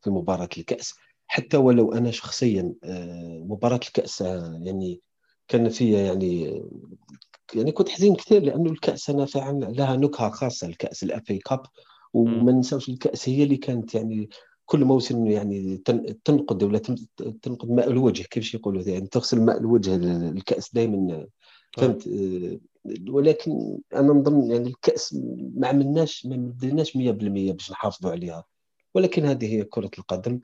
في 0.02 0.10
مباراة 0.10 0.50
الكأس. 0.58 0.94
حتى 1.28 1.58
ولو 1.58 1.94
أنا 1.94 2.12
شخصيا 2.12 2.74
آه، 2.84 3.44
مباراة 3.48 3.76
الكأس 3.88 4.22
آه، 4.22 4.60
يعني 4.64 5.02
كان 5.48 5.70
فيها 5.70 6.00
يعني 6.00 6.62
يعني 7.56 7.72
كنت 7.72 7.90
حزين 7.90 8.16
كثير 8.16 8.44
لأنه 8.44 8.72
الكأس 8.72 9.10
أنا 9.10 9.26
فعلا 9.26 9.66
لها 9.66 9.96
نكهة 9.96 10.30
خاصة 10.30 10.68
الكأس 10.68 11.04
الأفي 11.04 11.38
كاب. 11.40 11.62
وما 12.14 12.52
ننساوش 12.52 12.90
الكأس 12.90 13.30
هي 13.30 13.44
اللي 13.44 13.58
كانت 13.58 13.96
يعني 13.96 14.30
كل 14.66 14.86
موسم 14.86 15.28
يعني 15.28 15.78
تنقد 16.26 16.64
ولا 16.64 16.80
تنقد 17.42 17.70
ماء 17.72 17.90
الوجه 17.90 18.24
كيف 18.24 18.54
يقولوا 18.54 18.82
يعني 18.84 19.08
تغسل 19.08 19.42
ماء 19.42 19.58
الوجه 19.58 19.96
الكأس 20.30 20.74
دائما 20.74 21.28
فهمت؟ 21.78 22.08
آه، 22.08 22.60
ولكن 23.10 23.80
أنا 23.94 24.14
نظن 24.14 24.52
يعني 24.52 24.70
الكأس 24.70 25.14
ما 25.56 25.68
عملناش 25.68 26.26
ما 26.26 26.36
بديناش 26.36 26.98
100% 26.98 27.52
باش 27.52 27.72
نحافظوا 27.72 28.12
عليها. 28.12 28.44
ولكن 28.96 29.26
هذه 29.26 29.54
هي 29.54 29.64
كرة 29.64 29.92
القدم. 30.00 30.40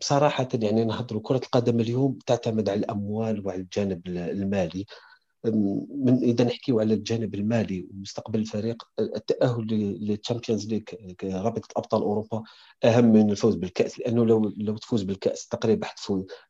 بصراحه 0.00 0.48
يعني 0.54 0.84
نهضروا 0.84 1.22
كرة 1.24 1.40
القدم 1.44 1.80
اليوم 1.80 2.18
تعتمد 2.26 2.68
على 2.68 2.80
الأموال 2.80 3.46
وعلى 3.46 3.60
الجانب 3.60 4.06
المالي. 4.06 4.86
من 5.44 6.18
إذا 6.22 6.44
نحكيو 6.44 6.80
على 6.80 6.94
الجانب 6.94 7.34
المالي 7.34 7.88
ومستقبل 7.90 8.40
الفريق 8.40 8.82
التأهل 8.98 9.66
لل 10.00 10.12
Champions 10.12 10.66
League 10.66 10.82
رابطة 11.24 11.68
أبطال 11.76 12.02
أوروبا 12.02 12.42
أهم 12.84 13.04
من 13.04 13.30
الفوز 13.30 13.54
بالكأس 13.54 13.98
لأنه 13.98 14.24
لو 14.24 14.52
لو 14.56 14.76
تفوز 14.76 15.02
بالكأس 15.02 15.48
تقريبا 15.48 15.88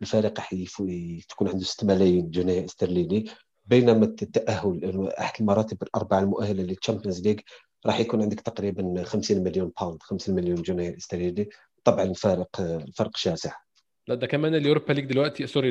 الفريق 0.02 0.40
تكون 1.28 1.48
عنده 1.48 1.64
6 1.64 1.86
ملايين 1.86 2.30
جنيه 2.30 2.64
استرليني. 2.64 3.24
بينما 3.66 4.04
التأهل 4.04 5.08
أحد 5.20 5.40
المراتب 5.40 5.82
الأربعة 5.82 6.20
المؤهلة 6.20 6.62
لل 6.62 6.74
Champions 6.74 7.26
League 7.26 7.36
راح 7.86 8.00
يكون 8.00 8.22
عندك 8.22 8.40
تقريبا 8.40 9.02
50 9.04 9.44
مليون 9.44 9.72
pound 9.80 10.02
50 10.02 10.34
مليون 10.34 10.62
جنيه 10.62 10.96
استرليني. 10.96 11.48
طبعا 11.84 12.02
الفارق 12.04 12.60
الفرق 12.60 13.16
شاسع. 13.16 13.52
لا 14.08 14.14
ده 14.14 14.26
كمان 14.26 14.54
ال 14.54 14.60
Europa 14.60 14.92
League 14.92 15.04
دلوقتي 15.04 15.46
sorry 15.46 15.70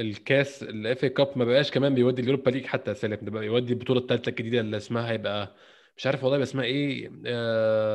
الكاس 0.00 0.62
ال 0.62 1.04
FA 1.04 1.08
Cup 1.08 1.38
ما 1.38 1.44
بقاش 1.44 1.70
كمان 1.70 1.94
بيودي 1.94 2.22
ال 2.22 2.26
Europa 2.26 2.50
League 2.50 2.66
حتى 2.66 2.94
سالم. 2.94 3.18
ده 3.22 3.30
بقى 3.30 3.40
بيودي 3.40 3.72
البطولة 3.72 4.00
الثالثه 4.00 4.28
الجديدة 4.30 4.60
اللي 4.60 4.76
اسمها 4.76 5.10
هيبقى 5.10 5.54
مش 5.96 6.06
عارف 6.06 6.24
والله 6.24 6.42
اسمها 6.42 6.64
إيه 6.64 7.10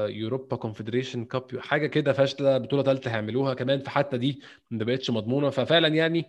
Europa 0.09 0.55
Confederation 0.55 1.25
Cup 1.25 1.59
حاجة 1.59 1.87
كده 1.87 2.13
فاشلة. 2.13 2.57
بطولة 2.57 2.83
ثالثه 2.83 3.11
هيعملوها 3.11 3.53
كمان 3.53 3.79
فحتى 3.79 4.17
دي 4.17 4.41
ما 4.71 4.83
بقتش 4.83 5.09
مضمونة. 5.09 5.49
ففعلا 5.49 5.87
يعني 5.87 6.19
آه 6.19 6.25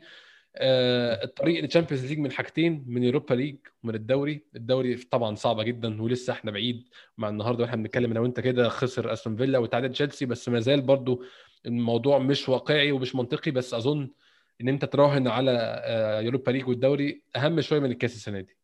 الطريق 0.61 1.61
لل 1.61 1.69
Champions 1.69 2.07
League 2.07 2.19
من 2.19 2.33
حاجتين 2.33 2.85
من 2.87 3.03
Europa 3.03 3.35
League 3.35 3.57
ومن 3.85 3.95
الدوري. 3.95 4.45
الدوري 4.57 4.97
طبعا 4.97 5.35
صعبه 5.35 5.63
جدا 5.63 6.03
ولسه 6.03 6.33
إحنا 6.33 6.51
بعيد 6.51 6.89
مع 7.19 7.29
النهارده 7.29 7.65
وإحنا 7.65 7.77
بنتكلم 7.77 8.11
أنا 8.11 8.21
وانت 8.21 8.41
كده 8.41 8.69
خسر 8.69 9.13
أستون 9.13 9.37
فيلا 9.37 9.59
وتعادل 9.59 9.93
تشيلسي 9.93 10.27
بس 10.27 10.49
ما 10.49 10.61
زال 10.61 10.81
برضو 10.81 11.25
الموضوع 11.67 12.19
مش 12.19 12.49
واقعي 12.49 12.93
ومش 12.93 13.15
منطقي. 13.15 13.51
بس 13.51 13.75
أظن 13.75 14.11
إن 14.61 14.69
أنت 14.69 14.85
تراهن 14.85 15.29
على 15.29 15.83
Europa 16.25 16.51
League 16.51 16.69
والدوري 16.69 17.23
أهم 17.37 17.61
شوية 17.61 17.81
من 17.81 17.91
الكاس 17.91 18.15
السنة 18.15 18.41
دي. 18.41 18.58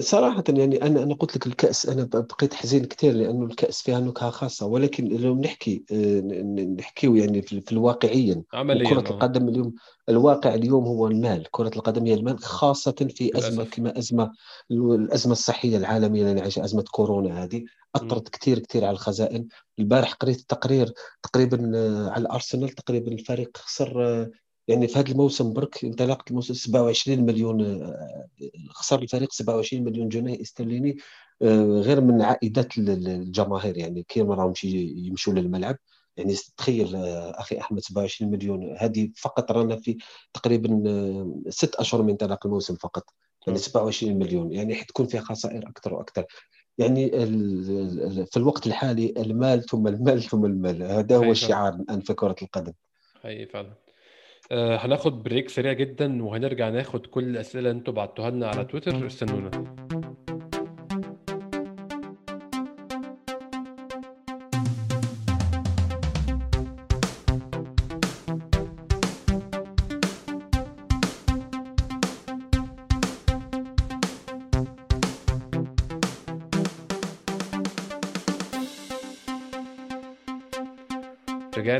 صراحة 0.00 0.44
يعني 0.48 0.82
أنا 0.82 1.02
أنا 1.02 1.14
قلت 1.14 1.36
لك 1.36 1.46
الكأس 1.46 1.86
أنا 1.86 2.04
بقيت 2.04 2.54
حزين 2.54 2.84
كثير 2.84 3.12
لأنه 3.12 3.44
الكأس 3.44 3.82
فيها 3.82 4.00
نكهة 4.00 4.30
خاصة. 4.30 4.66
ولكن 4.66 5.08
لو 5.08 5.40
نحكي 5.40 5.84
آه، 5.92 6.20
نحكيو 6.78 7.16
يعني 7.16 7.42
في 7.42 7.72
الواقعيا 7.72 8.42
عمليا 8.54 8.90
كرة 8.90 9.10
القدم 9.10 9.48
اليوم 9.48 9.74
الواقع 10.08 10.54
اليوم 10.54 10.84
هو 10.84 11.06
المال. 11.06 11.50
كرة 11.50 11.70
القدم 11.76 12.06
هي 12.06 12.14
المال 12.14 12.38
خاصة 12.38 12.92
في 12.92 13.38
أزمة. 13.38 13.64
كما 13.64 13.98
أزمة 13.98 14.32
الأزمة 14.70 15.32
الصحية 15.32 15.76
العالمية 15.76 16.22
اللي 16.22 16.34
نعيشها 16.34 16.64
أزمة 16.64 16.84
كورونا 16.90 17.44
هذه. 17.44 17.64
أثرت 17.96 18.28
كثير 18.28 18.58
كثير 18.58 18.84
على 18.84 18.94
الخزائن. 18.94 19.48
البارح 19.78 20.12
قريت 20.12 20.40
تقرير 20.40 20.92
تقريبا 21.22 21.72
آه، 21.74 22.10
على 22.10 22.22
الأرسنال 22.22 22.68
تقريبا 22.68 23.12
الفريق 23.12 23.56
خسر 23.56 24.04
آه، 24.04 24.30
يعني 24.68 24.88
في 24.88 24.98
هذا 24.98 25.12
الموسم 25.12 25.52
برك 25.52 25.84
انطلاقة 25.84 26.24
الموسم 26.30 26.54
27 26.54 27.26
مليون 27.26 27.60
آه، 27.82 28.28
خسر 28.70 29.02
الفريق 29.02 29.32
27 29.32 29.84
مليون 29.84 30.08
جنيه 30.08 30.40
استرليني 30.40 30.96
آه، 31.42 31.62
غير 31.62 32.00
من 32.00 32.22
عائدات 32.22 32.78
الجماهير. 32.78 33.76
يعني 33.76 34.02
كي 34.08 34.22
ما 34.22 34.34
راهمش 34.34 34.64
يمشوا 34.64 35.32
للملعب. 35.32 35.76
يعني 36.16 36.34
تخيل 36.56 36.96
آه، 36.96 37.30
أخي 37.40 37.60
أحمد 37.60 37.80
27 37.80 38.30
مليون. 38.30 38.76
هذه 38.78 39.10
فقط 39.16 39.52
رانا 39.52 39.76
في 39.76 39.96
تقريبا 40.32 40.82
ست 41.48 41.74
أشهر 41.74 42.02
من 42.02 42.10
انطلاق 42.10 42.46
الموسم 42.46 42.74
فقط. 42.74 43.04
يعني 43.46 43.58
27 43.58 44.18
مليون. 44.18 44.52
يعني 44.52 44.74
حتكون 44.74 45.06
فيها 45.06 45.20
خسائر 45.20 45.68
أكثر 45.68 45.94
وأكثر. 45.94 46.24
يعني 46.78 47.10
في 48.26 48.36
الوقت 48.36 48.66
الحالي 48.66 49.14
المال 49.16 49.62
ثم 49.66 49.88
المال 49.88 50.22
ثم 50.22 50.44
المال. 50.44 50.82
هذا 50.82 51.16
هو 51.16 51.30
الشعار 51.30 51.74
الآن 51.74 52.00
في 52.00 52.14
كرة 52.14 52.36
القدم. 52.42 52.72
حقيقي 53.22 53.46
فعلا. 53.46 53.87
آه 54.50 54.76
هناخد 54.76 55.22
بريك 55.22 55.48
سريع 55.48 55.72
جدا 55.72 56.22
وهنرجع 56.24 56.68
ناخد 56.68 57.06
كل 57.06 57.24
الأسئلة 57.24 57.58
اللي 57.58 57.70
أنتوا 57.70 57.94
بعتوها 57.94 58.30
لنا 58.30 58.48
على 58.48 58.64
تويتر 58.64 59.06
استنونا. 59.06 59.87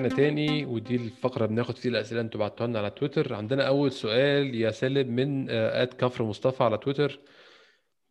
رجعنا 0.08 0.28
تاني 0.28 0.64
ودي 0.64 0.96
الفقرة 0.96 1.46
بناخد 1.46 1.76
فيه 1.76 1.88
الأسئلة 1.88 2.20
أنتوا 2.20 2.40
بعتوها 2.40 2.68
لنا 2.68 2.78
على 2.78 2.90
تويتر. 2.90 3.34
عندنا 3.34 3.62
أول 3.68 3.92
سؤال 3.92 4.54
يا 4.54 4.70
سالم 4.70 5.16
من 5.16 5.50
at 5.50 5.94
كفر 5.94 6.24
مصطفى 6.24 6.64
على 6.64 6.78
تويتر. 6.78 7.20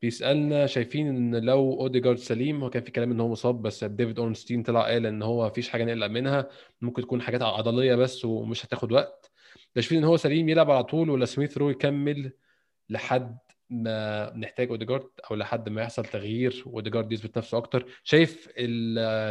بيسألنا 0.01 0.65
شايفين 0.65 1.07
إن 1.07 1.35
لو 1.45 1.81
أوديجارد 1.81 2.17
سليم 2.17 2.63
هو 2.63 2.69
كان 2.69 2.83
في 2.83 2.91
كلام 2.91 3.11
إن 3.11 3.19
هو 3.19 3.27
مصاب 3.27 3.61
بس 3.61 3.83
ديفيد 3.83 4.19
أورنستين 4.19 4.63
طلع 4.63 4.81
قال 4.85 5.05
إن 5.05 5.21
هو 5.21 5.47
مفيش 5.47 5.69
حاجة 5.69 5.83
نقلق 5.83 6.07
منها. 6.07 6.49
ممكن 6.81 7.01
تكون 7.01 7.21
حاجات 7.21 7.41
عضلية 7.41 7.95
بس 7.95 8.25
ومش 8.25 8.65
هتاخد 8.65 8.91
وقت. 8.91 9.31
شايفين 9.75 9.97
إن 9.97 10.03
هو 10.03 10.17
سليم 10.17 10.49
يلعب 10.49 10.71
على 10.71 10.83
طول 10.83 11.09
ولا 11.09 11.25
سميث 11.25 11.57
رو 11.57 11.69
يكمل 11.69 12.31
لحد 12.89 13.37
ما 13.69 14.33
نحتاج 14.37 14.69
اوديجارد 14.69 15.09
أو 15.31 15.35
لحد 15.35 15.69
ما 15.69 15.81
يحصل 15.81 16.05
تغيير 16.05 16.63
واوديجارد 16.65 17.11
يثبت 17.11 17.37
نفسه 17.37 17.57
أكتر؟ 17.57 17.85
شايف 18.03 18.47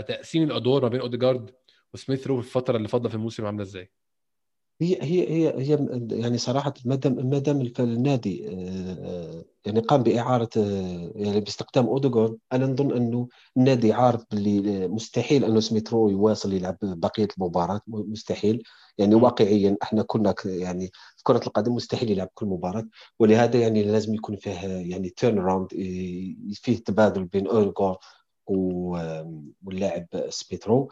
تقسيم 0.09 0.43
الأدوار 0.43 0.83
ما 0.83 0.89
بين 0.89 1.01
اوديجارد 1.01 1.51
وسميث 1.97 2.27
رو 2.27 2.41
في 2.41 2.47
الفترة 2.47 2.77
اللي 2.77 2.89
فاضلة 2.89 3.09
في 3.09 3.15
الموسم 3.15 3.47
عاملة 3.47 3.63
إزاي؟ 3.63 3.91
هي 4.81 4.99
هي 5.03 5.29
هي 5.31 5.55
هي 5.59 5.89
يعني 6.11 6.39
صراحة 6.39 6.75
ما 6.85 6.95
دام 6.95 7.29
ما 7.29 7.39
دام 7.39 7.73
النادي 7.81 8.39
يعني 9.67 9.81
قام 9.81 10.03
بإعارة 10.03 10.49
يعني 11.15 11.41
باستخدام 11.41 11.87
اوديجارد 11.87 12.39
أنا 12.53 12.67
نظن 12.67 12.93
أنه 12.93 13.29
النادي 13.57 13.93
عارف 13.93 14.25
باللي 14.31 14.89
مستحيل 14.89 15.45
أنه 15.45 15.61
سميث 15.61 15.95
رو 15.95 16.09
يواصل 16.09 16.53
يلعب 16.53 16.77
بقية 16.83 17.29
المباراة 17.39 17.81
مستحيل 17.89 18.63
يعني 18.99 19.15
واقعيا 19.15 19.77
إحنا 19.83 20.03
كنا 20.03 20.35
يعني 20.45 20.91
في 21.17 21.23
كرة 21.23 21.41
القدم 21.47 21.75
مستحيل 21.75 22.11
يلعب 22.11 22.29
كل 22.35 22.47
مباراة 22.47 22.89
ولهذا 23.19 23.61
يعني 23.61 23.83
لازم 23.83 24.15
يكون 24.15 24.37
فيه 24.37 24.61
يعني 24.67 25.11
turn 25.11 25.39
around 25.39 25.69
فيه 26.53 26.77
تبادل 26.85 27.25
بين 27.25 27.47
اوديجارد 27.47 27.97
واللاعب 28.47 30.07
سميث 30.29 30.67
رو. 30.67 30.91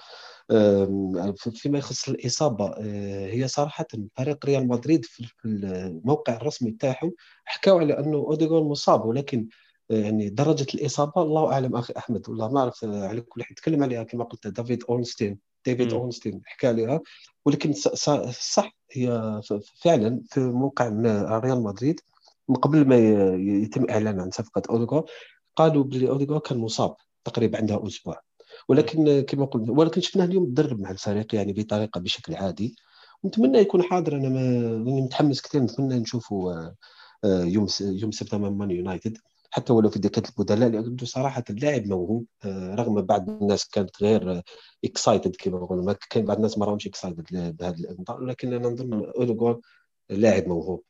فيما 1.54 1.78
يخص 1.78 2.08
الإصابة 2.08 2.66
آه، 2.66 3.26
هي 3.26 3.48
صراحة 3.48 3.86
فريق 4.16 4.46
ريال 4.46 4.68
مدريد 4.68 5.04
في 5.04 5.26
الموقع 5.44 6.36
الرسمي 6.36 6.70
تاعهم 6.70 7.12
حكاوا 7.44 7.80
على 7.80 7.98
أنه 7.98 8.16
اوديغورد 8.16 8.68
مصاب 8.68 9.04
ولكن 9.04 9.48
آه، 9.90 9.94
يعني 9.94 10.28
درجة 10.28 10.66
الإصابة 10.74 11.22
الله 11.22 11.52
أعلم 11.52 11.76
أخي 11.76 11.94
أحمد 11.96 12.28
والله 12.28 12.48
ما 12.48 12.60
أعرف 12.60 12.84
آه، 12.84 13.08
على 13.08 13.20
كل 13.20 13.42
حال 13.42 13.54
تكلم 13.54 13.82
عليها 13.82 14.02
كما 14.02 14.24
قلت 14.24 14.46
دافيد 14.46 14.84
أورنستين 14.88 15.38
ديفيد 15.66 15.92
أورنستين 15.92 16.40
حكى 16.44 16.66
عليها 16.66 17.00
ولكن 17.44 17.72
صح 17.72 18.76
هي 18.92 19.40
فعلا 19.82 20.22
في 20.30 20.40
موقع 20.40 20.88
ريال 21.38 21.62
مدريد 21.62 22.00
من 22.48 22.56
قبل 22.56 22.88
ما 22.88 22.96
يتم 23.36 23.90
إعلان 23.90 24.20
عن 24.20 24.30
صفقة 24.30 24.62
اوديغورد 24.70 25.06
قالوا 25.56 25.84
بلي 25.84 26.08
اوديغورد 26.08 26.40
كان 26.40 26.58
مصاب. 26.58 26.96
تقريبا 27.24 27.58
عندها 27.58 27.86
أسبوع. 27.86 28.20
ولكن 28.68 29.20
كما 29.20 29.44
قلنا 29.44 29.72
ولكن 29.72 30.00
شفناه 30.00 30.24
اليوم 30.24 30.44
تدرب 30.46 30.80
مع 30.80 30.90
الفريق 30.90 31.34
يعني 31.34 31.52
بطريقة 31.52 32.00
بشكل 32.00 32.34
عادي. 32.34 32.76
نتمنى 33.24 33.58
يكون 33.58 33.82
حاضر. 33.82 34.16
أنا 34.16 34.28
ما 34.28 35.02
متحمس 35.02 35.40
كثير. 35.42 35.62
نتمنى 35.62 35.98
نشوفه 35.98 36.52
آه، 37.24 37.44
يوم 37.44 37.66
يوم 37.80 38.08
السبت 38.08 38.34
أمام 38.34 38.58
مان 38.58 38.70
يونايتد 38.70 39.18
حتى 39.50 39.72
ولو 39.72 39.90
في 39.90 39.98
دكة 39.98 40.22
البدلاء 40.28 40.68
لأنه 40.68 40.96
صراحة 41.04 41.44
اللاعب 41.50 41.86
موهوب 41.86 42.26
آه، 42.44 42.74
رغم 42.74 43.02
بعض 43.02 43.30
الناس 43.30 43.68
كانت 43.68 44.02
غير 44.02 44.42
excited 44.84 45.36
كما 45.36 45.58
نقولوا 45.58 45.92
كاين 46.10 46.24
بعض 46.24 46.36
الناس 46.36 46.58
ما 46.58 46.66
رأهمش 46.66 46.86
excited 46.86 47.24
بهذا 47.30 47.76
الإمضاء 47.76 48.20
لكن 48.20 48.52
أنا 48.52 48.68
نظن 48.68 49.04
اوديغورد 49.04 49.60
لاعب 50.10 50.48
موهوب. 50.48 50.82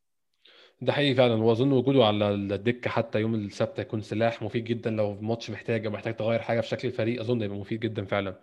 ده 0.84 0.92
حقيقي 0.92 1.14
فعلا. 1.14 1.34
وأظن 1.34 1.72
وجوده 1.72 2.04
على 2.04 2.30
الدكة 2.30 2.90
حتى 2.90 3.20
يوم 3.20 3.34
السبت 3.34 3.80
هيكون 3.80 4.00
سلاح 4.00 4.42
مفيد 4.42 4.64
جدا. 4.64 4.90
لو 4.90 5.12
الماتش 5.12 5.50
محتاج 5.50 5.86
أو 5.86 5.92
محتاج 5.92 6.16
تغير 6.16 6.38
حاجة 6.42 6.60
في 6.60 6.68
شكل 6.68 6.88
الفريق 6.88 7.20
أظن 7.20 7.42
يبقى 7.42 7.58
مفيد 7.58 7.80
جدا 7.80 8.04
فعلا. 8.04 8.40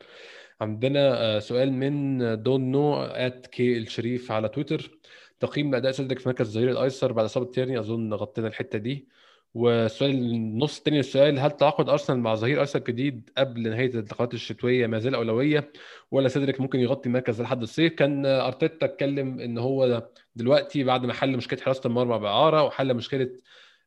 عندنا 0.62 1.00
آه، 1.38 1.39
سؤال 1.39 1.74
من 1.74 2.18
دون 2.44 2.72
نو 2.72 2.96
at 3.04 3.48
كي 3.48 3.78
الشريف 3.78 4.32
على 4.32 4.50
تويتر. 4.50 5.00
تقييم 5.39 5.76
اداء 5.76 5.92
سيدريك 5.92 6.20
في 6.20 6.30
مركز 6.30 6.48
الظهير 6.48 6.72
الأيسر 6.72 7.12
بعد 7.12 7.26
إصابة 7.26 7.52
تيرني 7.52 7.80
أظن 7.80 8.14
غطينا 8.14 8.48
الحتة 8.48 8.78
دي. 8.80 9.08
والسؤال 9.54 10.12
النص 10.12 10.78
الثاني 10.78 10.97
للسؤال 10.97 11.39
هل 11.39 11.52
تعاقد 11.52 11.89
أرسنال 11.89 12.20
مع 12.20 12.36
ظهير 12.36 12.60
أرسنال 12.60 12.84
جديد 12.84 13.30
قبل 13.38 13.70
نهاية 13.70 13.89
الانتقالات 13.89 14.34
الشتوية 14.34 14.88
ما 14.88 14.99
زال 14.99 15.16
أولوية 15.16 15.72
ولا 16.12 16.28
سيدريك 16.28 16.62
ممكن 16.62 16.80
يغطي 16.80 17.10
المركز 17.10 17.41
لحد 17.41 17.62
الصيف؟ 17.62 17.93
كان 17.93 18.26
أرتيتا 18.26 18.86
اتكلم 18.86 19.39
إن 19.39 19.58
هو 19.58 20.08
دلوقتي 20.36 20.84
بعد 20.84 21.06
ما 21.06 21.14
حل 21.14 21.38
مشكلة 21.38 21.62
حراسة 21.62 21.82
المرمى 21.86 22.20
بإعارة 22.20 22.64
وحل 22.64 22.93
مشكلة 22.93 23.30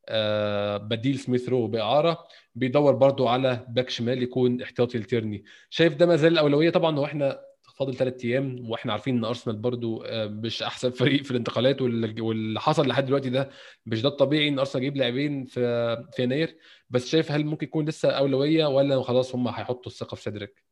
آه، 0.09 0.77
بديل 0.77 1.19
سميث 1.19 1.49
رو 1.49 1.67
بإعارة 1.67 2.27
بيدور 2.55 2.93
برضو 2.93 3.27
على 3.27 3.65
back 3.69 3.89
شمال 3.89 4.23
يكون 4.23 4.61
احتياطي 4.61 4.97
لتيرني. 4.97 5.43
شايف 5.69 5.95
ده 5.95 6.05
ما 6.05 6.15
زال 6.15 6.33
الاولويه 6.33 6.69
طبعا 6.69 6.99
هو 6.99 7.05
إحنا 7.05 7.41
فاضل 7.75 7.95
ثلاث 7.95 8.25
أيام 8.25 8.69
وإحنا 8.69 8.91
عارفين 8.91 9.17
إن 9.17 9.25
أرسنال 9.25 9.55
برضو 9.55 10.03
آه، 10.03 10.27
مش 10.27 10.63
أحسن 10.63 10.89
فريق 10.89 11.23
في 11.23 11.31
الانتقالات 11.31 11.81
واللي 11.81 12.59
حصل 12.59 12.87
لحد 12.87 13.05
دلوقتي 13.05 13.29
ده 13.29 13.49
مش 13.85 14.01
ده 14.01 14.09
الطبيعي 14.09 14.47
إن 14.47 14.59
أرسنال 14.59 14.83
يجيب 14.83 14.97
لاعبين 14.97 15.45
في 15.45 15.95
في 16.11 16.23
يناير. 16.23 16.57
بس 16.89 17.07
شايف 17.07 17.31
هل 17.31 17.45
ممكن 17.45 17.67
يكون 17.67 17.85
لسه 17.85 18.09
أولوية 18.09 18.65
ولا 18.65 19.01
خلاص 19.03 19.35
هم 19.35 19.47
هيحطوا 19.47 19.91
الثقة 19.91 20.15
في 20.15 20.21
سيدريك 20.21 20.65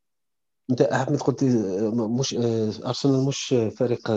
أنت 0.72 0.82
أحمد 0.82 1.20
قلت 1.20 1.44
مش 2.20 2.36
أرسنال 2.86 3.26
مش 3.26 3.56
فريق 3.78 4.10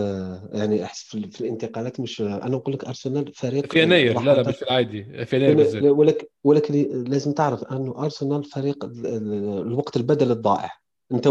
يعني 0.53 0.83
أحس 0.83 1.03
في 1.03 1.41
الانتقالات 1.41 1.99
مش 1.99 2.21
أنا 2.21 2.49
نقول 2.49 2.73
لك 2.73 2.85
أرسنال 2.85 3.33
فريق 3.33 3.73
في 3.73 3.81
يناير 3.81 4.21
لا 4.21 4.33
لا 4.33 4.49
مش 4.49 4.55
في 4.55 4.61
العادي 4.61 5.25
في 5.25 5.35
يناير 5.35 5.55
بالذات. 5.55 5.83
ولكن 5.83 6.27
ولكن 6.43 6.73
لازم 7.07 7.31
تعرف 7.31 7.63
أنه 7.63 8.03
أرسنال 8.03 8.43
فريق 8.43 8.85
الوقت 8.85 9.97
البدل 9.97 10.31
الضائع. 10.31 10.71
أنت 11.11 11.27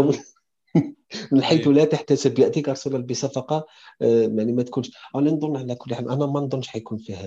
من 1.31 1.43
حيث 1.43 1.59
أيوة. 1.59 1.73
لا 1.73 1.85
تحتسب 1.85 2.39
يأتيك 2.39 2.69
ارسنال 2.69 3.03
بصفقة 3.03 3.65
آه، 4.01 4.21
يعني 4.21 4.53
ما 4.53 4.63
تكونش. 4.63 4.91
أنا 5.15 5.31
نظن 5.31 5.57
على 5.57 5.75
كل 5.75 5.95
حال 5.95 6.09
أنا 6.09 6.25
ما 6.25 6.39
نظنش 6.39 6.67
حيكون 6.67 6.97
فيه 6.97 7.17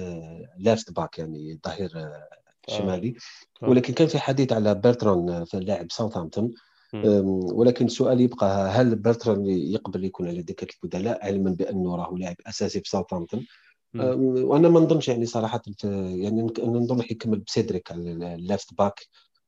لافت 0.59 0.93
باك 0.93 1.19
يعني 1.19 1.61
ظهير 1.67 1.91
آه، 1.97 2.29
شمالي. 2.69 3.15
آه. 3.63 3.69
ولكن 3.69 3.93
كان 3.93 4.07
في 4.09 4.19
حديث 4.19 4.53
على 4.53 4.75
بيرتران 4.75 5.45
في 5.45 5.61
لاعب 5.61 5.93
ساوثهامبتون 5.93 6.55
ولكن 7.53 7.87
السؤال 7.87 8.21
يبقى 8.21 8.71
هل 8.71 8.97
بيرتران 8.97 9.47
يقبل 9.47 10.05
يكون 10.05 10.29
على 10.29 10.43
دكة 10.43 10.67
البدلاء 10.75 11.27
علما 11.27 11.51
بأنه 11.51 11.97
راه 11.97 12.15
لاعب 12.19 12.37
أساسي 12.47 12.81
في 12.81 12.91
ساوثهامبتون 12.91 13.47
وأنا 13.95 14.69
ما 14.69 14.81
نظنش 14.81 15.09
يعني 15.09 15.27
صراحة 15.27 15.63
يعني 15.85 16.43
نظن 16.59 17.03
حيكمل 17.03 17.39
بسيدريك 17.39 17.93
على 17.93 18.35
ال 18.35 18.43
left 18.43 18.75
back 18.75 19.01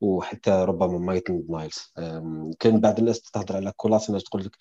وحتى 0.03 0.51
ربما 0.51 0.99
مايتلاند 0.99 1.45
نايلز. 1.49 1.93
كان 2.61 2.81
بعض 2.81 2.99
الناس 2.99 3.21
تهضر 3.21 3.57
على 3.57 3.73
كولاسيناش 3.77 4.23
تقول 4.23 4.45
لك 4.45 4.57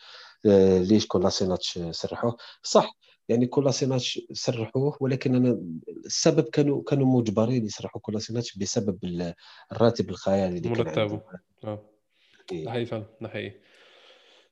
آه، 0.46 0.80
ليش 0.80 1.08
كولاسيناش 1.08 1.80
سرحوه؟ 1.92 2.38
صح 2.64 2.98
يعني 3.30 3.46
كولاسيناش 3.46 4.22
سرحوه 4.32 4.98
ولكن 5.00 5.36
أنا 5.36 5.62
السبب 6.06 6.44
كانوا 6.44 6.84
كانوا 6.84 7.20
مجبرين 7.20 7.66
يسرحوا 7.66 8.02
كولاسيناش 8.02 8.58
بسبب 8.58 9.00
الراتب 9.72 10.10
الخيالي 10.10 10.58
اللي 10.58 10.70
ده 12.54 12.72
حقيقي 12.72 12.86
فعلا 12.86 13.06
ده 13.22 13.28
حقيقي. 13.28 13.54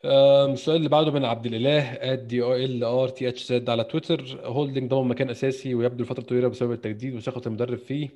السؤال 0.06 0.78
اللي 0.78 0.90
بعده 0.90 1.12
من 1.12 1.26
عبد 1.26 1.46
الإله 1.46 2.16
D 2.16 2.44
O 2.44 2.56
L 2.56 2.84
R 2.84 3.10
T 3.10 3.30
H 3.30 3.46
Z 3.46 3.70
على 3.70 3.84
تويتر. 3.84 4.40
هولدنج 4.44 4.90
ضمن 4.90 5.08
مكان 5.08 5.30
أساسي 5.30 5.76
ويبدو 5.76 6.04
لفترة 6.04 6.24
طويلة 6.24 6.48
بسبب 6.48 6.72
التجديد 6.72 7.16
وثقة 7.16 7.48
المدرب 7.48 7.78
فيه. 7.78 8.10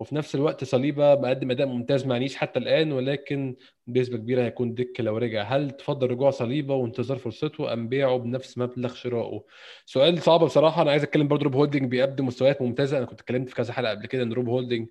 وفي 0.00 0.14
نفس 0.14 0.34
الوقت 0.34 0.64
صليبة 0.64 1.14
مقدم 1.14 1.50
أداء 1.50 1.66
ممتاز 1.66 2.06
مع 2.06 2.18
نيس 2.18 2.36
حتى 2.36 2.58
الآن 2.58 2.92
ولكن 2.92 3.56
بنسبة 3.86 4.16
كبيرة 4.16 4.42
هيكون 4.42 4.74
دكة 4.74 5.00
لو 5.00 5.16
رجع. 5.16 5.42
هل 5.42 5.70
تفضل 5.70 6.10
رجوع 6.10 6.30
صليبة 6.30 6.74
وانتظار 6.74 7.18
فرصته 7.18 7.72
أم 7.72 7.88
بيعه 7.88 8.16
بنفس 8.16 8.58
مبلغ 8.58 8.94
شرائه؟ 8.94 9.44
سؤال 9.86 10.22
صعب 10.22 10.40
بصراحة. 10.40 10.82
أنا 10.82 10.90
عايز 10.90 11.02
أتكلم 11.02 11.28
برضه 11.28 11.44
روب 11.44 11.54
هولدنج 11.54 11.90
بيقدم 11.90 12.26
مستويات 12.26 12.62
ممتازة. 12.62 12.98
أنا 12.98 13.06
كنت 13.06 13.20
اتكلمت 13.20 13.48
في 13.48 13.54
كذا 13.54 13.72
حلقة 13.72 13.90
قبل 13.90 14.06
كده 14.06 14.22
إن 14.22 14.32
روب 14.32 14.48
هولدنج 14.48 14.88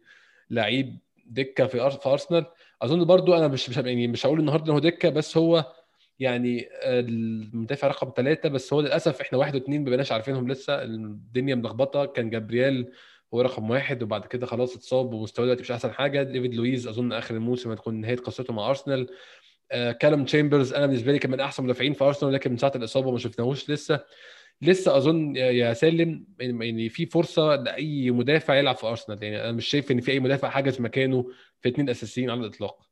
لعيب 0.50 1.00
دكة 1.26 1.68
في 1.68 1.90
في 1.90 2.10
أرسنال. 2.10 2.46
أظن 2.82 3.06
برضو 3.06 3.34
أنا 3.34 3.48
مش 3.48 3.70
مش 3.70 3.78
يعني 3.78 4.08
مش 4.08 4.26
هقول 4.26 4.40
النهارده 4.40 4.66
إن 4.66 4.72
هو 4.72 4.80
دكة 4.80 5.10
بس 5.10 5.38
هو 5.38 5.66
يعني 6.20 6.70
المدافع 6.84 7.88
رقم 7.88 8.12
ثلاثة 8.16 8.50
بس 8.50 8.74
هو 8.74 8.82
للأسف 8.82 9.22
إحنا 9.22 9.38
واحد 9.38 9.56
واثنين 9.56 9.90
ما 9.90 10.06
عارفينهم 10.12 10.52
لسه. 10.52 10.84
الدنيا 10.84 11.56
ملخبطة. 11.56 12.06
كان 12.06 12.30
جابرييل 12.30 12.92
هو 13.34 13.42
رقم 13.42 13.70
واحد 13.70 14.04
وبعد 14.04 14.26
كده 14.26 14.46
خلاص 14.46 14.76
اتصاب 14.76 15.14
ومستواه 15.14 15.46
دلوقتي 15.46 15.62
مش 15.62 15.72
أحسن 15.72 15.92
حاجة. 15.92 16.24
ديفيد 16.24 16.54
لويز 16.54 16.88
أظن 16.88 17.14
آخر 17.14 17.36
الموسم 17.36 17.72
هتكون 17.72 18.02
نهاية 18.02 18.16
قصته 18.16 18.54
مع 18.54 18.70
أرسنال. 18.70 19.08
آه 19.72 19.92
كالم 19.92 20.26
تشامبرز 20.26 20.74
أنا 20.74 20.86
بالنسبة 20.86 21.12
لي 21.12 21.20
كان 21.20 21.32
من 21.32 21.40
أحسن 21.40 21.64
مدافعين 21.64 21.94
في 21.94 22.04
أرسنال 22.04 22.34
لكن 22.34 22.52
من 22.52 22.58
ساعة 22.58 22.72
الإصابة 22.76 23.12
ما 23.12 23.18
شفناهوش 23.18 23.70
لسه. 23.70 24.00
لسه 24.62 24.98
أظن 24.98 25.36
يا 25.36 25.74
سالم 25.74 26.26
يعني 26.40 26.90
في 26.90 27.06
فرصة 27.06 27.56
لأي 27.56 28.12
مدافع 28.12 28.56
يلعب 28.56 28.76
في 28.76 28.88
أرسنال. 28.88 29.24
يعني 29.24 29.44
أنا 29.44 29.52
مش 29.52 29.68
شايف 29.68 29.92
إن 29.92 30.02
في 30.02 30.12
أي 30.12 30.20
مدافع 30.20 30.50
حاجز 30.50 30.82
مكانه 30.82 31.26
في 31.62 31.70
اثنين 31.70 31.90
أساسيين 31.90 32.30
على 32.30 32.40
الإطلاق. 32.40 32.90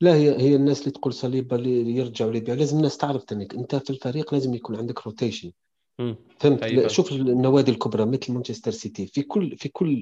لا 0.00 0.14
هي 0.14 0.40
هي 0.40 0.56
الناس 0.56 0.80
اللي 0.80 0.90
تقول 0.90 1.12
صليبة 1.12 1.56
اللي 1.56 1.96
يرجع 1.96 2.26
لازم 2.26 2.76
الناس 2.76 2.96
تعرف 2.96 3.24
إنك 3.32 3.54
أنت 3.54 3.76
في 3.76 3.90
الفريق 3.90 4.34
لازم 4.34 4.54
يكون 4.54 4.76
عندك 4.76 5.06
rotation 5.06 5.52
فهمت؟ 6.38 6.62
أيوة. 6.62 6.88
شوف 6.88 7.12
النوادي 7.12 7.70
الكبرى 7.70 8.04
مثل 8.06 8.32
مانشستر 8.32 8.70
سيتي 8.70 9.06
في 9.06 9.22
كل 9.22 9.56
في 9.56 9.68
كل 9.68 10.00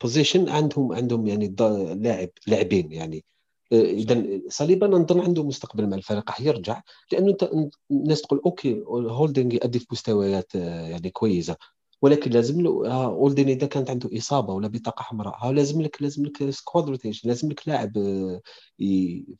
position 0.00 0.48
آه، 0.48 0.52
عندهم 0.52 0.92
عندهم 0.92 1.26
يعني 1.26 1.54
لاعب 1.94 2.28
لاعبين 2.46 2.92
يعني. 2.92 3.24
آه، 3.72 3.82
اذا 3.82 4.40
صليبا 4.48 4.86
نظن 4.86 5.20
عنده 5.20 5.44
مستقبل 5.44 5.86
مع 5.86 5.96
الفريق 5.96 6.30
راح 6.30 6.40
يرجع 6.40 6.82
لأنه 7.12 7.30
أنت 7.30 7.50
الناس 7.90 8.22
تقول 8.22 8.40
okay 8.46 8.82
هولدنج 8.88 9.52
يؤدي 9.52 9.78
في 9.78 9.86
مستويات 9.92 10.56
آه، 10.56 10.88
يعني 10.88 11.10
كويسة. 11.10 11.56
ولكن 12.02 12.30
لازم 12.30 12.60
له 12.60 12.92
اولدين 13.04 13.48
إذا 13.48 13.66
كانت 13.66 13.90
عنده 13.90 14.10
إصابة 14.18 14.54
ولا 14.54 14.68
بطاقة 14.68 15.02
حمراء 15.02 15.36
ها 15.46 15.52
لازم 15.52 15.82
لك 15.82 16.02
لازم 16.02 16.26
لك 16.26 16.50
squad 16.50 16.88
rotation 16.88 17.28
لازم 17.28 17.50
لك 17.50 17.68
لاعب 17.68 17.92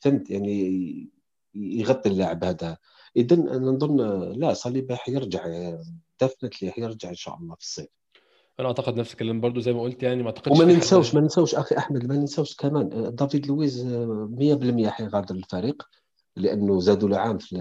فهمت؟ 0.00 0.30
يعني 0.30 1.08
يغطي 1.54 2.08
اللاعب 2.08 2.44
هذا. 2.44 2.76
اذا 3.16 3.36
نظن 3.58 3.96
لا 4.38 4.54
صليبه 4.54 4.94
حيرجع 4.94 5.72
definitely 6.20 6.70
حيرجع 6.70 7.08
إن 7.08 7.14
شاء 7.14 7.36
الله 7.36 7.54
في 7.54 7.60
الصيف. 7.60 7.86
أنا 8.60 8.68
أعتقد 8.68 8.96
نفس 8.96 9.12
الكلام 9.12 9.40
برضو 9.40 9.60
زي 9.60 9.72
ما 9.72 9.82
قلت 9.82 10.02
يعني 10.02 10.22
ما 10.22 10.28
أعتقدش 10.28 10.60
وما 10.60 10.72
ننساوش 10.72 11.14
ما 11.14 11.20
ننساوش 11.20 11.54
أخي 11.54 11.76
أحمد 11.76 12.06
ما 12.06 12.16
ننساوش 12.16 12.56
كمان 12.56 13.14
دافيد 13.14 13.46
لويز 13.46 13.86
100% 13.86 14.88
حيغادر 14.88 15.34
الفريق 15.34 15.82
لأنه 16.36 16.80
زادوا 16.80 17.08
له 17.08 17.18
عام 17.18 17.38
في 17.38 17.56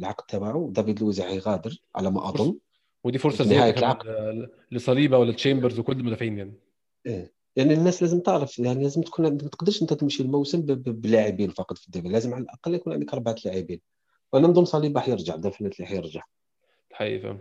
العقد 0.00 0.24
تبعه. 0.26 0.68
دافيد 0.72 1.00
لويز 1.00 1.20
حيغادر 1.20 1.80
على 1.94 2.10
ما 2.10 2.28
أظن. 2.28 2.56
ودي 3.04 3.18
فرصة 3.18 3.44
زيادة 3.44 3.98
لصليبة 4.72 5.18
ولا 5.18 5.32
تشامبرز 5.32 5.78
وكل 5.78 5.92
المدافعين 5.92 6.38
يعني. 6.38 6.54
إيه. 7.06 7.32
يعني 7.56 7.74
الناس 7.74 8.02
لازم 8.02 8.20
تعرف 8.20 8.58
يعني 8.58 8.82
لازم 8.82 9.02
تكون 9.02 9.30
ما 9.30 9.36
تقدرش 9.36 9.82
أنت 9.82 9.92
تمشي 9.92 10.22
الموسم 10.22 10.60
بلاعبين 10.76 11.50
فقط 11.50 11.78
في 11.78 11.86
الدوري 11.86 12.08
لازم 12.08 12.34
على 12.34 12.42
الأقل 12.42 12.74
يكون 12.74 12.92
عندك 12.92 13.12
أربعة 13.12 13.36
لاعبين. 13.44 13.80
وأنا 14.32 14.48
نظن 14.48 14.64
صليبه 14.64 15.00
حيرجع 15.00 15.36
definitely 15.36 15.86
حيرجع. 15.86 16.22
حقيقي 16.92 17.18
فاهم 17.20 17.38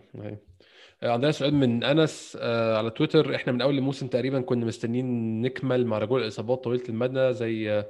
عندنا 1.03 1.31
سؤال 1.31 1.53
من 1.55 1.83
أنس 1.83 2.37
آه، 2.41 2.77
على 2.77 2.89
تويتر. 2.89 3.35
إحنا 3.35 3.53
من 3.53 3.61
أول 3.61 3.77
الموسم 3.77 4.07
تقريبا 4.07 4.41
كنا 4.41 4.65
مستنيين 4.65 5.41
نكمل 5.41 5.85
مع 5.85 5.97
رجوع 5.97 6.19
الإصابات 6.19 6.63
طويلة 6.63 6.83
المدى 6.89 7.33
زي 7.33 7.71
آه، 7.71 7.85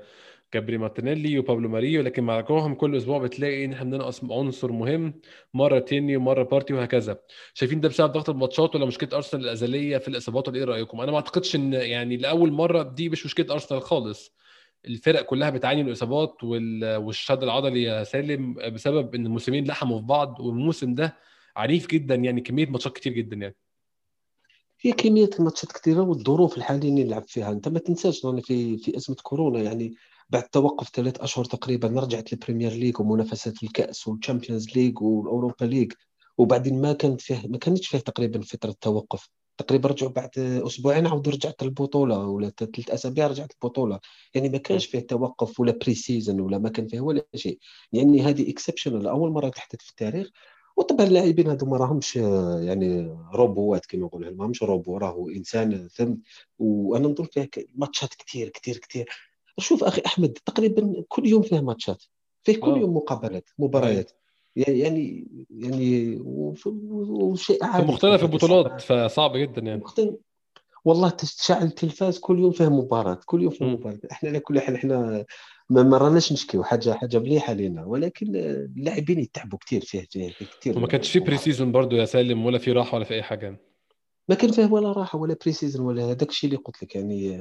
جابي 0.53 0.78
مارتينيلي 0.77 1.39
وبابلو 1.39 1.69
ماري 1.69 1.93
و 1.93 2.01
لكن 2.01 2.23
مع 2.23 2.39
رجوعهم 2.39 2.75
كل 2.75 2.97
أسبوع 2.97 3.17
بتلاقي 3.17 3.65
إن 3.65 3.73
إحنا 3.73 3.83
بننقص 3.83 4.23
عنصر 4.23 4.71
مهم 4.71 5.13
مرة 5.53 5.79
تيرني 5.80 6.17
ومرة 6.17 6.43
بارتي 6.43 6.73
وهكذا. 6.73 7.19
شايفين 7.53 7.81
ده 7.81 7.89
بسبب 7.89 8.11
ضغط 8.13 8.29
الماتشات 8.29 8.75
ولا 8.75 8.85
مشكلة 8.85 9.09
أرسنال 9.13 9.43
الأزلية 9.43 9.97
في 9.97 10.07
الإصابات 10.07 10.47
ولا 10.47 10.57
إيه 10.57 10.63
رأيكم؟ 10.63 11.01
أنا 11.01 11.11
ما 11.11 11.17
أعتقدش 11.17 11.55
إن 11.55 11.73
يعني 11.73 12.17
لأول 12.17 12.51
مرة 12.51 12.83
دي 12.83 13.09
مش 13.09 13.25
مشكلة 13.25 13.53
أرسنال 13.53 13.81
خالص. 13.81 14.37
الفرق 14.86 15.21
كلها 15.21 15.49
بتعاني 15.49 15.84
من 15.84 15.88
الاصابات 15.89 16.43
والشد 16.43 17.43
العضلي 17.43 17.84
يا 17.84 18.03
سالم 18.03 18.53
بسبب 18.53 19.15
إن 19.15 19.25
الموسمين 19.25 19.67
لحموا 19.67 19.99
في 19.99 20.05
بعض 20.05 20.39
والموسم 20.39 20.95
ده 20.95 21.17
عنيف 21.55 21.88
جدا 21.88 22.15
يعني 22.15 22.41
كمية 22.41 22.65
ماتشات 22.65 22.93
كتير 22.95 23.13
جدا 23.13 23.36
يعني. 23.36 23.55
هي 24.82 24.91
كمية 24.91 25.30
الماتشات 25.39 25.71
كثيره 25.71 26.01
والظروف 26.01 26.57
الحالية 26.57 26.89
اللي 26.89 27.03
نلعب 27.03 27.23
فيها. 27.23 27.51
أنت 27.51 27.67
ما 27.67 27.80
تنساش 27.80 28.25
رانا 28.25 28.41
في 28.41 28.78
في 28.78 28.97
أزمة 28.97 29.15
كورونا 29.23 29.59
يعني 29.63 29.95
بعد 30.30 30.43
توقف 30.43 30.89
ثلاث 30.89 31.19
أشهر 31.21 31.45
تقريبا 31.45 31.88
رجعت 31.88 32.34
البريمير 32.34 32.71
ليج 32.71 32.99
ومنافسات 32.99 33.63
الكأس 33.63 34.07
والشامبيونز 34.07 34.78
ليج 34.78 35.01
والأوروبا 35.01 35.65
ليج. 35.65 35.93
وبعدين 36.38 36.82
ما 36.82 36.93
كانت 36.93 37.21
فيه 37.21 37.47
ما 37.47 37.57
كانتش 37.57 37.88
فيه 37.88 37.97
تقريبا 37.97 38.41
فترة 38.41 38.75
توقف. 38.82 39.30
تقريبا 39.58 39.89
رجعوا 39.89 40.12
بعد 40.12 40.30
أسبوعين 40.38 41.08
عاودوا 41.08 41.32
رجعت 41.34 41.64
البطولة 41.64 42.26
ولا 42.28 42.49
ثلاث 42.49 42.89
أسابيع 42.89 43.28
رجعت 43.28 43.51
البطولة. 43.51 43.99
يعني 44.34 44.49
ما 44.49 44.58
كانش 44.58 44.86
فيه 44.86 44.99
توقف 44.99 45.60
ولا 45.60 45.72
pre-season 45.71 46.39
ولا 46.39 46.58
ما 46.58 46.70
كان 46.70 46.88
فيه 46.88 46.99
ولا 47.01 47.26
شيء. 47.36 47.60
يعني 47.93 48.22
هذه 48.22 48.51
exceptional 48.51 49.07
أول 49.08 49.32
مرة 49.32 49.49
تحدث 49.49 49.80
في 49.80 49.89
التاريخ. 49.89 50.30
وطبعا 50.78 51.08
اللاعبين 51.08 51.49
هذو 51.49 51.66
ما 51.66 51.78
راهمش 51.78 52.16
يعني 52.16 53.18
روبوات 53.34 53.86
كما 53.86 54.01
نقولوا 54.01 54.32
ما 54.32 54.43
راهمش 54.43 54.64
روبو 54.64 54.97
راهو 54.97 55.30
إنسان 55.30 55.88
ثم. 55.88 56.16
وأنا 56.60 57.08
نظن 57.08 57.24
فيه 57.24 57.49
ماتشات 57.76 58.14
كثير 58.14 58.49
كثير 58.49 58.78
كثير 58.78 59.10
شوف 59.60 59.84
أخي 59.84 60.01
أحمد 60.05 60.30
تقريبا 60.30 61.03
كل 61.08 61.28
يوم 61.28 61.41
فيه 61.41 61.60
ماتشات. 61.60 62.03
فيه 62.43 62.58
كل 62.58 62.78
يوم 62.78 62.97
مقابلات 62.97 63.49
مباريات. 63.60 64.12
يعني 64.58 65.28
يعني 65.49 66.20
وشيء 66.22 67.66
عادي. 67.66 67.88
مختلف 67.88 68.24
البطولات 68.24 68.82
فصعب 68.82 69.38
جدا 69.38 69.62
يعني. 69.62 69.84
والله 70.86 71.10
تشعل 71.10 71.64
التلفاز 71.64 72.20
كل 72.20 72.39
يوم 72.39 72.51
فيه 72.51 72.70
مباراة 72.70 73.20
كل 73.26 73.43
يوم 73.43 73.51
فيه 73.51 73.66
مباراة. 73.66 73.99
إحنا 74.12 74.30
على 74.30 74.39
كل 74.39 74.60
حال 74.60 74.76
إحنا 74.76 75.26
ما 75.70 75.84
مرناش 75.84 76.34
نشكيو 76.34 76.64
حاجة 76.64 76.93
حاجة 76.93 77.20
مليحة 77.20 77.53
لنا 77.53 77.86
ولكن 77.86 78.36
اللاعبين 78.36 79.20
يتعبوا 79.20 79.60
كثير 79.60 79.82
فيه 79.82 80.08
فيه 80.12 80.32
كثير 80.60 80.78
وما 80.78 80.88
كانش 80.88 81.12
في 81.12 81.20
بري 81.20 81.38
سيزون 81.38 81.72
برضه 81.72 81.97
يا 81.97 82.05
سالم 82.05 82.45
ولا 82.45 82.58
في 82.58 82.72
راحة 82.72 82.95
ولا 82.95 83.05
في 83.05 83.14
أي 83.14 83.24
حاجة. 83.24 83.60
ما 84.30 84.36
كان 84.36 84.51
فيه 84.51 84.66
ولا 84.66 84.91
راحة 84.91 85.20
ولا 85.20 85.38
pre-season 85.41 85.86
ولا 85.86 86.03
هذاك 86.03 86.30
الشيء 86.30 86.49
اللي 86.49 86.62
قلت 86.62 86.84
لك 86.84 86.95
يعني 86.95 87.38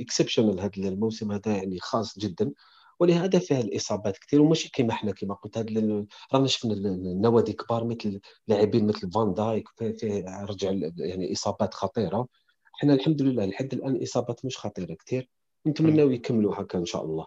exceptional 0.00 0.60
هذا 0.60 0.70
الموسم 0.76 1.32
هذا 1.32 1.56
يعني 1.56 1.78
خاص 1.80 2.18
جدا. 2.18 2.52
ولهذا 3.00 3.38
فيها 3.38 3.60
الإصابات 3.60 4.18
كثير 4.18 4.42
وماشي 4.42 4.70
كما 4.70 4.92
إحنا 4.92 5.12
كما 5.12 5.34
قلت 5.34 5.58
هذا 5.58 6.06
رانا 6.34 6.46
شفنا 6.46 6.74
النوادي 6.74 7.52
كبار 7.52 7.84
مثل 7.84 8.20
لاعبين 8.48 8.86
مثل 8.86 9.10
فان 9.10 9.34
دايك 9.34 9.68
فيه, 9.98 10.44
رجع 10.44 10.70
يعني 10.96 11.32
إصابات 11.32 11.74
خطيرة. 11.74 12.28
إحنا 12.76 12.94
الحمد 12.94 13.22
لله 13.22 13.44
لحد 13.44 13.74
الآن 13.74 13.96
الاصابات 13.96 14.44
مش 14.44 14.58
خطيرة 14.58 14.94
كثير. 14.94 15.28
نتمنى 15.66 16.14
يكملوا 16.14 16.54
هكا 16.60 16.78
ان 16.78 16.84
شاء 16.84 17.04
الله. 17.04 17.26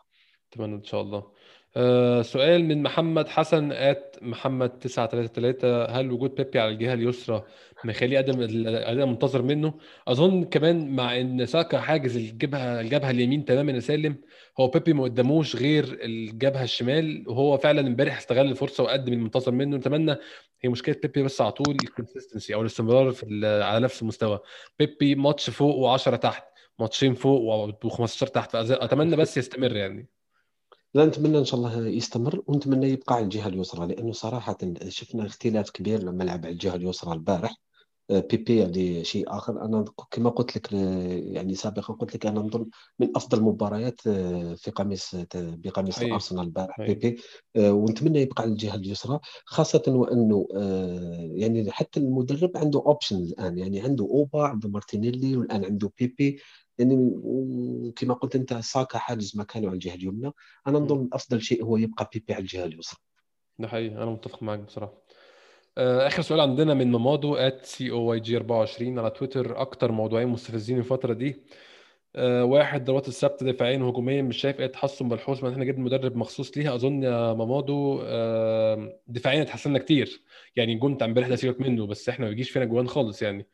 اتمنى 0.51 0.75
إن 0.75 0.83
شاء 0.83 1.01
الله. 1.01 1.31
أه 1.77 2.21
سؤال 2.21 2.65
من 2.65 2.83
محمد 2.83 3.27
حسن 3.27 3.71
at 3.71 4.15
محمد 4.21 4.69
933 4.79 5.95
هل 5.95 6.11
وجود 6.11 6.35
بيبي 6.35 6.59
على 6.59 6.71
الجهة 6.71 6.93
اليسرى 6.93 7.43
مخليه 7.85 8.19
يقدم 8.19 8.41
الاداء 8.41 9.05
منتظر 9.05 9.41
منه؟ 9.41 9.73
أظن 10.07 10.43
كمان 10.43 10.95
مع 10.95 11.19
إن 11.19 11.45
ساكا 11.45 11.79
حاجز 11.79 12.17
الجبهه 12.17 12.81
الجبهة 12.81 13.09
اليمين 13.09 13.45
تماما 13.45 13.71
يا 13.71 13.79
سالم. 13.79 14.15
هو 14.59 14.67
بيبي 14.67 14.93
ما 14.93 15.03
قداموش 15.03 15.55
غير 15.55 15.99
الجبهة 16.03 16.63
الشمال. 16.63 17.23
وهو 17.27 17.57
فعلا 17.57 17.81
امبارح 17.87 18.17
استغل 18.17 18.47
الفرصة 18.51 18.83
وقدم 18.83 19.13
المنتظر 19.13 19.51
منه. 19.51 19.77
نتمنى 19.77 20.15
هي 20.61 20.69
مشكلة 20.69 20.95
بيبي 21.03 21.23
بس 21.23 21.41
على 21.41 21.51
طول 21.51 21.75
ال 21.83 21.89
consistency 21.89 22.53
أو 22.53 22.61
الاستمرار 22.61 23.11
في 23.11 23.45
على 23.63 23.79
نفس 23.83 24.01
المستوى. 24.01 24.39
بيبي 24.79 25.15
ماتش 25.15 25.49
فوق 25.49 25.97
و10 25.97 26.15
تحت 26.19 26.43
ماتشين 26.79 27.13
فوق 27.13 27.71
و15 27.71 28.31
تحت. 28.31 28.51
فاتمنى 28.57 29.15
بس 29.15 29.37
يستمر 29.37 29.75
يعني. 29.75 30.20
لا 30.93 31.05
نتمنى 31.05 31.37
إن 31.37 31.45
شاء 31.45 31.59
الله 31.59 31.87
يستمر 31.87 32.43
ونتمنى 32.47 32.89
يبقى 32.89 33.15
على 33.15 33.23
الجهة 33.23 33.47
اليسرى 33.47 33.87
لأنه 33.87 34.11
صراحة 34.11 34.57
شفنا 34.87 35.25
اختلاف 35.25 35.69
كبير 35.69 36.03
لما 36.03 36.23
لعب 36.23 36.45
على 36.45 36.53
الجهة 36.53 36.75
اليسرى 36.75 37.13
البارح. 37.13 37.55
بيبي 38.09 38.57
يعني 38.57 39.03
شيء 39.03 39.37
آخر. 39.37 39.65
أنا 39.65 39.85
كما 40.11 40.29
قلت 40.29 40.57
لك 40.57 40.73
يعني 41.33 41.55
سابقا 41.55 41.93
قلت 41.93 42.15
لك 42.15 42.25
أنا 42.25 42.39
نظن 42.39 42.69
من 42.99 43.11
أفضل 43.15 43.37
المباريات 43.37 44.01
في 44.57 44.71
قميص 44.75 45.15
بقميص 45.35 45.99
الأرسنال 45.99 46.43
البارح 46.43 46.81
بيبي. 46.81 47.21
ونتمنى 47.57 48.21
يبقى 48.21 48.43
على 48.43 48.51
الجهة 48.51 48.75
اليسرى 48.75 49.19
خاصة 49.45 49.83
وأنه 49.87 50.47
يعني 51.35 51.71
حتى 51.71 51.99
المدرب 51.99 52.51
عنده 52.57 52.79
option 52.85 53.15
الآن. 53.15 53.57
يعني 53.57 53.81
عنده 53.81 54.05
أوبا 54.05 54.43
عنده 54.43 54.69
مارتينيلي 54.69 55.37
والآن 55.37 55.65
عنده 55.65 55.91
بيبي. 55.99 56.39
يعني 56.79 57.93
كما 57.95 58.13
قلت 58.13 58.35
أنت 58.35 58.53
ساكا 58.53 58.97
حاجز 58.97 59.37
مكانه 59.37 59.67
على 59.67 59.73
الجهة 59.73 59.93
اليمنى. 59.95 60.31
أنا 60.67 60.79
نظن 60.79 61.09
أفضل 61.13 61.41
شيء 61.41 61.63
هو 61.63 61.77
يبقى 61.77 62.09
بيبي 62.13 62.33
على 62.33 62.41
الجهة 62.41 62.65
اليسرى. 62.65 62.99
ده 63.59 63.67
حقيقي 63.67 63.95
أنا 63.95 64.05
متفق 64.05 64.43
معاك 64.43 64.59
بصراحة. 64.59 64.93
آخر 65.77 66.21
سؤال 66.21 66.39
عندنا 66.39 66.73
من 66.73 66.91
مامادو 66.91 67.35
at 67.35 67.65
C 67.65 67.91
O 67.91 68.01
Y 68.01 68.19
G 68.19 68.37
24 68.37 68.99
على 68.99 69.09
تويتر. 69.09 69.61
أكتر 69.61 69.91
موضوعين 69.91 70.27
مستفزين 70.27 70.77
الفترة 70.77 71.13
دي. 71.13 71.43
أه 72.15 72.43
واحد 72.45 72.85
ضربات 72.85 73.07
الثابتة 73.07 73.43
دفاعيا 73.43 73.77
وهجوميا 73.77 74.21
مش 74.21 74.37
شايف 74.37 74.59
أي 74.59 74.67
تحسن 74.67 75.05
ملحوظ 75.05 75.43
ما 75.43 75.49
إحنا 75.51 75.65
جبنا 75.65 75.83
مدرب 75.83 76.15
مخصوص 76.15 76.57
ليها. 76.57 76.75
أظن 76.75 77.03
يا 77.03 77.33
مامادو 77.33 78.01
أه 78.03 78.99
دفاعيا 79.07 79.41
اتحسنا 79.41 79.79
كتير. 79.79 80.21
يعني 80.55 80.73
الجون 80.73 80.95
بتاع 80.95 81.07
امبارح 81.07 81.27
ده 81.27 81.35
سيبك 81.35 81.61
منه 81.61 81.87
بس 81.87 82.09
إحنا 82.09 82.25
ما 82.25 82.29
بيجيش 82.29 82.49
فينا 82.49 82.65
جوان 82.65 82.87
خالص 82.87 83.21
يعني. 83.21 83.47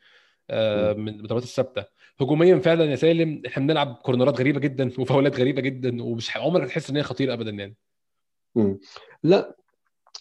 من 0.98 1.18
ضربات 1.22 1.43
الثابتة. 1.43 1.86
هجوميا 2.22 2.60
فعلا 2.60 2.86
يا 2.86 2.95
سالم 2.95 3.41
إحنا 3.48 3.64
بنلعب 3.64 3.95
كورنرات 4.04 4.39
غريبة 4.39 4.60
جدا 4.60 4.91
وفاولات 5.00 5.39
غريبة 5.39 5.62
جدا 5.62 6.04
ومش 6.04 6.38
عمرك 6.38 6.68
تحس 6.68 6.89
إن 6.89 6.95
هي 6.95 7.04
خطيرة 7.04 7.34
ابدا 7.34 7.52
يعني. 7.52 7.76
مم. 8.56 8.80
لا 9.24 9.56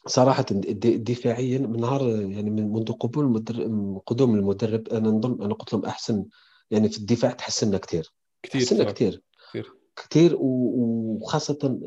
صراحة 0.06 0.46
دفاعيا 0.50 1.58
من 1.58 1.80
نهار 1.80 2.08
يعني 2.08 2.50
من 2.50 2.72
منذ 2.72 2.92
قبول 2.92 3.24
المدرب 3.24 4.02
قدوم 4.06 4.34
المدرب 4.34 4.88
أنا 4.88 5.08
نظن 5.08 5.42
أنا 5.42 5.54
قلت 5.54 5.72
لهم 5.72 5.84
أحسن 5.84 6.24
يعني 6.70 6.88
في 6.88 6.98
الدفاع 6.98 7.30
تحسنا 7.30 7.78
كثير 7.78 8.12
كثير 8.42 8.60
تحسنا 8.60 8.92
كثير 8.92 9.22
كثير 9.50 9.72
كثير 9.96 10.36
وخاصة 10.38 11.80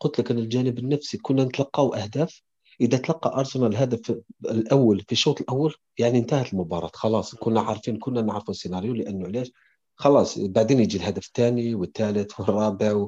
قلت 0.00 0.18
لك 0.20 0.30
أنا 0.30 0.40
الجانب 0.40 0.78
النفسي 0.78 1.18
كنا 1.18 1.44
نتلقاو 1.44 1.94
أهداف 1.94 2.42
إذا 2.80 2.98
تلقى 2.98 3.38
ارسنال 3.38 3.72
الهدف 3.72 4.20
الأول 4.44 5.00
في 5.00 5.12
الشوط 5.12 5.40
الأول 5.40 5.74
يعني 5.98 6.18
انتهت 6.18 6.52
المباراة 6.52 6.90
خلاص 6.94 7.34
كنا 7.34 7.60
عارفين 7.60 7.98
كنا 7.98 8.22
نعرفوا 8.22 8.50
السيناريو 8.50 8.94
لأنه 8.94 9.26
علاش 9.26 9.52
خلاص 9.96 10.38
بعدين 10.38 10.80
يجي 10.80 10.96
الهدف 10.96 11.26
الثاني 11.26 11.74
والثالث 11.74 12.32
والرابع 12.40 13.06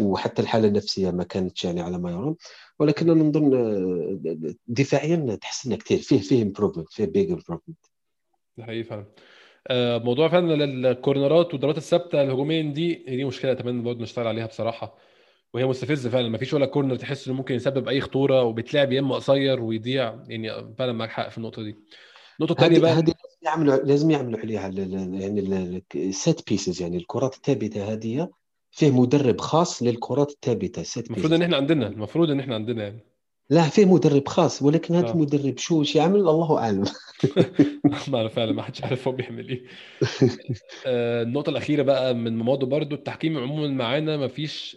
وحتى 0.00 0.42
الحالة 0.42 0.68
النفسية 0.68 1.10
ما 1.10 1.24
كانتش 1.24 1.64
يعني 1.64 1.80
على 1.80 1.98
ما 1.98 2.10
يرام 2.10 2.36
ولكن 2.78 3.10
أنا 3.10 3.22
نظن 3.22 4.58
دفاعيا 4.66 5.38
تحسنا 5.40 5.76
كثير 5.76 5.98
فيه 5.98 6.20
فيه 6.20 6.42
improvement 6.42 6.92
فيه 6.92 7.04
big 7.04 7.30
improvement 7.30 7.78
حقيقي 8.60 8.84
فعلا. 8.84 9.04
موضوع 9.98 10.28
فعلا 10.28 10.64
الكورنرات 10.64 11.52
والضربات 11.52 11.76
الثابتة 11.76 12.22
الهجومية 12.22 12.62
دي 12.72 12.94
دي 12.94 13.24
مشكلة 13.24 13.52
أتمنى 13.52 13.82
برضه 13.82 14.02
نشتغل 14.02 14.26
عليها 14.26 14.46
بصراحة. 14.46 14.98
وهي 15.54 15.66
مستفزة 15.66 16.10
فعلا. 16.10 16.28
ما 16.28 16.38
فيش 16.38 16.54
ولا 16.54 16.66
corner 16.66 16.96
تحس 16.96 17.28
إنه 17.28 17.36
ممكن 17.36 17.54
يسبب 17.54 17.88
أي 17.88 18.00
خطورة 18.00 18.42
وبتلعب 18.42 18.92
يا 18.92 19.00
إما 19.00 19.14
قصير 19.14 19.60
ويضيع. 19.60 20.24
يعني 20.28 20.74
فعلا 20.78 20.92
معاك 20.92 21.10
حق 21.10 21.28
في 21.28 21.38
النقطة 21.38 21.62
دي. 21.62 21.76
النقطة 22.40 22.52
الثانية 22.52 22.78
بقى 22.78 22.92
هذه 22.92 23.14
يعملوا 23.42 23.76
لازم 23.76 24.10
يعملوا 24.10 24.40
عليها 24.40 24.68
يعني 24.68 25.82
ال 25.94 26.08
set 26.08 26.48
pieces 26.48 26.82
يعني 26.82 26.96
الكرات 26.96 27.34
الثابتة 27.34 27.92
هذه 27.92 28.28
فيه 28.70 29.00
مدرب 29.00 29.40
خاص 29.40 29.82
للكرات 29.82 30.30
الثابتة 30.30 31.00
المفروض 31.00 31.32
إن 31.32 31.42
إحنا 31.42 31.56
عندنا 31.56 31.86
المفروض 31.86 32.30
إن 32.30 32.40
إحنا 32.40 32.54
عندنا 32.54 32.82
يعني. 32.82 33.04
لا 33.50 33.62
فيه 33.62 33.84
مدرب 33.84 34.28
خاص 34.28 34.62
ولكن 34.62 34.94
هذا 34.94 35.08
آه. 35.08 35.12
المدرب 35.12 35.58
شو 35.58 35.82
شو 35.82 35.98
يعمل 35.98 36.20
الله 36.20 36.58
أعلم. 36.58 36.84
ما 38.08 38.28
فعلا 38.28 38.52
ما 38.52 38.62
حدش 38.62 38.84
عارف 38.84 39.08
هو 39.08 39.12
بيعمل 39.14 39.48
إيه. 39.48 39.64
آه 40.86 41.22
النقطة 41.22 41.50
الأخيرة 41.50 41.82
بقى 41.82 42.14
من 42.14 42.36
مماضو 42.36 42.66
برضو 42.66 42.94
التحكيم 42.94 43.38
عموما 43.38 43.68
معانا 43.68 44.16
ما 44.16 44.28
فيش 44.28 44.76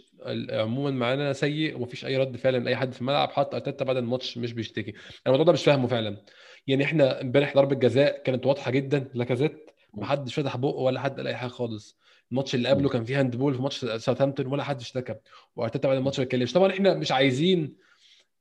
عموما 0.50 0.90
معانا 0.90 1.32
سيء 1.32 1.76
وما 1.76 1.86
فيش 1.86 2.04
أي 2.04 2.16
رد 2.16 2.36
فعل 2.36 2.60
من 2.60 2.68
اي 2.68 2.76
حد 2.76 2.92
في 2.92 3.00
الملعب 3.00 3.30
حتى 3.30 3.56
أرتيتا 3.56 3.84
بعد 3.84 3.96
الماتش 3.96 4.38
مش 4.38 4.52
بيشتكي. 4.52 4.90
أنا 4.90 4.98
الموضوع 5.26 5.44
ده 5.44 5.52
مش 5.52 5.64
فاهمه 5.64 5.86
فعلا. 5.86 6.24
يعني 6.66 6.84
إحنا 6.84 7.20
إمبارح 7.20 7.54
ضربة 7.54 7.74
جزاء 7.76 8.22
كانت 8.22 8.46
واضحة 8.46 8.70
جدا 8.70 9.10
لاكازيت 9.14 9.70
ما 9.94 10.06
حدش 10.06 10.40
فتح 10.40 10.56
بقه 10.56 10.76
ولا 10.80 11.00
حد 11.00 11.16
قال 11.16 11.26
أي 11.26 11.36
حاجة 11.36 11.48
خالص. 11.50 11.98
الماتش 12.30 12.54
اللي 12.54 12.68
قبله 12.68 12.88
كان 12.88 13.04
فيه 13.04 13.20
handball 13.20 13.54
في 13.54 13.62
ماتش 13.62 13.84
ساوثهامبتون 13.84 14.46
ولا 14.46 14.64
حد 14.64 14.80
اشتكى 14.80 15.14
وأرتيتا 15.56 15.88
بعد 15.88 15.96
الماتش 15.96 16.18
ما 16.18 16.24
اتكلمش. 16.24 16.52
طبعا 16.52 16.70
إحنا 16.70 16.94
مش 16.94 17.12
عايزين 17.12 17.76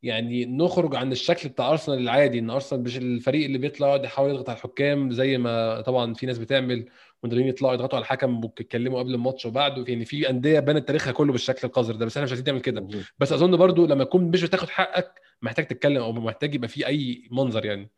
يعني 0.03 0.45
نخرج 0.45 0.95
عن 0.95 1.11
الشكل 1.11 1.49
بتاع 1.49 1.71
أرسنال 1.71 1.99
العادي 1.99 2.39
إن 2.39 2.49
أرسنال 2.49 2.83
مش 2.83 2.97
الفريق 2.97 3.45
اللي 3.45 3.57
بيطلع 3.57 3.87
يقعد 3.87 4.03
يحاول 4.03 4.29
يضغط 4.29 4.49
على 4.49 4.57
الحكام 4.57 5.11
زي 5.11 5.37
ما 5.37 5.81
طبعا 5.81 6.13
في 6.13 6.25
ناس 6.25 6.37
بتعمل 6.37 6.85
مدربين 7.23 7.47
يطلعوا 7.47 7.73
يضغطوا 7.73 7.95
على 7.95 8.03
الحكم 8.03 8.43
ويتكلموا 8.45 8.99
قبل 8.99 9.13
الماتش 9.13 9.45
وبعده. 9.45 9.85
يعني 9.87 10.05
في 10.05 10.29
أندية 10.29 10.59
بنت 10.59 10.87
تاريخها 10.87 11.11
كله 11.11 11.31
بالشكل 11.31 11.67
القذر 11.67 11.95
ده 11.95 12.05
بس 12.05 12.11
إحنا 12.17 12.23
مش 12.23 12.31
عايزين 12.31 12.45
نعمل 12.45 12.61
كده. 12.61 12.87
بس 13.19 13.31
أظن 13.33 13.57
برضو 13.57 13.85
لما 13.85 14.03
تكون 14.03 14.23
مش 14.23 14.43
بتاخد 14.43 14.69
حقك 14.69 15.21
محتاج 15.41 15.67
تتكلم 15.67 16.01
أو 16.01 16.11
محتاج 16.11 16.55
يبقى 16.55 16.67
في 16.67 16.87
أي 16.87 17.27
منظر 17.31 17.65
يعني. 17.65 17.91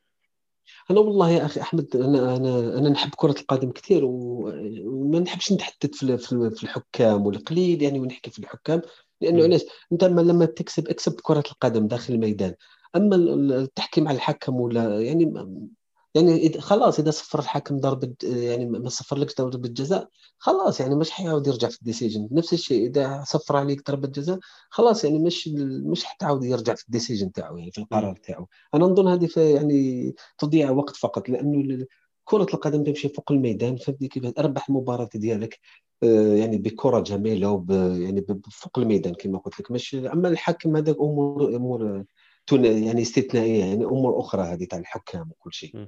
أنا 0.91 0.99
والله 0.99 1.29
يا 1.29 1.45
أخي 1.45 1.61
أحمد 1.61 1.95
أنا 1.95 2.35
أنا 2.37 2.79
أنا 2.79 2.89
نحب 2.89 3.09
كرة 3.15 3.35
القدم 3.41 3.71
كثير 3.71 4.01
وما 4.05 5.19
نحبش 5.19 5.51
نتحدث 5.53 5.95
في 5.95 6.49
في 6.49 6.63
الحكام 6.63 7.25
والقليل 7.25 7.81
يعني 7.81 7.99
ونحكي 7.99 8.29
في 8.31 8.39
الحكام. 8.39 8.81
لأنه 9.21 9.43
علاش 9.43 9.61
أنت 9.91 10.03
لما 10.03 10.45
تكسب 10.45 10.87
اكسب 10.87 11.19
كرة 11.21 11.43
القدم 11.51 11.87
داخل 11.87 12.13
الميدان. 12.13 12.55
أما 12.95 13.15
التحكيم 13.15 14.07
على 14.07 14.15
الحكم 14.15 14.55
ولا 14.55 15.01
يعني 15.01 15.33
يعني 16.15 16.61
خلاص 16.61 16.99
إذا 16.99 17.11
صفر 17.11 17.39
الحكم 17.39 17.79
ضربه 17.79 18.13
يعني 18.23 18.65
ما 18.65 18.89
صفر 18.89 19.17
لكش 19.17 19.35
ضربة 19.35 19.69
جزاء 19.69 20.09
خلاص 20.37 20.79
يعني 20.79 20.95
مش 20.95 21.11
حيعاود 21.11 21.47
يرجع 21.47 21.67
في 21.69 21.77
ال 21.79 21.84
decision. 21.84 22.29
نفس 22.31 22.53
الشيء 22.53 22.87
إذا 22.87 23.23
صفر 23.27 23.57
عليك 23.57 23.87
ضربة 23.87 24.07
جزاء 24.07 24.39
خلاص 24.69 25.03
يعني 25.03 25.19
مش 25.19 25.47
مش 25.91 26.03
حتعاود 26.03 26.43
يرجع 26.43 26.75
في 26.75 26.85
ال 26.85 26.90
decision 26.90 27.31
تاعو 27.31 27.57
يعني 27.57 27.71
في 27.71 27.77
القرار 27.77 28.15
تاعو. 28.15 28.47
أنا 28.73 28.85
نظن 28.85 29.07
هذه 29.07 29.29
يعني 29.37 30.15
تضيع 30.37 30.71
وقت 30.71 30.95
فقط 30.95 31.29
لأنه 31.29 31.85
كرة 32.23 32.47
القدم 32.53 32.83
تمشي 32.83 33.09
فوق 33.09 33.31
الميدان 33.31 33.75
فهمتني 33.77 34.07
كيف 34.07 34.25
اربح 34.39 34.69
المباراة 34.69 35.09
ديالك. 35.15 35.59
يعني 36.37 36.57
بكرة 36.57 36.99
جميلة 36.99 37.49
وب 37.49 37.71
يعني 37.71 38.25
فوق 38.51 38.79
الميدان 38.79 39.13
كما 39.13 39.37
قلت 39.37 39.59
لك. 39.59 39.71
مش 39.71 39.95
أما 39.95 40.27
الحكم 40.27 40.75
هذاك 40.75 40.95
امور 40.95 41.55
أمور 41.55 42.03
يعني 42.51 43.01
استثنائية 43.01 43.59
يعني 43.65 43.85
أمور 43.85 44.19
أخرى 44.19 44.41
هذه 44.41 44.63
تاع 44.63 44.79
الحكام 44.79 45.29
وكل 45.31 45.53
شيء. 45.53 45.87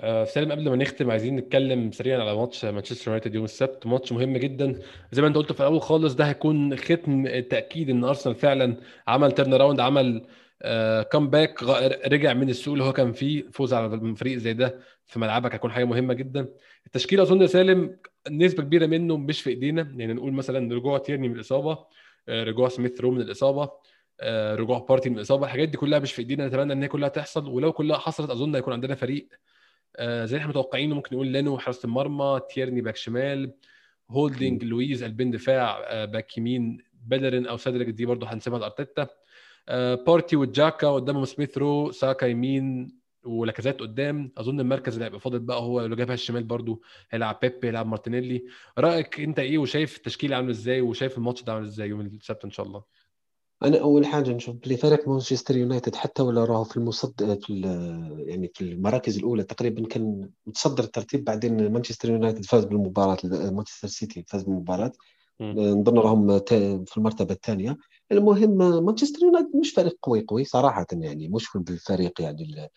آه 0.00 0.24
سالم 0.24 0.52
قبل 0.52 0.68
ما 0.70 0.76
نختم 0.76 1.10
عايزين 1.10 1.36
نتكلم 1.36 1.92
سريعا 1.92 2.20
على 2.20 2.36
ماتش 2.36 2.64
مانشستر 2.64 3.06
يونايتد 3.06 3.34
يوم 3.34 3.44
السبت. 3.44 3.86
ماتش 3.86 4.12
مهم 4.12 4.36
جدا. 4.36 4.80
زي 5.12 5.22
ما 5.22 5.28
أنت 5.28 5.36
قلت 5.36 5.52
في 5.52 5.60
الأول 5.60 5.80
خالص 5.82 6.14
ده 6.14 6.24
هيكون 6.28 6.76
ختم 6.76 7.26
التاكيد 7.26 7.90
إن 7.90 8.04
أرسنال 8.04 8.34
فعلا 8.36 8.76
عمل 9.08 9.32
turnaround 9.32 9.80
عمل 9.80 10.26
آه 10.62 11.02
comeback 11.02 11.62
رجع 12.06 12.32
من 12.34 12.48
السوق 12.50 12.72
اللي 12.72 12.84
هو 12.84 12.92
كان 12.92 13.12
فيه 13.12 13.44
فوز 13.52 13.74
على 13.74 14.14
فريق 14.16 14.38
زي 14.38 14.52
ده 14.52 14.78
في 15.06 15.18
ملعبك 15.18 15.54
هيكون 15.54 15.72
حاجة 15.72 15.84
مهمة 15.84 16.14
جدا. 16.14 16.48
التشكيل 16.86 17.20
أظن 17.20 17.46
سالم 17.46 17.96
نسبة 18.30 18.62
كبيرة 18.62 18.86
منه 18.86 19.16
مش 19.16 19.42
في 19.42 19.50
إيدينا. 19.50 19.82
يعني 19.96 20.12
نقول 20.12 20.32
مثلا 20.32 20.74
رجوع 20.74 20.98
تيرني 20.98 21.28
من 21.28 21.34
الإصابة 21.34 21.78
آه 22.28 22.44
رجوع 22.44 22.68
سميث 22.68 23.00
رو 23.00 23.10
من 23.10 23.20
الإصابة 23.20 23.70
آه 24.20 24.54
رجوع 24.54 24.86
بارتي 24.88 25.10
من 25.10 25.16
الإصابة 25.16 25.44
الحاجات 25.46 25.68
دي 25.68 25.76
كلها 25.76 25.98
مش 25.98 26.12
في 26.12 26.18
إيدينا. 26.22 26.46
نتمنى 26.48 26.72
إن 26.72 26.82
هي 26.82 26.88
كلها 26.88 27.08
تحصل 27.08 27.48
ولو 27.48 27.72
كلها 27.72 27.98
حصلت 27.98 28.30
أظن 28.30 28.54
هيكون 28.54 28.72
عندنا 28.72 28.94
فريق 28.94 29.28
آه 29.96 30.24
زي 30.24 30.36
إحنا 30.36 30.48
متوقعين 30.48 30.92
ممكن 30.92 31.16
نقول 31.16 31.32
لانو 31.32 31.58
حراسة 31.58 31.86
المرمى 31.86 32.40
تيرني 32.50 32.80
back 32.80 32.96
شمال 32.96 33.54
هولدنج 34.10 34.64
لويز 34.64 35.04
قلبين 35.04 35.30
دفاع 35.30 36.04
back 36.04 36.38
يمين 36.38 36.78
بيلرين 36.92 37.46
أو 37.46 37.56
سيدريك 37.56 37.88
دي 37.88 38.06
برضه 38.06 38.26
هنسيبها 38.32 38.58
لأرتيتا. 38.58 39.08
بارتي 40.06 40.36
وجاكا 40.36 40.88
قدامهم 40.90 41.24
سميث 41.24 41.58
رو 41.58 41.90
ساكا 41.90 42.26
يمين 42.26 42.96
ولاكازيت 43.26 43.80
قدام 43.80 44.32
أظن 44.38 44.60
المركز 44.60 44.92
اللي 44.92 45.04
هيبقى 45.04 45.20
فاضل 45.20 45.38
بقى 45.38 45.60
هو 45.60 45.80
اللي 45.80 45.96
جابها 45.96 46.14
الشمال 46.14 46.44
برضو 46.44 46.82
هيلعب 47.10 47.38
بيبي 47.42 47.66
هيلعب 47.68 47.86
مارتينيلي. 47.86 48.44
رأيك 48.78 49.20
أنت 49.20 49.38
إيه 49.38 49.58
وشايف 49.58 49.96
التشكيل 49.96 50.34
عامل 50.34 50.50
إزاي 50.50 50.80
وشايف 50.80 51.18
الماتش 51.18 51.42
ده 51.42 51.52
عامل 51.52 51.66
إزاي 51.66 51.88
يوم 51.88 52.00
السبت 52.00 52.44
إن 52.44 52.50
شاء 52.50 52.66
الله؟ 52.66 52.82
أنا 53.62 53.80
أول 53.80 54.06
حاجة 54.06 54.30
نشوف 54.30 54.56
بلي 54.56 54.76
فريق 54.76 55.08
مانشستر 55.08 55.56
يونايتد 55.56 55.94
حتى 55.94 56.22
ولا 56.22 56.44
راه 56.44 56.64
في 56.64 56.76
المصد 56.76 57.38
في 57.42 57.60
يعني 58.26 58.50
في 58.54 58.60
المراكز 58.60 59.18
الأولى 59.18 59.42
تقريبا 59.42 59.86
كان 59.88 60.30
متصدر 60.46 60.84
الترتيب 60.84 61.24
بعدين 61.24 61.72
مانشستر 61.72 62.10
يونايتد 62.10 62.44
فاز 62.44 62.64
بالمباراة 62.64 63.16
مانشستر 63.24 63.88
سيتي 63.88 64.24
فاز 64.28 64.42
بالمباراة. 64.42 64.92
نظن 65.40 65.98
راهم 65.98 66.38
في 66.84 66.96
المرتبة 66.96 67.34
الثانية. 67.34 67.76
المهم 68.12 68.84
مانشستر 68.84 69.22
يونايتد 69.22 69.56
مش 69.56 69.70
فريق 69.70 69.98
قوي 70.02 70.24
قوي 70.28 70.44
صراحة 70.44 70.86
يعني 70.92 71.28
مش 71.28 71.46
بالفريق 71.54 72.20
يعني 72.20 72.70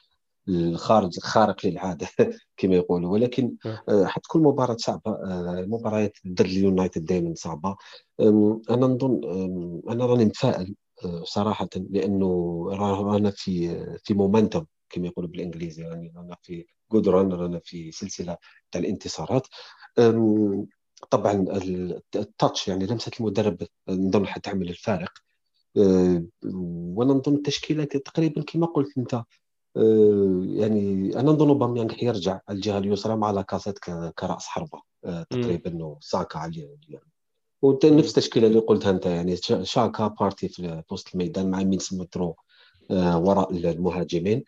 الخارج 0.49 1.19
خارق 1.19 1.65
للعاده 1.65 2.07
كما 2.57 2.75
يقولوا. 2.75 3.11
ولكن 3.11 3.55
آه، 3.65 4.05
حتكون 4.05 4.43
مباراة 4.43 4.75
صعبة 4.79 5.11
آه، 5.11 5.65
مباريات 5.67 6.17
ضد 6.27 6.41
اليونايتد 6.41 7.05
دائما 7.05 7.33
صعبة. 7.35 7.75
أنا 8.69 8.87
نظن 8.87 9.21
أنا 9.89 10.05
راني 10.05 10.25
متفائل 10.25 10.75
آه، 11.05 11.23
صراحة 11.23 11.69
لأنه 11.75 12.63
رانا 12.71 13.31
في 13.31 13.85
في 14.03 14.13
momentum 14.13 14.65
كما 14.89 15.07
يقولوا 15.07 15.29
بالإنجليزي. 15.29 15.83
يعني 15.83 16.13
رانا 16.15 16.37
في 16.41 16.65
good 16.91 17.09
run 17.09 17.33
رانا 17.33 17.59
في 17.63 17.91
سلسلة 17.91 18.37
تاع 18.71 18.81
الانتصارات. 18.81 19.47
طبعا 21.09 21.45
ال 22.15 22.24
touch 22.24 22.67
يعني 22.67 22.85
لمسة 22.85 23.11
المدرب 23.19 23.57
نظن 23.89 24.27
حتعمل 24.27 24.69
الفارق. 24.69 25.11
وأنا 25.75 27.13
نظن 27.13 27.35
التشكيلة 27.35 27.83
تقريبا 27.83 28.41
كما 28.41 28.65
قلت 28.67 28.97
أنت 28.97 29.23
يعني 30.55 31.11
أنا 31.19 31.31
نظن 31.31 31.47
اوباميانغ 31.47 31.93
حيرجع 31.93 32.39
على 32.47 32.55
الجهة 32.55 32.77
اليسرى 32.77 33.15
مع 33.15 33.31
لاكازيت 33.31 33.79
كرأس 34.19 34.45
حربة 34.47 34.81
آه، 35.05 35.25
تقريبا 35.29 35.85
وساكا 35.85 36.39
على 36.39 36.77
يعني. 36.89 37.11
ونفس 37.61 38.09
التشكيلة 38.09 38.47
اللي 38.47 38.59
قلتها 38.59 38.91
أنت 38.91 39.05
يعني 39.05 39.35
شاكا 39.63 40.07
بارتي 40.07 40.47
في 40.47 40.83
وسط 40.91 41.07
الميدان 41.13 41.51
مع 41.51 41.63
مين 41.63 41.79
سميث 41.79 42.19
رو 42.19 42.35
آه، 42.91 43.17
وراء 43.17 43.51
المهاجمين. 43.51 44.43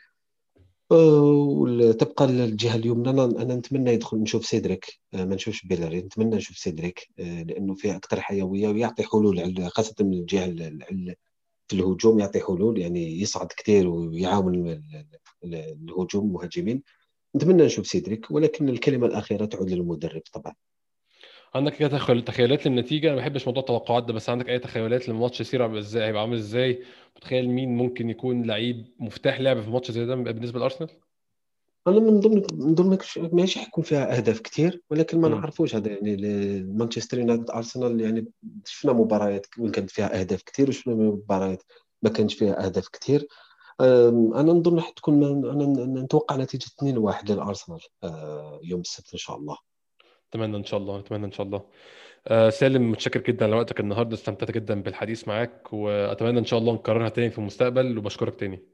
وتبقى 0.92 2.26
الجهة 2.26 2.76
اليمنى 2.76 3.10
أنا 3.10 3.26
أنا 3.26 3.56
نتمنى 3.56 3.94
يدخل 3.94 4.18
نشوف 4.18 4.46
سيدريك 4.46 5.00
ما 5.14 5.36
نشوفش 5.36 5.66
بيلرين 5.66 6.02
نتمنى 6.02 6.36
نشوف 6.36 6.58
سيدريك 6.58 7.10
لأنه 7.18 7.74
فيه 7.74 7.96
أكثر 7.96 8.22
حيوية 8.22 8.68
ويعطي 8.68 9.04
حلول 9.04 9.70
خاصة 9.72 9.96
من 10.00 10.14
الجهة 10.14 10.46
في 11.72 11.78
الهجوم 11.78 12.20
يعطي 12.20 12.40
حلول 12.40 12.80
يعني 12.80 13.22
يصعد 13.22 13.48
كثير 13.48 13.88
ويعاون 13.88 14.84
الهجوم 15.44 16.28
المهاجمين 16.28 16.84
نتمنى 17.36 17.64
نشوف 17.64 17.88
سيدريك 17.88 18.32
ولكن 18.32 18.70
الكلمة 18.70 19.08
الأخيرة 19.08 19.46
تعود 19.46 19.70
للمدرب 19.70 20.22
طبعا. 20.34 20.54
عندك 21.56 21.82
أي 21.82 21.90
تخيلات 22.22 22.68
للنتيجة؟ 22.68 23.08
أنا 23.08 23.16
ما 23.16 23.22
بحبش 23.22 23.48
موضوع 23.48 23.62
التوقعات 23.62 24.04
ده 24.04 24.14
بس 24.14 24.30
عندك 24.30 24.50
أي 24.50 24.60
تخيلات 24.60 25.10
للماتش 25.10 25.42
يصير 25.42 25.80
إزاي؟ 25.80 26.08
هيبقى 26.08 26.22
عامل 26.22 26.38
إزاي؟ 26.38 26.84
متخيل 27.18 27.50
مين 27.50 27.78
ممكن 27.78 28.10
يكون 28.10 28.46
لعيب 28.46 28.86
مفتاح 29.00 29.40
لعب 29.40 29.62
في 29.62 29.70
ماتش 29.70 29.92
زي 29.92 30.06
ده 30.06 30.16
بالنسبة 30.16 30.60
لأرسنال؟ 30.60 30.90
أنا 31.88 32.00
من 32.00 32.20
ضمن 32.20 32.44
من 32.54 32.76
ضمن 32.76 32.98
ماشي 33.34 33.60
حيكون 33.60 33.84
فيها 33.84 34.18
أهداف 34.18 34.40
كثير 34.40 34.82
ولكن 34.90 35.22
ما 35.22 35.28
نعرفوش. 35.28 35.76
هذا 35.76 35.92
يعني 35.92 36.64
مانشستر 36.64 37.20
يونايتد 37.20 37.52
أرسنال 37.52 38.02
يعني 38.02 38.28
شفنا 38.66 38.94
مباريات 38.94 39.46
وين 39.60 39.72
كانت 39.72 39.92
فيها 39.92 40.20
أهداف 40.20 40.44
كثير 40.44 40.70
وشفنا 40.70 40.94
مباريات 40.94 41.64
ما 42.02 42.10
كانش 42.10 42.34
فيها 42.34 42.66
أهداف 42.66 42.88
كثير 42.88 43.28
أنا 43.82 44.54
نظن 44.54 44.82
حتكون 44.82 45.24
أنا 45.46 46.02
نتوقع 46.02 46.36
نتيجة 46.36 46.66
2-1 46.66 47.32
للأرسنال 47.32 47.80
آه، 48.04 48.60
يوم 48.64 48.82
السبت 48.82 49.14
إن 49.14 49.20
شاء 49.20 49.38
الله. 49.38 49.58
أتمنى 50.30 50.58
إن 50.58 50.64
شاء 50.64 50.80
الله 50.80 51.00
أتمنى 51.00 51.26
إن 51.26 51.32
شاء 51.32 51.46
الله. 51.46 51.66
آه 52.28 52.50
سالم 52.50 52.92
متشكر 52.92 53.22
جدا 53.22 53.48
لوقتك 53.48 53.80
النهارده 53.80 54.14
استمتعت 54.14 54.52
جدا 54.52 54.82
بالحديث 54.82 55.28
معاك 55.28 55.74
وأتمنى 55.74 56.40
إن 56.40 56.46
شاء 56.46 56.60
الله 56.60 56.74
نكررها 56.74 57.10
تاني 57.10 57.30
في 57.30 57.38
المستقبل 57.38 57.98
وبشكرك 57.98 58.40
تاني. 58.40 58.71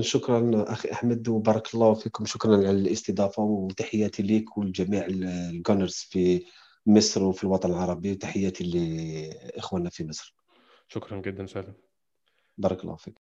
شكرا 0.00 0.64
أخي 0.72 0.92
أحمد 0.92 1.28
وبارك 1.28 1.74
الله 1.74 1.94
فيكم. 1.94 2.24
شكرا 2.24 2.56
على 2.56 2.70
الاستضافة 2.70 3.42
وتحياتي 3.42 4.22
لك 4.22 4.58
ولجميع 4.58 5.06
الجونرز 5.08 5.94
في 5.94 6.44
مصر 6.86 7.22
وفي 7.22 7.44
الوطن 7.44 7.70
العربي 7.70 8.12
وتحياتي 8.12 8.64
لإخواننا 8.64 9.90
في 9.90 10.04
مصر. 10.04 10.34
شكرا 10.88 11.20
جدا 11.20 11.46
سالم. 11.46 11.74
بارك 12.58 12.84
الله 12.84 12.96
فيك. 12.96 13.14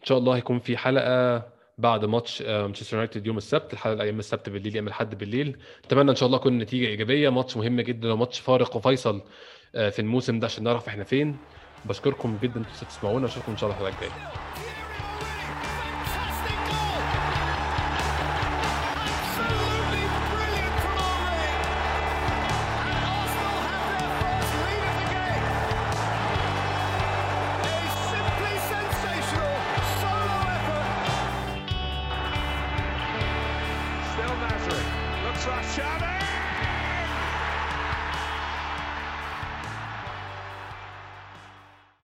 إن 0.00 0.06
شاء 0.06 0.18
الله 0.18 0.36
هيكون 0.36 0.58
في 0.58 0.76
حلقة 0.76 1.42
بعد 1.78 2.04
ماتش 2.04 2.42
آه، 2.42 2.62
مانشستر 2.62 2.96
يونايتد 2.96 3.26
يوم 3.26 3.36
السبت 3.36 3.72
الحلقة 3.72 4.02
أيام 4.02 4.18
السبت 4.18 4.48
بالليل 4.48 4.76
يوم 4.76 4.86
الأحد 4.86 5.18
بالليل. 5.18 5.58
أتمنى 5.84 6.10
إن 6.10 6.16
شاء 6.16 6.26
الله 6.26 6.38
تكون 6.38 6.52
النتيجه 6.52 6.86
إيجابية 6.86 7.28
ماتش 7.28 7.56
مهم 7.56 7.80
جدا 7.80 8.12
وماتش 8.12 8.40
فارق 8.40 8.76
وفيصل 8.76 9.22
آه، 9.74 9.90
في 9.90 9.98
الموسم 9.98 10.38
ده 10.38 10.46
عشان 10.46 10.64
نعرف 10.64 10.88
إحنا 10.88 11.04
فين. 11.04 11.36
بشكركم 11.84 12.38
جدا 12.42 12.56
إنتوا 12.56 12.88
تسمعونا 12.88 13.26
أشوفكم 13.26 13.52
إن 13.52 13.58
شاء 13.58 13.70
الله 13.70 13.88
الحلقة 13.88 13.96
الجاية. 13.96 14.63